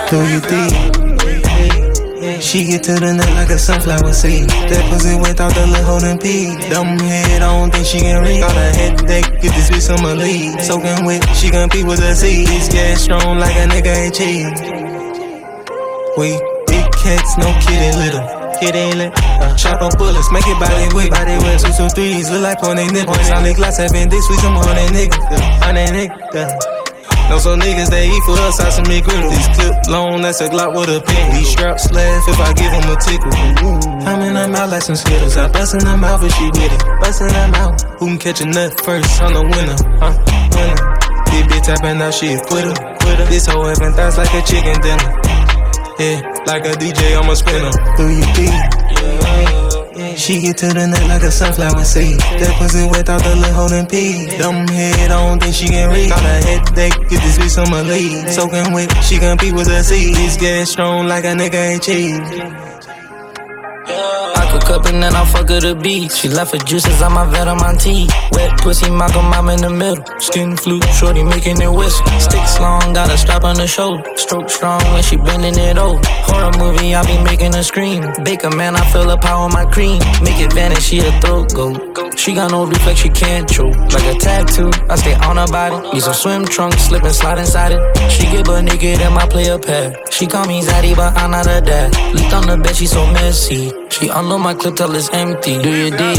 Do 0.09 0.25
you 0.25 0.41
think? 0.41 0.73
She 2.41 2.65
get 2.65 2.83
to 2.85 2.97
the 2.97 3.13
nut 3.13 3.29
like 3.37 3.51
a 3.51 3.59
sunflower 3.59 4.13
seed. 4.17 4.49
That 4.49 4.81
pussy 4.89 5.13
without 5.21 5.53
the 5.53 5.69
little 5.69 5.85
holding 5.85 6.17
pee. 6.17 6.57
Dumb 6.73 6.97
head, 6.97 7.43
I 7.43 7.53
don't 7.53 7.69
think 7.69 7.85
she 7.85 8.01
can 8.01 8.25
read. 8.25 8.41
Got 8.41 8.57
a 8.57 8.73
headache, 8.73 9.29
get 9.45 9.53
this 9.53 9.69
bitch 9.69 9.85
some 9.85 10.01
lead. 10.01 10.65
Soaking 10.65 11.05
wet, 11.05 11.21
she 11.37 11.51
compete 11.53 11.85
with 11.85 12.01
a 12.01 12.17
seed. 12.17 12.49
This 12.49 12.73
gas 12.73 13.05
strong 13.05 13.37
like 13.37 13.53
a 13.61 13.69
nigga 13.69 13.93
ain't 13.93 14.17
cheese. 14.17 14.49
We 16.17 16.41
big 16.73 16.89
cats, 16.97 17.37
no 17.37 17.53
kidding 17.61 18.01
little. 18.01 18.25
Kid 18.57 18.81
ain't 18.81 18.97
lit. 18.97 19.13
Uh, 19.13 19.53
chop 19.61 19.85
up 19.85 19.99
bullets, 20.01 20.33
make 20.33 20.49
it 20.49 20.57
body 20.57 20.89
weight. 20.97 21.13
Body 21.13 21.37
weight, 21.45 21.61
two, 21.61 21.69
two, 21.77 21.89
threes, 21.93 22.33
look 22.33 22.41
like 22.41 22.65
on 22.65 22.81
they 22.81 22.89
nipples. 22.89 23.29
Sonic 23.29 23.61
glass, 23.61 23.77
seven 23.77 24.09
dicks, 24.09 24.25
we 24.31 24.37
some 24.41 24.57
on 24.57 24.73
that 24.73 24.89
nigga. 24.89 25.21
On 25.69 25.77
that 25.77 25.93
nigga. 25.93 26.68
Know 27.29 27.39
some 27.39 27.61
niggas 27.61 27.91
they 27.91 28.09
eat 28.09 28.23
for 28.25 28.33
us, 28.41 28.59
I 28.59 28.71
some 28.71 28.85
McGriddle. 28.85 29.29
These 29.29 29.49
clip 29.53 29.87
long, 29.89 30.23
that's 30.23 30.41
a 30.41 30.49
Glock 30.49 30.75
with 30.75 30.89
a 30.89 31.01
pin. 31.05 31.35
These 31.35 31.51
straps 31.51 31.93
laugh 31.93 32.25
if 32.27 32.41
I 32.41 32.53
give 32.55 32.73
them 32.73 32.89
a 32.89 32.97
tickle. 32.97 33.33
I'm 34.09 34.23
in 34.23 34.33
them 34.33 34.55
out 34.55 34.71
like 34.71 34.83
some 34.83 34.97
Skittles. 34.97 35.37
I 35.37 35.49
bustin' 35.53 35.85
them 35.85 36.03
out, 36.05 36.21
but 36.21 36.31
she 36.31 36.47
with 36.47 36.73
it. 36.73 36.83
Bustin' 37.01 37.29
them 37.29 37.55
out. 37.55 37.83
Who 38.01 38.07
can 38.07 38.19
catch 38.19 38.41
a 38.41 38.47
nut 38.47 38.81
first? 38.81 39.21
I'm 39.21 39.35
the 39.35 39.43
winner. 39.43 39.77
Huh? 40.01 40.17
Winner. 40.57 40.99
This 41.29 41.45
bitch 41.53 41.65
tapping 41.69 42.01
out, 42.01 42.15
she 42.15 42.33
a 42.33 42.41
quitter. 42.41 42.73
Quitter. 42.73 43.27
This 43.27 43.47
hoe 43.47 43.65
having 43.65 43.93
thoughts 43.93 44.17
like 44.17 44.33
a 44.33 44.41
chicken 44.43 44.81
dinner. 44.81 45.09
Yeah, 45.99 46.23
like 46.47 46.65
a 46.65 46.73
DJ, 46.81 47.19
I'm 47.21 47.29
a 47.29 47.37
spinner. 47.37 47.73
Who 47.97 48.09
you 48.09 48.25
be? 48.33 49.68
She 50.17 50.41
get 50.41 50.57
to 50.59 50.69
the 50.69 50.87
nut 50.87 51.03
like 51.09 51.23
a 51.23 51.31
sunflower 51.31 51.85
seed. 51.85 52.21
That 52.21 52.55
pussy 52.59 52.87
without 52.87 53.23
the 53.23 53.35
little 53.35 53.55
holding 53.55 53.87
pee. 53.87 54.27
Dumb 54.39 54.69
head, 54.69 55.11
I 55.11 55.27
don't 55.27 55.43
think 55.43 55.55
she 55.55 55.67
can 55.67 55.91
read. 55.91 56.11
Got 56.11 56.23
a 56.23 56.39
headache, 56.47 56.99
get 57.11 57.21
this 57.23 57.39
bitch 57.39 57.59
on 57.63 57.71
my 57.71 57.83
lead. 57.83 58.29
Soaking 58.31 58.73
wet, 58.73 58.93
she 59.03 59.19
compete 59.19 59.55
with 59.55 59.69
a 59.69 59.83
seed. 59.83 60.15
This 60.15 60.37
gas 60.37 60.71
strong 60.71 61.09
like 61.09 61.25
a 61.25 61.35
nigga 61.35 61.55
ain't 61.55 61.83
cheese. 61.83 62.21
I 63.91 64.38
could 64.69 64.83
cup 64.83 64.93
and 64.93 65.03
then 65.03 65.15
I 65.15 65.25
fuck 65.25 65.49
her 65.49 65.61
the 65.61 65.75
beat. 65.75 66.13
She 66.13 66.29
left 66.29 66.53
her 66.53 66.59
juices 66.59 67.03
on 67.03 67.13
my 67.13 67.25
vet 67.25 67.49
on 67.49 67.59
my 67.59 67.75
teeth. 67.75 68.13
Wet 68.33 68.59
pussy, 68.61 68.91
Malcolm, 68.91 69.33
I'm 69.33 69.49
in 69.49 69.61
the 69.61 69.71
middle. 69.71 70.05
Skin 70.21 70.57
flute, 70.57 70.85
shorty 70.95 71.23
making 71.23 71.61
it 71.61 71.71
whistle. 71.71 72.07
Sticks 72.21 72.61
long, 72.61 72.93
got 72.93 73.11
a 73.11 73.17
strap 73.19 73.45
on 73.45 73.57
the 73.57 73.67
shoulder. 73.67 74.03
Stroke 74.17 74.51
strong 74.51 74.83
when 74.93 75.03
she 75.03 75.17
bending 75.17 75.59
it 75.59 75.79
over. 75.79 76.01
Horror 76.29 76.53
movie, 76.59 76.95
I 76.95 77.05
be 77.07 77.23
making 77.23 77.53
her 77.55 77.63
scream. 77.63 78.05
Baker 78.25 78.51
man, 78.51 78.77
I 78.77 78.85
feel 78.93 79.07
the 79.07 79.17
power 79.17 79.45
on 79.45 79.53
my 79.53 79.65
cream. 79.65 79.99
Make 80.23 80.41
it 80.41 80.53
vanish, 80.53 80.85
she 80.85 80.99
a 81.01 81.13
throat 81.21 81.55
go. 81.55 81.75
She 82.17 82.35
got 82.35 82.51
no 82.51 82.67
reflex, 82.67 83.01
she 83.01 83.09
can't 83.09 83.49
choke. 83.49 83.77
Like 83.95 84.15
a 84.15 84.19
tattoo, 84.19 84.71
I 84.91 84.97
stay 84.97 85.15
on 85.15 85.37
her 85.37 85.47
body. 85.47 85.77
Need 85.93 86.03
some 86.03 86.15
swim 86.15 86.45
trunks, 86.45 86.83
slip 86.83 87.05
and 87.05 87.15
slide 87.15 87.39
inside 87.39 87.73
it. 87.73 88.11
She 88.11 88.25
get 88.25 88.45
butt 88.45 88.65
naked 88.65 89.01
in 89.01 89.13
my 89.13 89.27
player 89.27 89.59
pad. 89.59 89.97
She 90.11 90.27
call 90.27 90.47
me 90.47 90.63
Zaddy, 90.63 90.97
but 90.97 91.17
I'm 91.17 91.31
not 91.31 91.47
a 91.47 91.61
dad. 91.61 91.93
Leaked 92.15 92.33
on 92.33 92.47
the 92.47 92.57
bed, 92.57 92.77
she 92.77 92.87
so 92.87 93.07
messy. 93.13 93.73
She 93.91 94.11
under 94.11 94.39
my 94.39 94.55
clip 94.59 94.77
till 94.77 94.95
it's 94.95 95.09
empty. 95.11 95.63
Do 95.63 95.71
your 95.71 95.91
dig? 95.97 96.19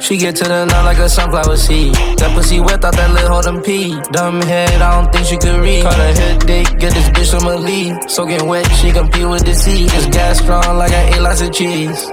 She 0.00 0.18
get 0.18 0.36
to 0.36 0.44
the 0.44 0.66
nut 0.66 0.84
like 0.84 0.98
a 0.98 1.08
sunflower 1.08 1.56
seed. 1.56 1.94
That 1.94 2.32
pussy 2.34 2.60
wet, 2.60 2.82
thought 2.82 2.94
that 2.94 3.10
little 3.12 3.30
hold 3.30 3.44
them 3.44 3.62
pee. 3.62 3.98
Dumb 4.12 4.42
head, 4.42 4.82
I 4.82 5.00
don't 5.00 5.12
think 5.12 5.26
she 5.26 5.36
could 5.38 5.60
read. 5.60 5.82
Caught 5.82 5.98
a 5.98 6.12
headache, 6.20 6.78
get 6.78 6.92
this 6.92 7.08
bitch 7.08 7.38
on 7.38 7.44
my 7.44 7.54
lead. 7.54 8.10
Soaking 8.10 8.46
wet, 8.46 8.66
she 8.72 8.92
compete 8.92 9.28
with 9.28 9.44
the 9.44 9.54
sea. 9.54 9.86
This 9.88 10.06
gas 10.06 10.38
strong 10.40 10.76
like 10.76 10.92
I 10.92 11.14
ate 11.14 11.20
lots 11.20 11.40
of 11.40 11.52
cheese. 11.52 12.04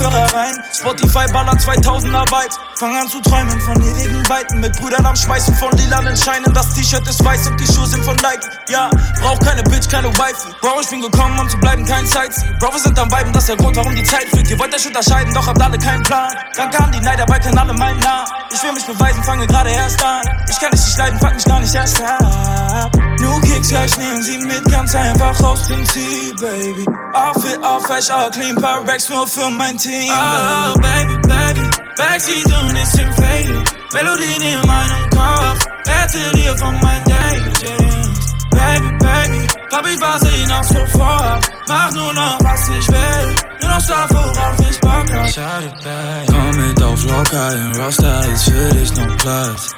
Kopfhörer 0.00 0.34
rein. 0.34 0.58
Spotify 0.72 1.32
ballert 1.32 1.60
2000er 1.60 2.24
Vibes. 2.26 2.58
Fang 2.76 2.96
an 2.96 3.08
zu 3.08 3.20
träumen 3.20 3.60
von 3.60 3.76
ewigen 3.82 4.28
Weiten. 4.28 4.60
Mit 4.60 4.76
Brüdern 4.80 5.04
am 5.04 5.14
Schmeißen 5.14 5.54
von 5.56 5.70
lilanen 5.76 6.16
Scheinen. 6.16 6.52
Das 6.54 6.72
T-Shirt 6.74 7.06
ist 7.06 7.24
weiß 7.24 7.48
und 7.48 7.60
die 7.60 7.66
Schuhe 7.66 7.86
sind 7.86 8.04
von 8.04 8.16
Nike. 8.16 8.48
Ja, 8.68 8.90
brauch 9.20 9.38
keine 9.40 9.62
Bitch, 9.64 9.88
keine 9.90 10.08
Wife. 10.08 10.54
Bro, 10.60 10.80
ich 10.80 10.88
bin 10.88 11.02
gekommen, 11.02 11.38
um 11.38 11.48
zu 11.48 11.58
bleiben, 11.58 11.84
kein 11.84 12.06
Sightsee. 12.06 12.46
Bro, 12.58 12.72
wir 12.72 12.80
sind 12.80 12.98
am 12.98 13.10
Viben, 13.10 13.32
das 13.32 13.42
ist 13.42 13.48
der 13.50 13.56
Grund, 13.56 13.76
warum 13.76 13.94
die 13.94 14.04
Zeit 14.04 14.24
fliegt. 14.30 14.50
Ihr 14.50 14.58
wollt 14.58 14.74
euch 14.74 14.86
unterscheiden, 14.86 15.34
doch 15.34 15.46
habt 15.46 15.60
alle 15.60 15.78
keinen 15.78 16.02
Plan. 16.02 16.32
Dann 16.56 16.70
kamen 16.70 16.92
die 16.92 17.00
Neider, 17.00 17.26
bald 17.26 17.42
kennen 17.42 17.58
alle 17.58 17.74
meinen 17.74 18.00
Namen. 18.00 18.26
Ich 18.52 18.62
will 18.62 18.72
mich 18.72 18.86
beweisen, 18.86 19.22
fange 19.24 19.46
gerade 19.46 19.70
erst 19.70 20.02
an. 20.02 20.22
Ich 20.48 20.58
kann 20.58 20.70
dich 20.70 20.84
nicht 20.84 20.98
leiden, 20.98 21.18
fuck 21.18 21.34
mich 21.34 21.44
gar 21.44 21.60
nicht 21.60 21.74
erst 21.74 22.02
ab. 22.02 23.09
New 23.30 23.40
Kicks, 23.42 23.68
gleich 23.68 23.96
nehmen 23.96 24.22
sie 24.22 24.38
mit, 24.38 24.64
ganz 24.70 24.94
einfach 24.94 25.40
aus 25.42 25.62
Prinzip, 25.68 26.40
Baby. 26.40 26.84
Outfit, 27.12 27.58
all 27.62 27.80
fresh, 27.80 28.10
all 28.10 28.30
clean, 28.30 28.56
paar 28.56 28.86
Racks 28.86 29.08
nur 29.08 29.26
für 29.26 29.48
mein 29.50 29.76
Team. 29.78 30.10
Oh, 30.10 30.74
Baby, 30.78 31.14
Baby, 31.28 31.70
Backseat 31.96 32.46
und 32.46 32.76
ist 32.76 32.98
im 32.98 33.12
Fade. 33.12 33.64
Melodien 33.92 34.42
in 34.42 34.66
meinem 34.66 35.10
Kopf, 35.10 35.66
hätte 35.86 36.36
dir 36.36 36.56
von 36.58 36.74
meinen 36.80 37.04
Daydreams. 37.04 38.34
Baby, 38.50 38.88
Baby, 38.98 39.46
hab 39.72 39.86
ich 39.86 40.00
was 40.00 40.28
hinaus 40.28 40.68
sofort. 40.68 41.50
Mach 41.68 41.92
nur 41.92 42.12
noch, 42.12 42.38
was 42.40 42.68
ich 42.68 42.88
will. 42.88 43.34
Nur 43.62 43.70
noch 43.70 43.80
Stoff, 43.80 44.10
worauf 44.10 44.70
ich 44.70 44.80
Bock 44.80 45.12
hab. 45.12 45.30
Schade, 45.30 45.72
Baby. 45.84 46.32
Komm 46.32 46.66
mit 46.66 46.82
auf 46.82 47.04
locker, 47.04 47.52
im 47.52 47.80
Roster 47.80 48.32
ist 48.32 48.44
für 48.44 48.74
dich 48.74 48.96
noch 48.96 49.16
Platz. 49.18 49.70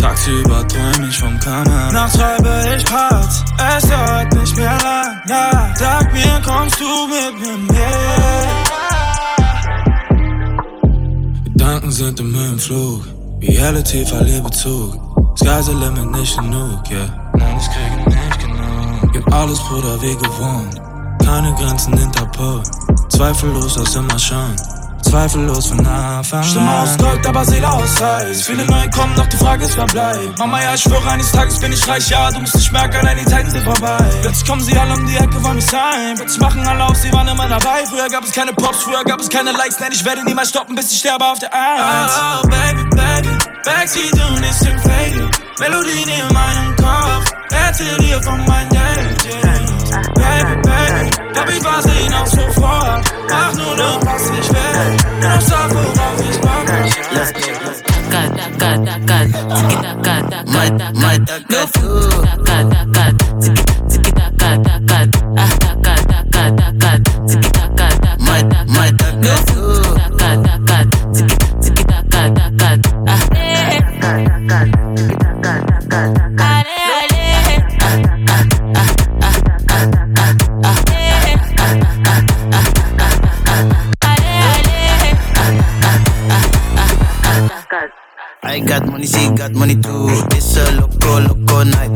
Tagsüber 0.00 0.66
träum 0.66 1.08
ich 1.08 1.18
vom 1.18 1.38
Kammern. 1.40 1.92
Nachts 1.92 2.16
schreibe 2.16 2.74
ich 2.74 2.84
Parts, 2.86 3.44
es 3.76 3.88
dauert 3.88 4.34
nicht 4.34 4.56
mehr 4.56 4.78
lang. 4.82 5.20
Na, 5.26 5.74
sag 5.76 6.12
mir, 6.12 6.40
kommst 6.42 6.80
du 6.80 7.06
mit 7.06 7.38
mir 7.40 7.58
mit? 7.58 7.74
Gedanken 11.44 11.90
sind 11.90 12.18
im 12.20 12.34
Höhenflug. 12.34 13.04
Reality 13.42 14.06
verliert 14.06 14.44
Bezug. 14.44 14.98
Sky's 15.36 15.66
the 15.66 15.72
limit, 15.72 16.10
nicht 16.12 16.36
genug, 16.38 16.90
yeah. 16.90 17.30
Nein, 17.34 17.58
ich 17.60 17.68
kriege 17.70 18.08
nicht 18.08 18.40
genug. 18.40 19.12
Gib 19.12 19.32
alles, 19.32 19.58
Bruder, 19.60 20.00
wie 20.00 20.16
gewohnt. 20.16 20.80
Keine 21.24 21.52
Grenzen 21.54 21.92
Interpol. 21.98 22.62
Zweifellos, 23.10 23.74
das 23.74 23.94
immer 23.94 24.18
schon. 24.18 24.56
Zweifellos 25.02 25.66
von 25.66 25.86
Anfang 25.86 26.42
Stimme 26.42 26.80
aus 26.80 26.96
Gold, 26.98 27.26
aber 27.26 27.44
Seele 27.44 27.70
aus 27.70 28.02
Eis. 28.02 28.42
Viele 28.42 28.64
neue 28.66 28.88
kommen, 28.90 29.14
doch 29.16 29.26
die 29.26 29.36
Frage 29.36 29.64
ist, 29.64 29.76
wer 29.76 29.86
bleibt. 29.86 30.38
Mama, 30.38 30.62
ja, 30.62 30.74
ich 30.74 30.82
schwöre, 30.82 31.10
eines 31.10 31.32
Tages 31.32 31.58
bin 31.58 31.72
ich 31.72 31.88
reich, 31.88 32.08
ja, 32.08 32.30
du 32.30 32.40
musst 32.40 32.54
nicht 32.54 32.72
merken, 32.72 32.96
allein 32.96 33.18
die 33.18 33.24
Zeiten 33.24 33.50
sind 33.50 33.64
vorbei. 33.64 33.98
Plötzlich 34.22 34.48
kommen 34.48 34.62
sie 34.62 34.76
alle 34.78 34.94
um 34.94 35.06
die 35.06 35.16
Ecke, 35.16 35.42
wollen 35.42 35.56
mich 35.56 35.66
sein. 35.66 36.14
Plötzlich 36.16 36.40
machen 36.40 36.66
alle 36.66 36.84
auf, 36.84 36.96
sie 36.96 37.12
waren 37.12 37.28
immer 37.28 37.48
dabei. 37.48 37.84
Früher 37.88 38.08
gab 38.08 38.24
es 38.24 38.32
keine 38.32 38.52
Pops, 38.52 38.82
früher 38.82 39.04
gab 39.04 39.20
es 39.20 39.28
keine 39.28 39.52
Likes. 39.52 39.80
Nein, 39.80 39.90
ich 39.92 40.04
werde 40.04 40.24
niemals 40.24 40.50
stoppen, 40.50 40.74
bis 40.74 40.92
ich 40.92 40.98
sterbe 40.98 41.24
auf 41.24 41.38
der 41.38 41.52
Eins. 41.52 42.12
Oh, 42.42 42.46
baby, 42.48 42.82
baby, 42.90 43.38
Backseat 43.64 44.12
und 44.12 44.44
ist 44.44 44.62
im 44.66 44.78
Fade. 44.80 45.30
Melodien 45.58 46.08
in 46.08 46.34
meinem 46.34 46.76
Kopf, 46.76 47.32
erzähl 47.50 47.96
dir 47.98 48.22
von 48.22 48.38
meinen 48.46 48.70
Daydreams. 48.70 48.99
Heb 51.32 51.48
ik 51.48 51.62
water 51.62 52.14
als 52.14 52.32
een 52.32 52.52
vrouw? 52.52 53.00
Maak 53.28 53.54
nu 53.54 53.62
de 53.62 53.98
pas 54.04 54.30
niet 54.30 54.50
weg. 54.50 54.74
En 55.20 55.34
op 55.34 55.40
zaken 55.40 55.94
van 55.94 56.24
is 56.28 56.38
bakken. 56.38 56.82
Kat, 58.08 58.30
kat, 58.56 58.88
kat, 59.04 59.32
tiki 59.56 59.80
da 59.80 59.94
kat, 60.02 60.24
kat, 60.52 60.92
kat, 61.00 61.44
no 61.48 61.66
food. 61.70 62.24
Kat, 62.42 62.86
kat, 62.90 63.42
tiki, 63.42 63.62
tiki 63.88 64.12
da 64.12 64.30
kat, 64.36 64.68
kat, 64.86 65.08
ah. 65.34 65.69
I 88.50 88.58
got 88.58 88.84
money, 88.84 89.06
she 89.06 89.30
got 89.30 89.52
money 89.52 89.76
too. 89.76 90.08
It's 90.34 90.56
a 90.56 90.72
loco, 90.72 91.20
loco 91.20 91.62
night. 91.62 91.89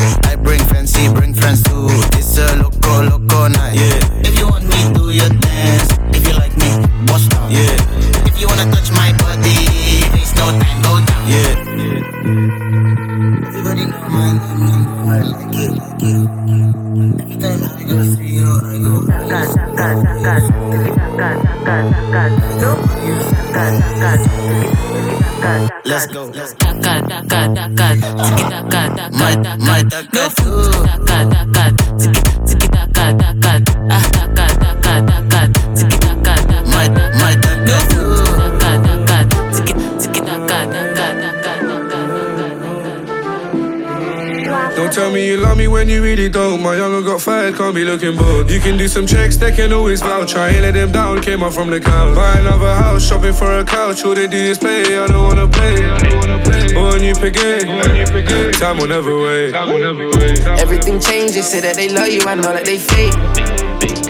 Can't 47.54 47.74
be 47.74 47.84
looking 47.84 48.16
bored. 48.16 48.50
You 48.50 48.60
can 48.60 48.76
do 48.76 48.88
some 48.88 49.06
checks, 49.06 49.36
they 49.36 49.52
can 49.52 49.72
always 49.72 50.00
vouch. 50.00 50.34
I 50.34 50.48
ain't 50.50 50.62
let 50.62 50.74
them 50.74 50.90
down, 50.92 51.22
came 51.22 51.42
up 51.42 51.52
from 51.52 51.70
the 51.70 51.80
couch. 51.80 52.14
Buy 52.14 52.38
another 52.40 52.74
house, 52.74 53.06
shopping 53.06 53.32
for 53.32 53.58
a 53.58 53.64
couch. 53.64 54.04
All 54.04 54.14
they 54.14 54.26
do 54.26 54.36
is 54.36 54.58
play, 54.58 54.98
I 54.98 55.06
don't 55.06 55.22
wanna 55.22 55.48
play. 55.48 55.84
Or 56.74 56.96
a 56.96 56.98
new 56.98 57.14
piggy. 57.14 57.64
Time 58.52 58.78
will 58.78 58.88
never 58.88 59.16
wait. 59.20 59.54
Everything 60.58 60.98
changes, 61.00 61.48
say 61.48 61.60
that 61.60 61.76
they 61.76 61.88
love 61.88 62.08
you, 62.08 62.22
I 62.22 62.34
know 62.34 62.52
that 62.52 62.64
they 62.64 62.78
fake. 62.78 63.14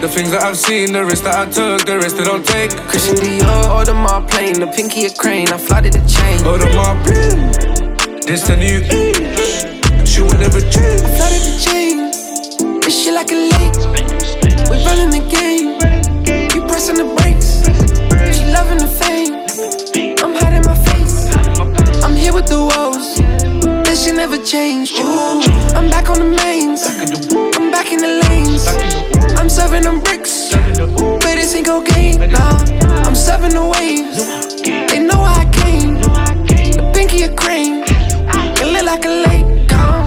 The 0.01 0.09
things 0.09 0.31
that 0.31 0.43
I've 0.43 0.57
seen, 0.57 0.93
the 0.93 1.05
risks 1.05 1.21
that 1.21 1.35
I 1.35 1.51
took, 1.51 1.85
the 1.85 1.95
risks 1.97 2.13
that 2.19 2.27
I'll 2.27 2.41
take. 2.41 2.71
Christian 2.87 3.15
Dior, 3.15 3.75
or 3.75 3.85
the 3.85 3.93
Mar 3.93 4.21
plane, 4.21 4.59
the 4.59 4.67
pinky 4.67 5.05
a 5.05 5.13
crane, 5.13 5.49
I 5.49 5.57
flooded 5.57 5.93
the 5.93 6.03
chain. 6.07 6.45
Or 6.45 6.57
the 6.57 6.69
Mar 6.73 6.95
This 8.25 8.47
the 8.47 8.57
new 8.57 8.81
age. 8.89 10.07
She 10.07 10.21
will 10.21 10.37
never 10.37 10.61
change. 10.61 11.01
I 11.01 11.09
flooded 11.17 11.41
the 11.41 11.53
chain, 11.63 11.74
like. 13.31 13.75
We 14.69 14.83
running 14.85 15.11
the 15.11 15.23
game, 15.29 15.79
you 16.53 16.61
pressing 16.67 16.97
the 16.97 17.05
brakes. 17.17 17.63
She 18.35 18.45
loving 18.51 18.77
the 18.77 18.87
fame, 18.87 19.45
I'm 20.23 20.33
hiding 20.35 20.65
my 20.65 20.75
face. 20.89 21.29
I'm 22.03 22.15
here 22.15 22.33
with 22.33 22.47
the 22.47 22.59
woes, 22.59 23.17
this 23.85 24.05
shit 24.05 24.15
never 24.15 24.37
changed. 24.37 24.99
Ooh, 24.99 25.41
I'm 25.75 25.89
back 25.89 26.09
on 26.09 26.19
the 26.19 26.25
mains, 26.25 26.83
I'm 27.55 27.71
back 27.71 27.91
in 27.91 27.99
the 27.99 28.21
lanes. 28.27 28.67
I'm 29.39 29.49
serving 29.49 29.83
them 29.83 29.99
bricks, 30.01 30.51
but 30.51 31.35
this 31.35 31.55
ain't 31.55 31.67
cocaine. 31.67 32.31
Nah, 32.31 32.59
I'm 33.05 33.15
serving 33.15 33.51
the 33.51 33.65
waves, 33.65 34.61
they 34.91 34.99
know 34.99 35.21
I 35.21 35.45
came. 35.51 35.95
The 36.75 36.91
pinky 36.93 37.23
a 37.23 37.33
crane, 37.33 37.74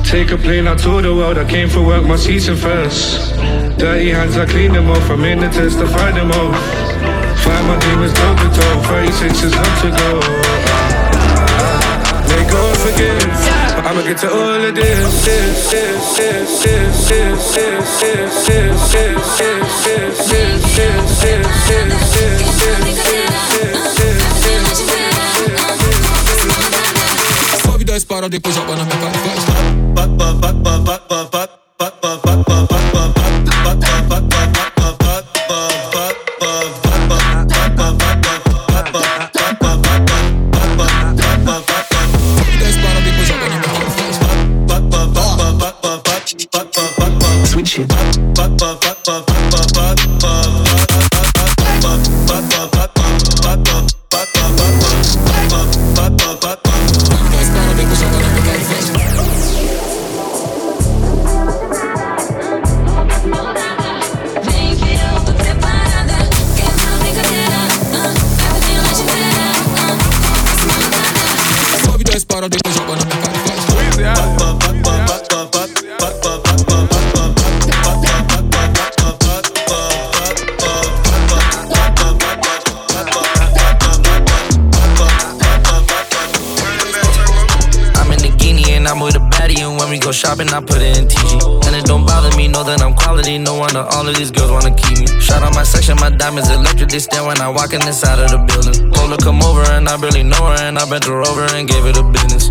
Take 0.09 0.31
a 0.31 0.39
plane 0.39 0.67
out 0.67 0.79
to 0.79 1.03
the 1.03 1.15
world. 1.15 1.37
I 1.37 1.45
came 1.45 1.69
for 1.69 1.83
work, 1.83 2.03
my 2.07 2.17
season 2.17 2.57
first. 2.57 3.37
Dirty 3.77 4.09
hands, 4.09 4.39
I 4.39 4.47
clean 4.47 4.73
them 4.73 4.89
off. 4.89 5.11
I'm 5.11 5.23
in 5.23 5.41
the 5.41 5.49
test 5.49 5.79
to 5.81 5.87
find 5.87 6.17
them 6.17 6.31
off. 6.31 6.57
Find 7.45 7.67
my 7.69 7.79
demons 7.79 8.15
toe 8.15 8.35
to 8.41 8.49
toe. 8.57 8.81
36 8.89 9.43
is 9.43 9.53
not 9.53 9.75
to 9.85 9.91
go. 10.01 10.21
Let 12.25 12.51
go 12.51 12.57
and 12.57 12.79
forgive. 12.81 13.21
But 13.77 13.85
I'ma 13.85 14.01
get 14.01 14.17
to 14.25 14.31
all 14.33 14.65
of 14.65 14.75
this. 14.75 15.25
this, 15.27 15.71
this, 15.73 16.17
this, 16.17 16.63
this, 16.65 17.05
this, 17.05 17.53
this, 17.53 17.93
this, 17.93 18.49
this, 18.49 18.89
this, 18.89 18.93
this, 18.93 19.29
this, 19.29 19.93
this, 19.99 20.19
this, 20.19 20.59
this, 20.79 21.05
this, 23.99 24.38
Só 24.38 24.38
vida 27.99 27.99
espara, 27.99 28.29
depois 28.29 28.55
joga 28.55 28.77
na 28.77 28.85
minha 28.85 28.97
cara 28.97 29.15
e 29.15 29.19
faz. 29.19 29.49
All 94.09 94.15
of 94.15 94.19
these 94.19 94.31
girls 94.31 94.51
wanna 94.51 94.73
keep 94.73 94.97
me. 95.05 95.07
My 95.53 95.65
section, 95.65 95.97
my 96.01 96.09
diamonds 96.09 96.49
electric 96.51 96.89
They 96.89 96.99
stare 96.99 97.25
when 97.25 97.41
I 97.41 97.49
walk 97.49 97.73
in 97.75 97.83
inside 97.85 98.19
of 98.19 98.31
the 98.31 98.39
building. 98.39 98.89
Her 98.95 99.17
come 99.17 99.43
over 99.43 99.65
and 99.73 99.89
I 99.89 99.97
barely 99.97 100.23
know 100.23 100.49
her 100.49 100.57
And 100.65 100.79
I 100.79 100.89
bent 100.89 101.05
her 101.05 101.21
over 101.21 101.45
and 101.53 101.69
gave 101.69 101.83
her 101.85 101.93
the 101.93 102.05
business. 102.05 102.49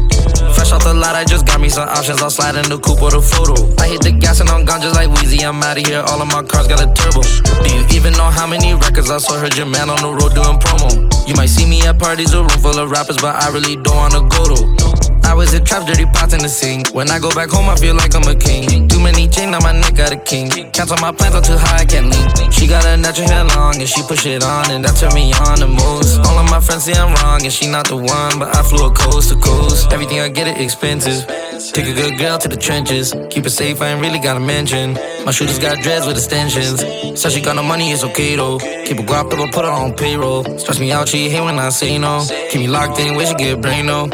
Fresh 0.54 0.72
off 0.72 0.84
the 0.84 0.94
lot, 0.94 1.16
I 1.16 1.24
just 1.24 1.48
got 1.48 1.62
me 1.62 1.70
some 1.70 1.88
options. 1.88 2.22
I'll 2.22 2.30
slide 2.30 2.56
in 2.58 2.70
the 2.70 2.78
coupe 2.78 3.02
or 3.02 3.10
the 3.10 3.22
photo. 3.22 3.58
I 3.82 3.88
hit 3.88 4.02
the 4.02 4.12
gas 4.12 4.40
and 4.40 4.50
I'm 4.50 4.66
gone 4.66 4.82
just 4.82 4.96
like 4.96 5.10
Weezy. 5.10 5.42
I'm 5.48 5.62
out 5.64 5.78
of 5.78 5.86
here, 5.88 6.04
all 6.06 6.22
of 6.22 6.28
my 6.28 6.44
cars 6.44 6.68
got 6.68 6.82
a 6.82 6.90
turbo. 6.94 7.22
Do 7.64 7.68
you 7.74 7.86
even 7.98 8.14
know 8.14 8.30
how 8.30 8.46
many 8.46 8.74
records 8.74 9.10
I 9.10 9.18
saw? 9.18 9.38
Heard 9.40 9.58
your 9.58 9.68
man 9.68 9.90
on 9.90 10.02
the 10.02 10.12
road 10.14 10.38
doing 10.38 10.60
promo. 10.62 10.90
You 11.28 11.34
might 11.36 11.50
see 11.50 11.66
me 11.66 11.82
at 11.88 11.98
parties, 11.98 12.34
a 12.34 12.42
room 12.42 12.60
full 12.62 12.78
of 12.78 12.92
rappers 12.92 13.18
But 13.18 13.42
I 13.42 13.50
really 13.50 13.76
don't 13.82 13.96
wanna 13.96 14.22
go 14.30 14.42
to 14.54 15.07
I 15.28 15.34
was 15.34 15.54
in 15.54 15.66
trap, 15.66 15.86
dirty 15.86 16.06
pots 16.06 16.34
in 16.34 16.40
the 16.40 16.48
sink. 16.48 16.96
When 16.96 17.12
I 17.12 17.20
go 17.20 17.30
back 17.36 17.50
home, 17.50 17.68
I 17.68 17.76
feel 17.76 17.96
like 17.96 18.16
I'm 18.16 18.24
a 18.24 18.34
king. 18.34 18.88
Too 18.88 19.00
many 19.00 19.28
chains 19.28 19.54
on 19.54 19.62
my 19.62 19.74
neck, 19.74 19.96
got 19.96 20.14
a 20.14 20.16
king. 20.16 20.50
Cancel 20.72 20.96
my 20.98 21.12
plans, 21.12 21.36
I'm 21.36 21.44
too 21.44 21.58
high, 21.58 21.84
I 21.84 21.86
can't 21.86 22.08
lean. 22.08 22.50
She 22.50 22.66
got 22.66 22.86
a 22.86 22.96
natural 22.96 23.28
hair 23.28 23.44
long, 23.44 23.76
and 23.76 23.90
she 23.90 24.02
push 24.04 24.26
it 24.26 24.42
on, 24.42 24.72
and 24.72 24.86
that 24.86 24.96
turn 24.96 25.14
me 25.14 25.34
on 25.34 25.60
the 25.60 25.68
most. 25.68 26.20
All 26.26 26.40
of 26.40 26.50
my 26.50 26.62
friends 26.62 26.86
say 26.86 26.94
I'm 26.94 27.14
wrong, 27.20 27.44
and 27.44 27.52
she 27.52 27.68
not 27.68 27.88
the 27.90 27.98
one, 27.98 28.40
but 28.40 28.56
I 28.56 28.64
flew 28.64 28.88
a 28.88 28.94
coast 28.94 29.30
to 29.30 29.36
coast. 29.36 29.92
Everything 29.92 30.22
I 30.22 30.30
get 30.30 30.48
it 30.48 30.62
expensive. 30.62 31.28
Take 31.58 31.88
a 31.88 31.94
good 31.94 32.20
girl 32.20 32.38
to 32.38 32.48
the 32.48 32.56
trenches. 32.56 33.16
Keep 33.32 33.48
it 33.48 33.50
safe, 33.50 33.82
I 33.82 33.88
ain't 33.90 34.02
really 34.02 34.20
gotta 34.20 34.40
mention. 34.40 34.94
My 35.26 35.32
shooters 35.32 35.58
got 35.58 35.82
dreads 35.82 36.06
with 36.06 36.16
extensions. 36.16 36.82
Said 37.20 37.32
she 37.32 37.42
got 37.42 37.56
no 37.56 37.64
money, 37.64 37.92
it's 37.92 38.04
okay 38.04 38.36
though. 38.36 38.60
Keep 38.60 39.00
a 39.00 39.04
guap, 39.04 39.32
but 39.32 39.52
put 39.52 39.66
her 39.66 39.72
on 39.72 39.96
payroll. 39.96 40.44
Stress 40.60 40.80
me 40.80 40.92
out, 40.92 41.10
she 41.10 41.30
hate 41.30 41.42
when 41.42 41.58
I 41.58 41.70
say 41.70 41.98
no. 41.98 42.24
Keep 42.52 42.62
me 42.62 42.68
locked 42.68 43.00
in, 43.00 43.16
wish 43.16 43.30
she 43.30 43.36
get 43.36 43.60
brain 43.60 43.88
no. 43.88 44.06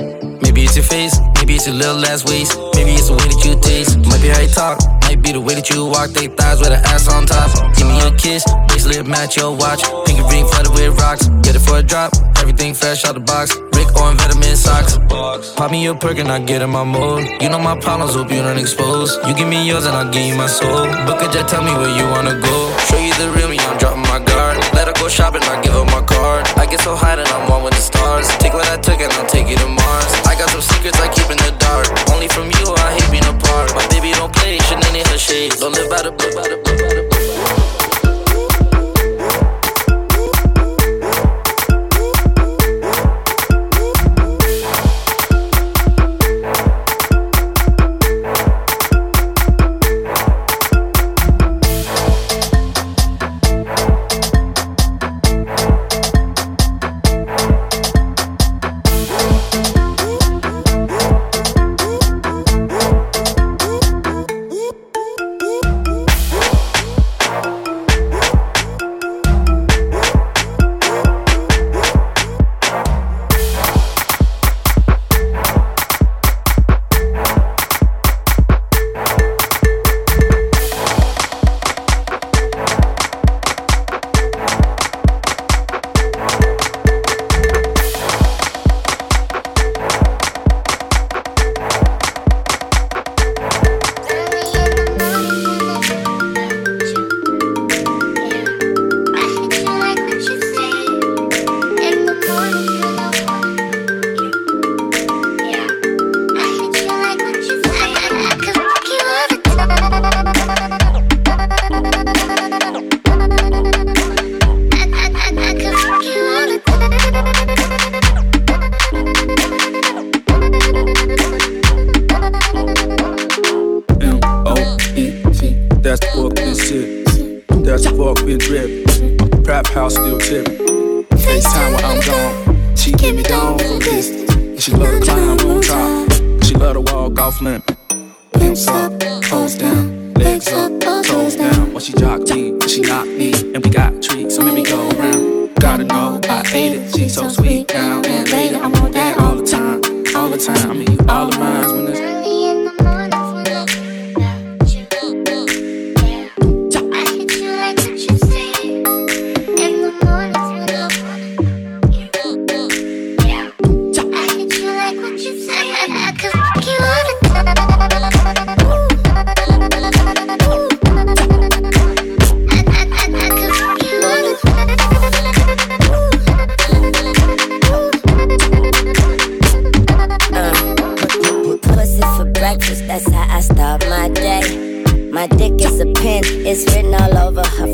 Maybe 0.41 0.63
it's 0.63 0.77
your 0.77 0.85
face, 0.85 1.19
maybe 1.35 1.55
it's 1.55 1.67
your 1.67 1.75
little 1.75 1.97
less 1.97 2.23
waist, 2.23 2.57
maybe 2.75 2.91
it's 2.91 3.07
the 3.07 3.13
way 3.13 3.27
that 3.27 3.43
you 3.43 3.59
taste. 3.59 3.97
Might 4.07 4.21
be 4.21 4.29
how 4.29 4.39
you 4.39 4.47
talk, 4.47 4.79
might 5.03 5.21
be 5.21 5.33
the 5.33 5.41
way 5.41 5.55
that 5.55 5.69
you 5.69 5.85
walk. 5.85 6.11
They 6.11 6.27
thighs 6.27 6.59
with 6.59 6.71
an 6.71 6.85
ass 6.85 7.11
on 7.11 7.25
top. 7.25 7.51
Give 7.75 7.87
me 7.87 7.99
a 8.07 8.11
kiss, 8.15 8.45
bracelet 8.69 9.05
match 9.05 9.35
your 9.35 9.51
watch. 9.51 9.83
Pinky 10.05 10.23
ring 10.31 10.47
flooded 10.47 10.71
with 10.71 10.97
rocks, 10.97 11.27
get 11.43 11.55
it 11.55 11.59
for 11.59 11.77
a 11.79 11.83
drop. 11.83 12.13
Everything 12.54 12.78
fresh 12.78 13.04
out 13.04 13.18
the 13.18 13.20
box. 13.20 13.58
Rick 13.74 13.89
on 13.97 14.14
vitamin 14.14 14.54
socks. 14.54 15.01
Pop 15.58 15.72
me 15.72 15.88
a 15.89 15.95
perk 15.95 16.22
and 16.22 16.30
I 16.30 16.38
get 16.38 16.62
in 16.62 16.70
my 16.70 16.84
mode. 16.84 17.26
You 17.41 17.49
know 17.49 17.58
my 17.58 17.74
problems, 17.74 18.14
hope 18.14 18.30
you 18.30 18.45
don't 18.45 18.62
expose. 18.62 19.18
You 19.26 19.34
give 19.34 19.49
me 19.49 19.66
yours 19.66 19.89
and 19.89 19.97
I'll 19.97 20.14
give 20.14 20.22
you 20.22 20.38
my 20.38 20.45
soul. 20.45 20.86
Book 21.10 21.18
a 21.26 21.34
jet, 21.34 21.49
tell 21.49 21.66
me 21.66 21.74
where 21.74 21.89
you 21.89 22.06
wanna 22.14 22.38
go. 22.38 22.58
Show 22.86 23.01
you 23.01 23.10
the 23.18 23.34
real 23.34 23.49
me, 23.49 23.58
I'm 23.58 23.74
dropping 23.82 24.06
my 24.06 24.22
guard. 24.22 24.62
Let 24.78 24.86
her 24.86 24.93
go 24.93 25.10
shopping, 25.10 25.41
I 25.49 25.66
give 25.66 25.74
her 25.74 25.84
my 25.86 26.06
card. 26.06 26.45
I 26.54 26.70
get 26.70 26.80
so 26.82 26.93
high 26.95 27.16
that 27.16 27.26
I'm 27.34 27.49
one 27.49 27.64
with 27.64 27.74
the 27.74 27.82
stars. 27.82 28.30
Take 28.38 28.54
what 28.54 28.70
I 28.70 28.78
took 28.78 29.01
and 29.01 29.12
I'll 29.18 29.26
take 29.26 29.49
you 29.49 29.58
to 29.58 29.68
Mars. 29.68 30.14
I 30.30 30.38
got 30.38 30.54
some 30.54 30.62
secrets 30.62 31.01
I 31.01 31.10
keep 31.10 31.34
in 31.34 31.41
the 31.41 31.58
dark. 31.58 31.89
Only 32.14 32.30
from 32.30 32.54
you, 32.54 32.66
I 32.70 32.93
hate 32.93 33.10
being 33.10 33.26
apart. 33.26 33.74
My 33.74 33.82
baby 33.89 34.14
don't 34.14 34.30
play, 34.30 34.62
shouldn't 34.70 34.93
in 34.93 35.01
her 35.10 35.18
shades. 35.18 35.58
Don't 35.58 35.74
live 35.74 35.89
by 35.89 36.06
the 36.06 36.14
by 36.14 36.45
the 36.54 36.62
book, 36.62 36.78
by 36.78 36.86
the 36.86 37.01
book. 37.01 37.03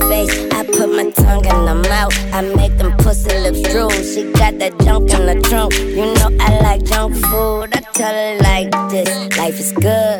Face. 0.10 0.32
I 0.51 0.66
put 0.66 0.89
my 0.89 1.10
tongue 1.12 1.45
in 1.45 1.68
her 1.70 1.82
mouth, 1.93 2.16
I 2.34 2.41
make 2.41 2.76
them 2.78 2.91
pussy 2.97 3.30
lips 3.43 3.62
drool. 3.72 3.91
She 3.91 4.32
got 4.34 4.57
that 4.60 4.74
junk 4.82 5.14
in 5.14 5.24
the 5.30 5.36
trunk, 5.47 5.74
you 5.78 6.05
know 6.18 6.30
I 6.39 6.60
like 6.66 6.84
junk 6.84 7.16
food. 7.30 7.68
I 7.78 7.82
tell 7.93 8.16
her 8.22 8.36
like 8.49 8.70
this, 8.89 9.10
life 9.38 9.57
is 9.60 9.72
good, 9.72 10.18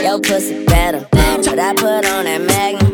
yo 0.00 0.18
pussy 0.18 0.64
better. 0.64 1.06
But 1.10 1.58
I 1.58 1.74
put 1.74 2.04
on 2.14 2.24
that 2.24 2.42
magnum, 2.50 2.90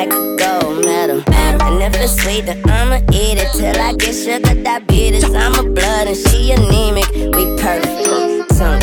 I 0.00 0.06
could 0.06 0.38
go 0.38 0.80
metal. 0.86 1.22
And 1.28 1.82
if 1.82 1.94
it's 2.00 2.14
sweet, 2.22 2.46
then 2.46 2.62
I'ma 2.70 2.98
eat 3.12 3.38
it 3.42 3.50
till 3.52 3.78
I 3.80 3.94
get 3.94 4.14
sugar 4.14 4.54
diabetes. 4.62 5.24
I'm 5.24 5.54
a 5.54 5.62
blood 5.68 6.06
and 6.06 6.16
she 6.16 6.52
anemic, 6.52 7.08
we 7.34 7.44
perfect. 7.60 8.54
Some 8.54 8.78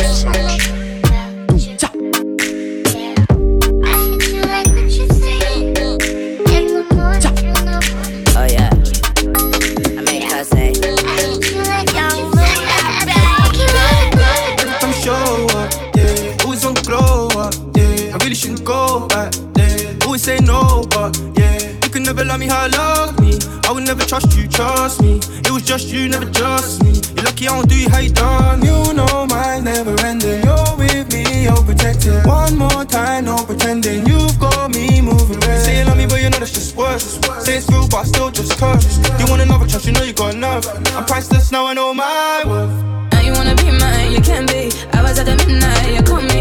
love 22.32 22.40
me 22.40 22.46
how 22.46 22.64
I 22.64 22.68
love 22.68 23.20
me. 23.20 23.38
I 23.68 23.72
would 23.72 23.84
never 23.84 24.04
trust 24.06 24.34
you, 24.36 24.48
trust 24.48 25.02
me. 25.02 25.20
It 25.44 25.50
was 25.50 25.64
just 25.64 25.88
you, 25.88 26.08
never 26.08 26.30
just 26.30 26.82
me. 26.82 26.92
You're 27.14 27.26
lucky 27.26 27.46
I 27.46 27.56
don't 27.56 27.68
do 27.68 27.76
you 27.78 27.90
how 27.90 27.98
you 27.98 28.10
done. 28.10 28.64
You 28.64 28.94
know 28.94 29.26
mine 29.28 29.64
never 29.64 29.94
ending. 30.00 30.42
You're 30.42 30.76
with 30.78 31.12
me, 31.12 31.44
you're 31.44 31.62
protected. 31.62 32.24
One 32.24 32.56
more 32.56 32.84
time, 32.86 33.26
no 33.26 33.36
pretending. 33.44 34.06
You've 34.06 34.38
got 34.40 34.70
me 34.74 35.02
moving. 35.02 35.42
You 35.42 35.58
say 35.60 35.80
you 35.80 35.84
love 35.84 35.98
me, 35.98 36.06
but 36.06 36.22
you 36.22 36.30
know 36.30 36.38
that's 36.38 36.52
just 36.52 36.74
words. 36.74 37.04
Say 37.44 37.58
it's 37.58 37.68
real, 37.68 37.86
but 37.88 37.98
I 37.98 38.04
still 38.04 38.30
just 38.30 38.58
curse. 38.58 38.96
You 39.20 39.26
want 39.28 39.42
another 39.42 39.66
trust, 39.66 39.84
you 39.84 39.92
know 39.92 40.02
you 40.02 40.14
got 40.14 40.34
enough. 40.34 40.64
I'm 40.96 41.04
priceless 41.04 41.52
now, 41.52 41.66
I 41.66 41.74
know 41.74 41.92
my 41.92 42.44
worth. 42.46 43.12
Now 43.12 43.20
you 43.20 43.32
wanna 43.34 43.54
be 43.56 43.70
mine, 43.78 44.10
you 44.10 44.22
can 44.22 44.46
be. 44.46 44.72
I 44.96 45.02
was 45.02 45.18
at 45.18 45.26
the 45.26 45.36
midnight, 45.36 45.96
you 45.96 46.02
called 46.02 46.24
me. 46.24 46.31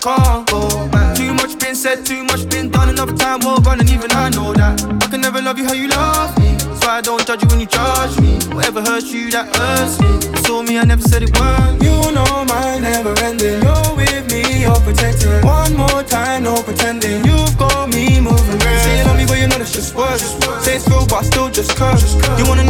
Can't 0.00 0.48
go 0.48 0.88
back. 0.88 1.16
Too 1.16 1.34
much 1.34 1.58
been 1.58 1.74
said, 1.74 2.04
too 2.04 2.24
much 2.24 2.48
been 2.48 2.70
done. 2.70 2.88
Another 2.88 3.16
time 3.16 3.40
we're 3.40 3.60
gone, 3.60 3.80
and 3.80 3.90
even 3.90 4.10
I 4.12 4.30
know 4.30 4.52
that. 4.54 4.82
I 5.02 5.06
can 5.08 5.20
never 5.20 5.40
love 5.42 5.58
you 5.58 5.66
how 5.66 5.74
you 5.74 5.88
love 5.88 6.36
me. 6.38 6.58
So 6.80 6.88
I 6.88 7.00
don't 7.00 7.24
judge 7.26 7.42
you 7.42 7.48
when 7.48 7.60
you 7.60 7.66
judge 7.66 8.18
me. 8.20 8.38
Whatever 8.54 8.80
hurts 8.80 9.12
you, 9.12 9.30
that 9.30 9.54
hurts 9.54 10.00
me. 10.00 10.08
You 10.32 10.42
saw 10.44 10.62
me, 10.62 10.78
I 10.78 10.84
never 10.84 11.02
said 11.02 11.22
it 11.22 11.38
weren't. 11.38 11.82
You 11.82 12.12
know 12.12 12.44
mine 12.48 12.82
never 12.82 13.14
ending. 13.20 13.60
You're 13.62 13.94
with 13.94 14.24
me, 14.32 14.42
you're 14.64 14.80
protected. 14.80 15.44
One 15.44 15.76
more 15.76 16.02
time, 16.02 16.44
no 16.44 16.62
pretending. 16.62 17.24
You've 17.24 17.56
got 17.58 17.88
me 17.90 18.20
moving. 18.20 18.58
Red. 18.64 18.80
Say 18.80 18.98
you 18.98 19.04
love 19.04 19.16
me, 19.16 19.26
but 19.26 19.38
you 19.38 19.48
know 19.48 19.58
that's 19.58 19.72
just 19.72 19.94
words. 19.94 20.22
Say 20.64 20.76
it's 20.76 20.88
real, 20.88 21.06
but 21.06 21.20
I 21.20 21.22
still 21.22 21.50
just 21.50 21.76
curse. 21.76 22.14
You 22.38 22.48
want 22.48 22.60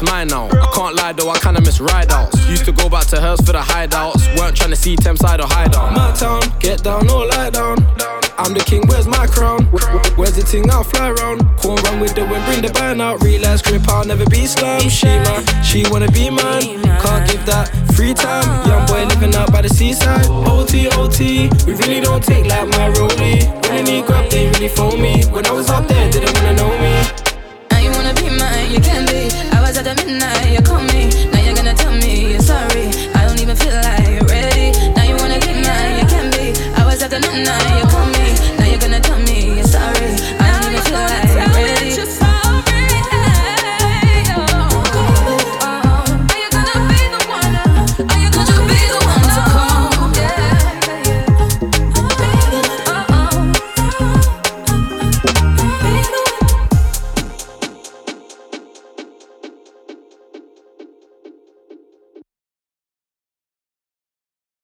it's 0.00 0.10
mine 0.10 0.28
now. 0.28 0.48
I 0.48 0.66
can't 0.74 0.94
lie 0.96 1.12
though, 1.12 1.30
I 1.30 1.38
kinda 1.38 1.60
miss 1.60 1.80
ride 1.80 2.10
outs. 2.12 2.36
Used 2.48 2.64
to 2.64 2.72
go 2.72 2.88
back 2.88 3.06
to 3.08 3.20
hers 3.20 3.40
for 3.40 3.52
the 3.52 3.60
hideouts. 3.60 4.38
Weren't 4.38 4.56
trying 4.56 4.70
to 4.70 4.76
see 4.76 4.96
Thameside 4.96 5.40
or 5.40 5.48
hideout. 5.48 5.92
My 5.92 6.12
town, 6.12 6.42
get 6.58 6.82
down 6.82 7.08
or 7.10 7.26
lie 7.26 7.50
down. 7.50 7.78
I'm 8.38 8.54
the 8.54 8.60
king, 8.64 8.86
where's 8.88 9.06
my 9.06 9.26
crown? 9.26 9.64
Where's 10.16 10.34
the 10.34 10.42
ting? 10.42 10.70
I'll 10.70 10.84
fly 10.84 11.10
round. 11.10 11.40
Corn 11.58 11.76
run 11.84 12.00
with 12.00 12.14
the 12.14 12.24
wind, 12.24 12.44
bring 12.46 12.62
the 12.62 12.72
band 12.72 13.02
out. 13.02 13.22
Realize 13.22 13.62
grip, 13.62 13.86
I'll 13.88 14.04
never 14.04 14.24
be 14.26 14.46
slam. 14.46 14.88
She 14.88 15.06
man, 15.06 15.44
she 15.62 15.84
wanna 15.90 16.10
be 16.10 16.30
man. 16.30 16.62
Can't 17.02 17.30
give 17.30 17.44
that 17.46 17.68
free 17.94 18.14
time. 18.14 18.46
Young 18.66 18.86
boy 18.86 19.04
living 19.04 19.34
out 19.34 19.52
by 19.52 19.62
the 19.62 19.68
seaside. 19.68 20.26
OT, 20.28 20.88
OT, 20.96 21.50
we 21.66 21.74
really 21.74 22.00
don't 22.00 22.24
take 22.24 22.46
like 22.46 22.68
my 22.68 22.88
rollie. 22.96 23.44
When 23.62 23.72
I 23.72 23.82
need 23.82 24.06
grab, 24.06 24.30
they 24.30 24.48
really 24.48 24.68
phone 24.68 25.00
me. 25.00 25.24
When 25.26 25.44
I 25.46 25.52
was 25.52 25.68
up 25.68 25.86
there, 25.88 26.10
night. 37.44 37.79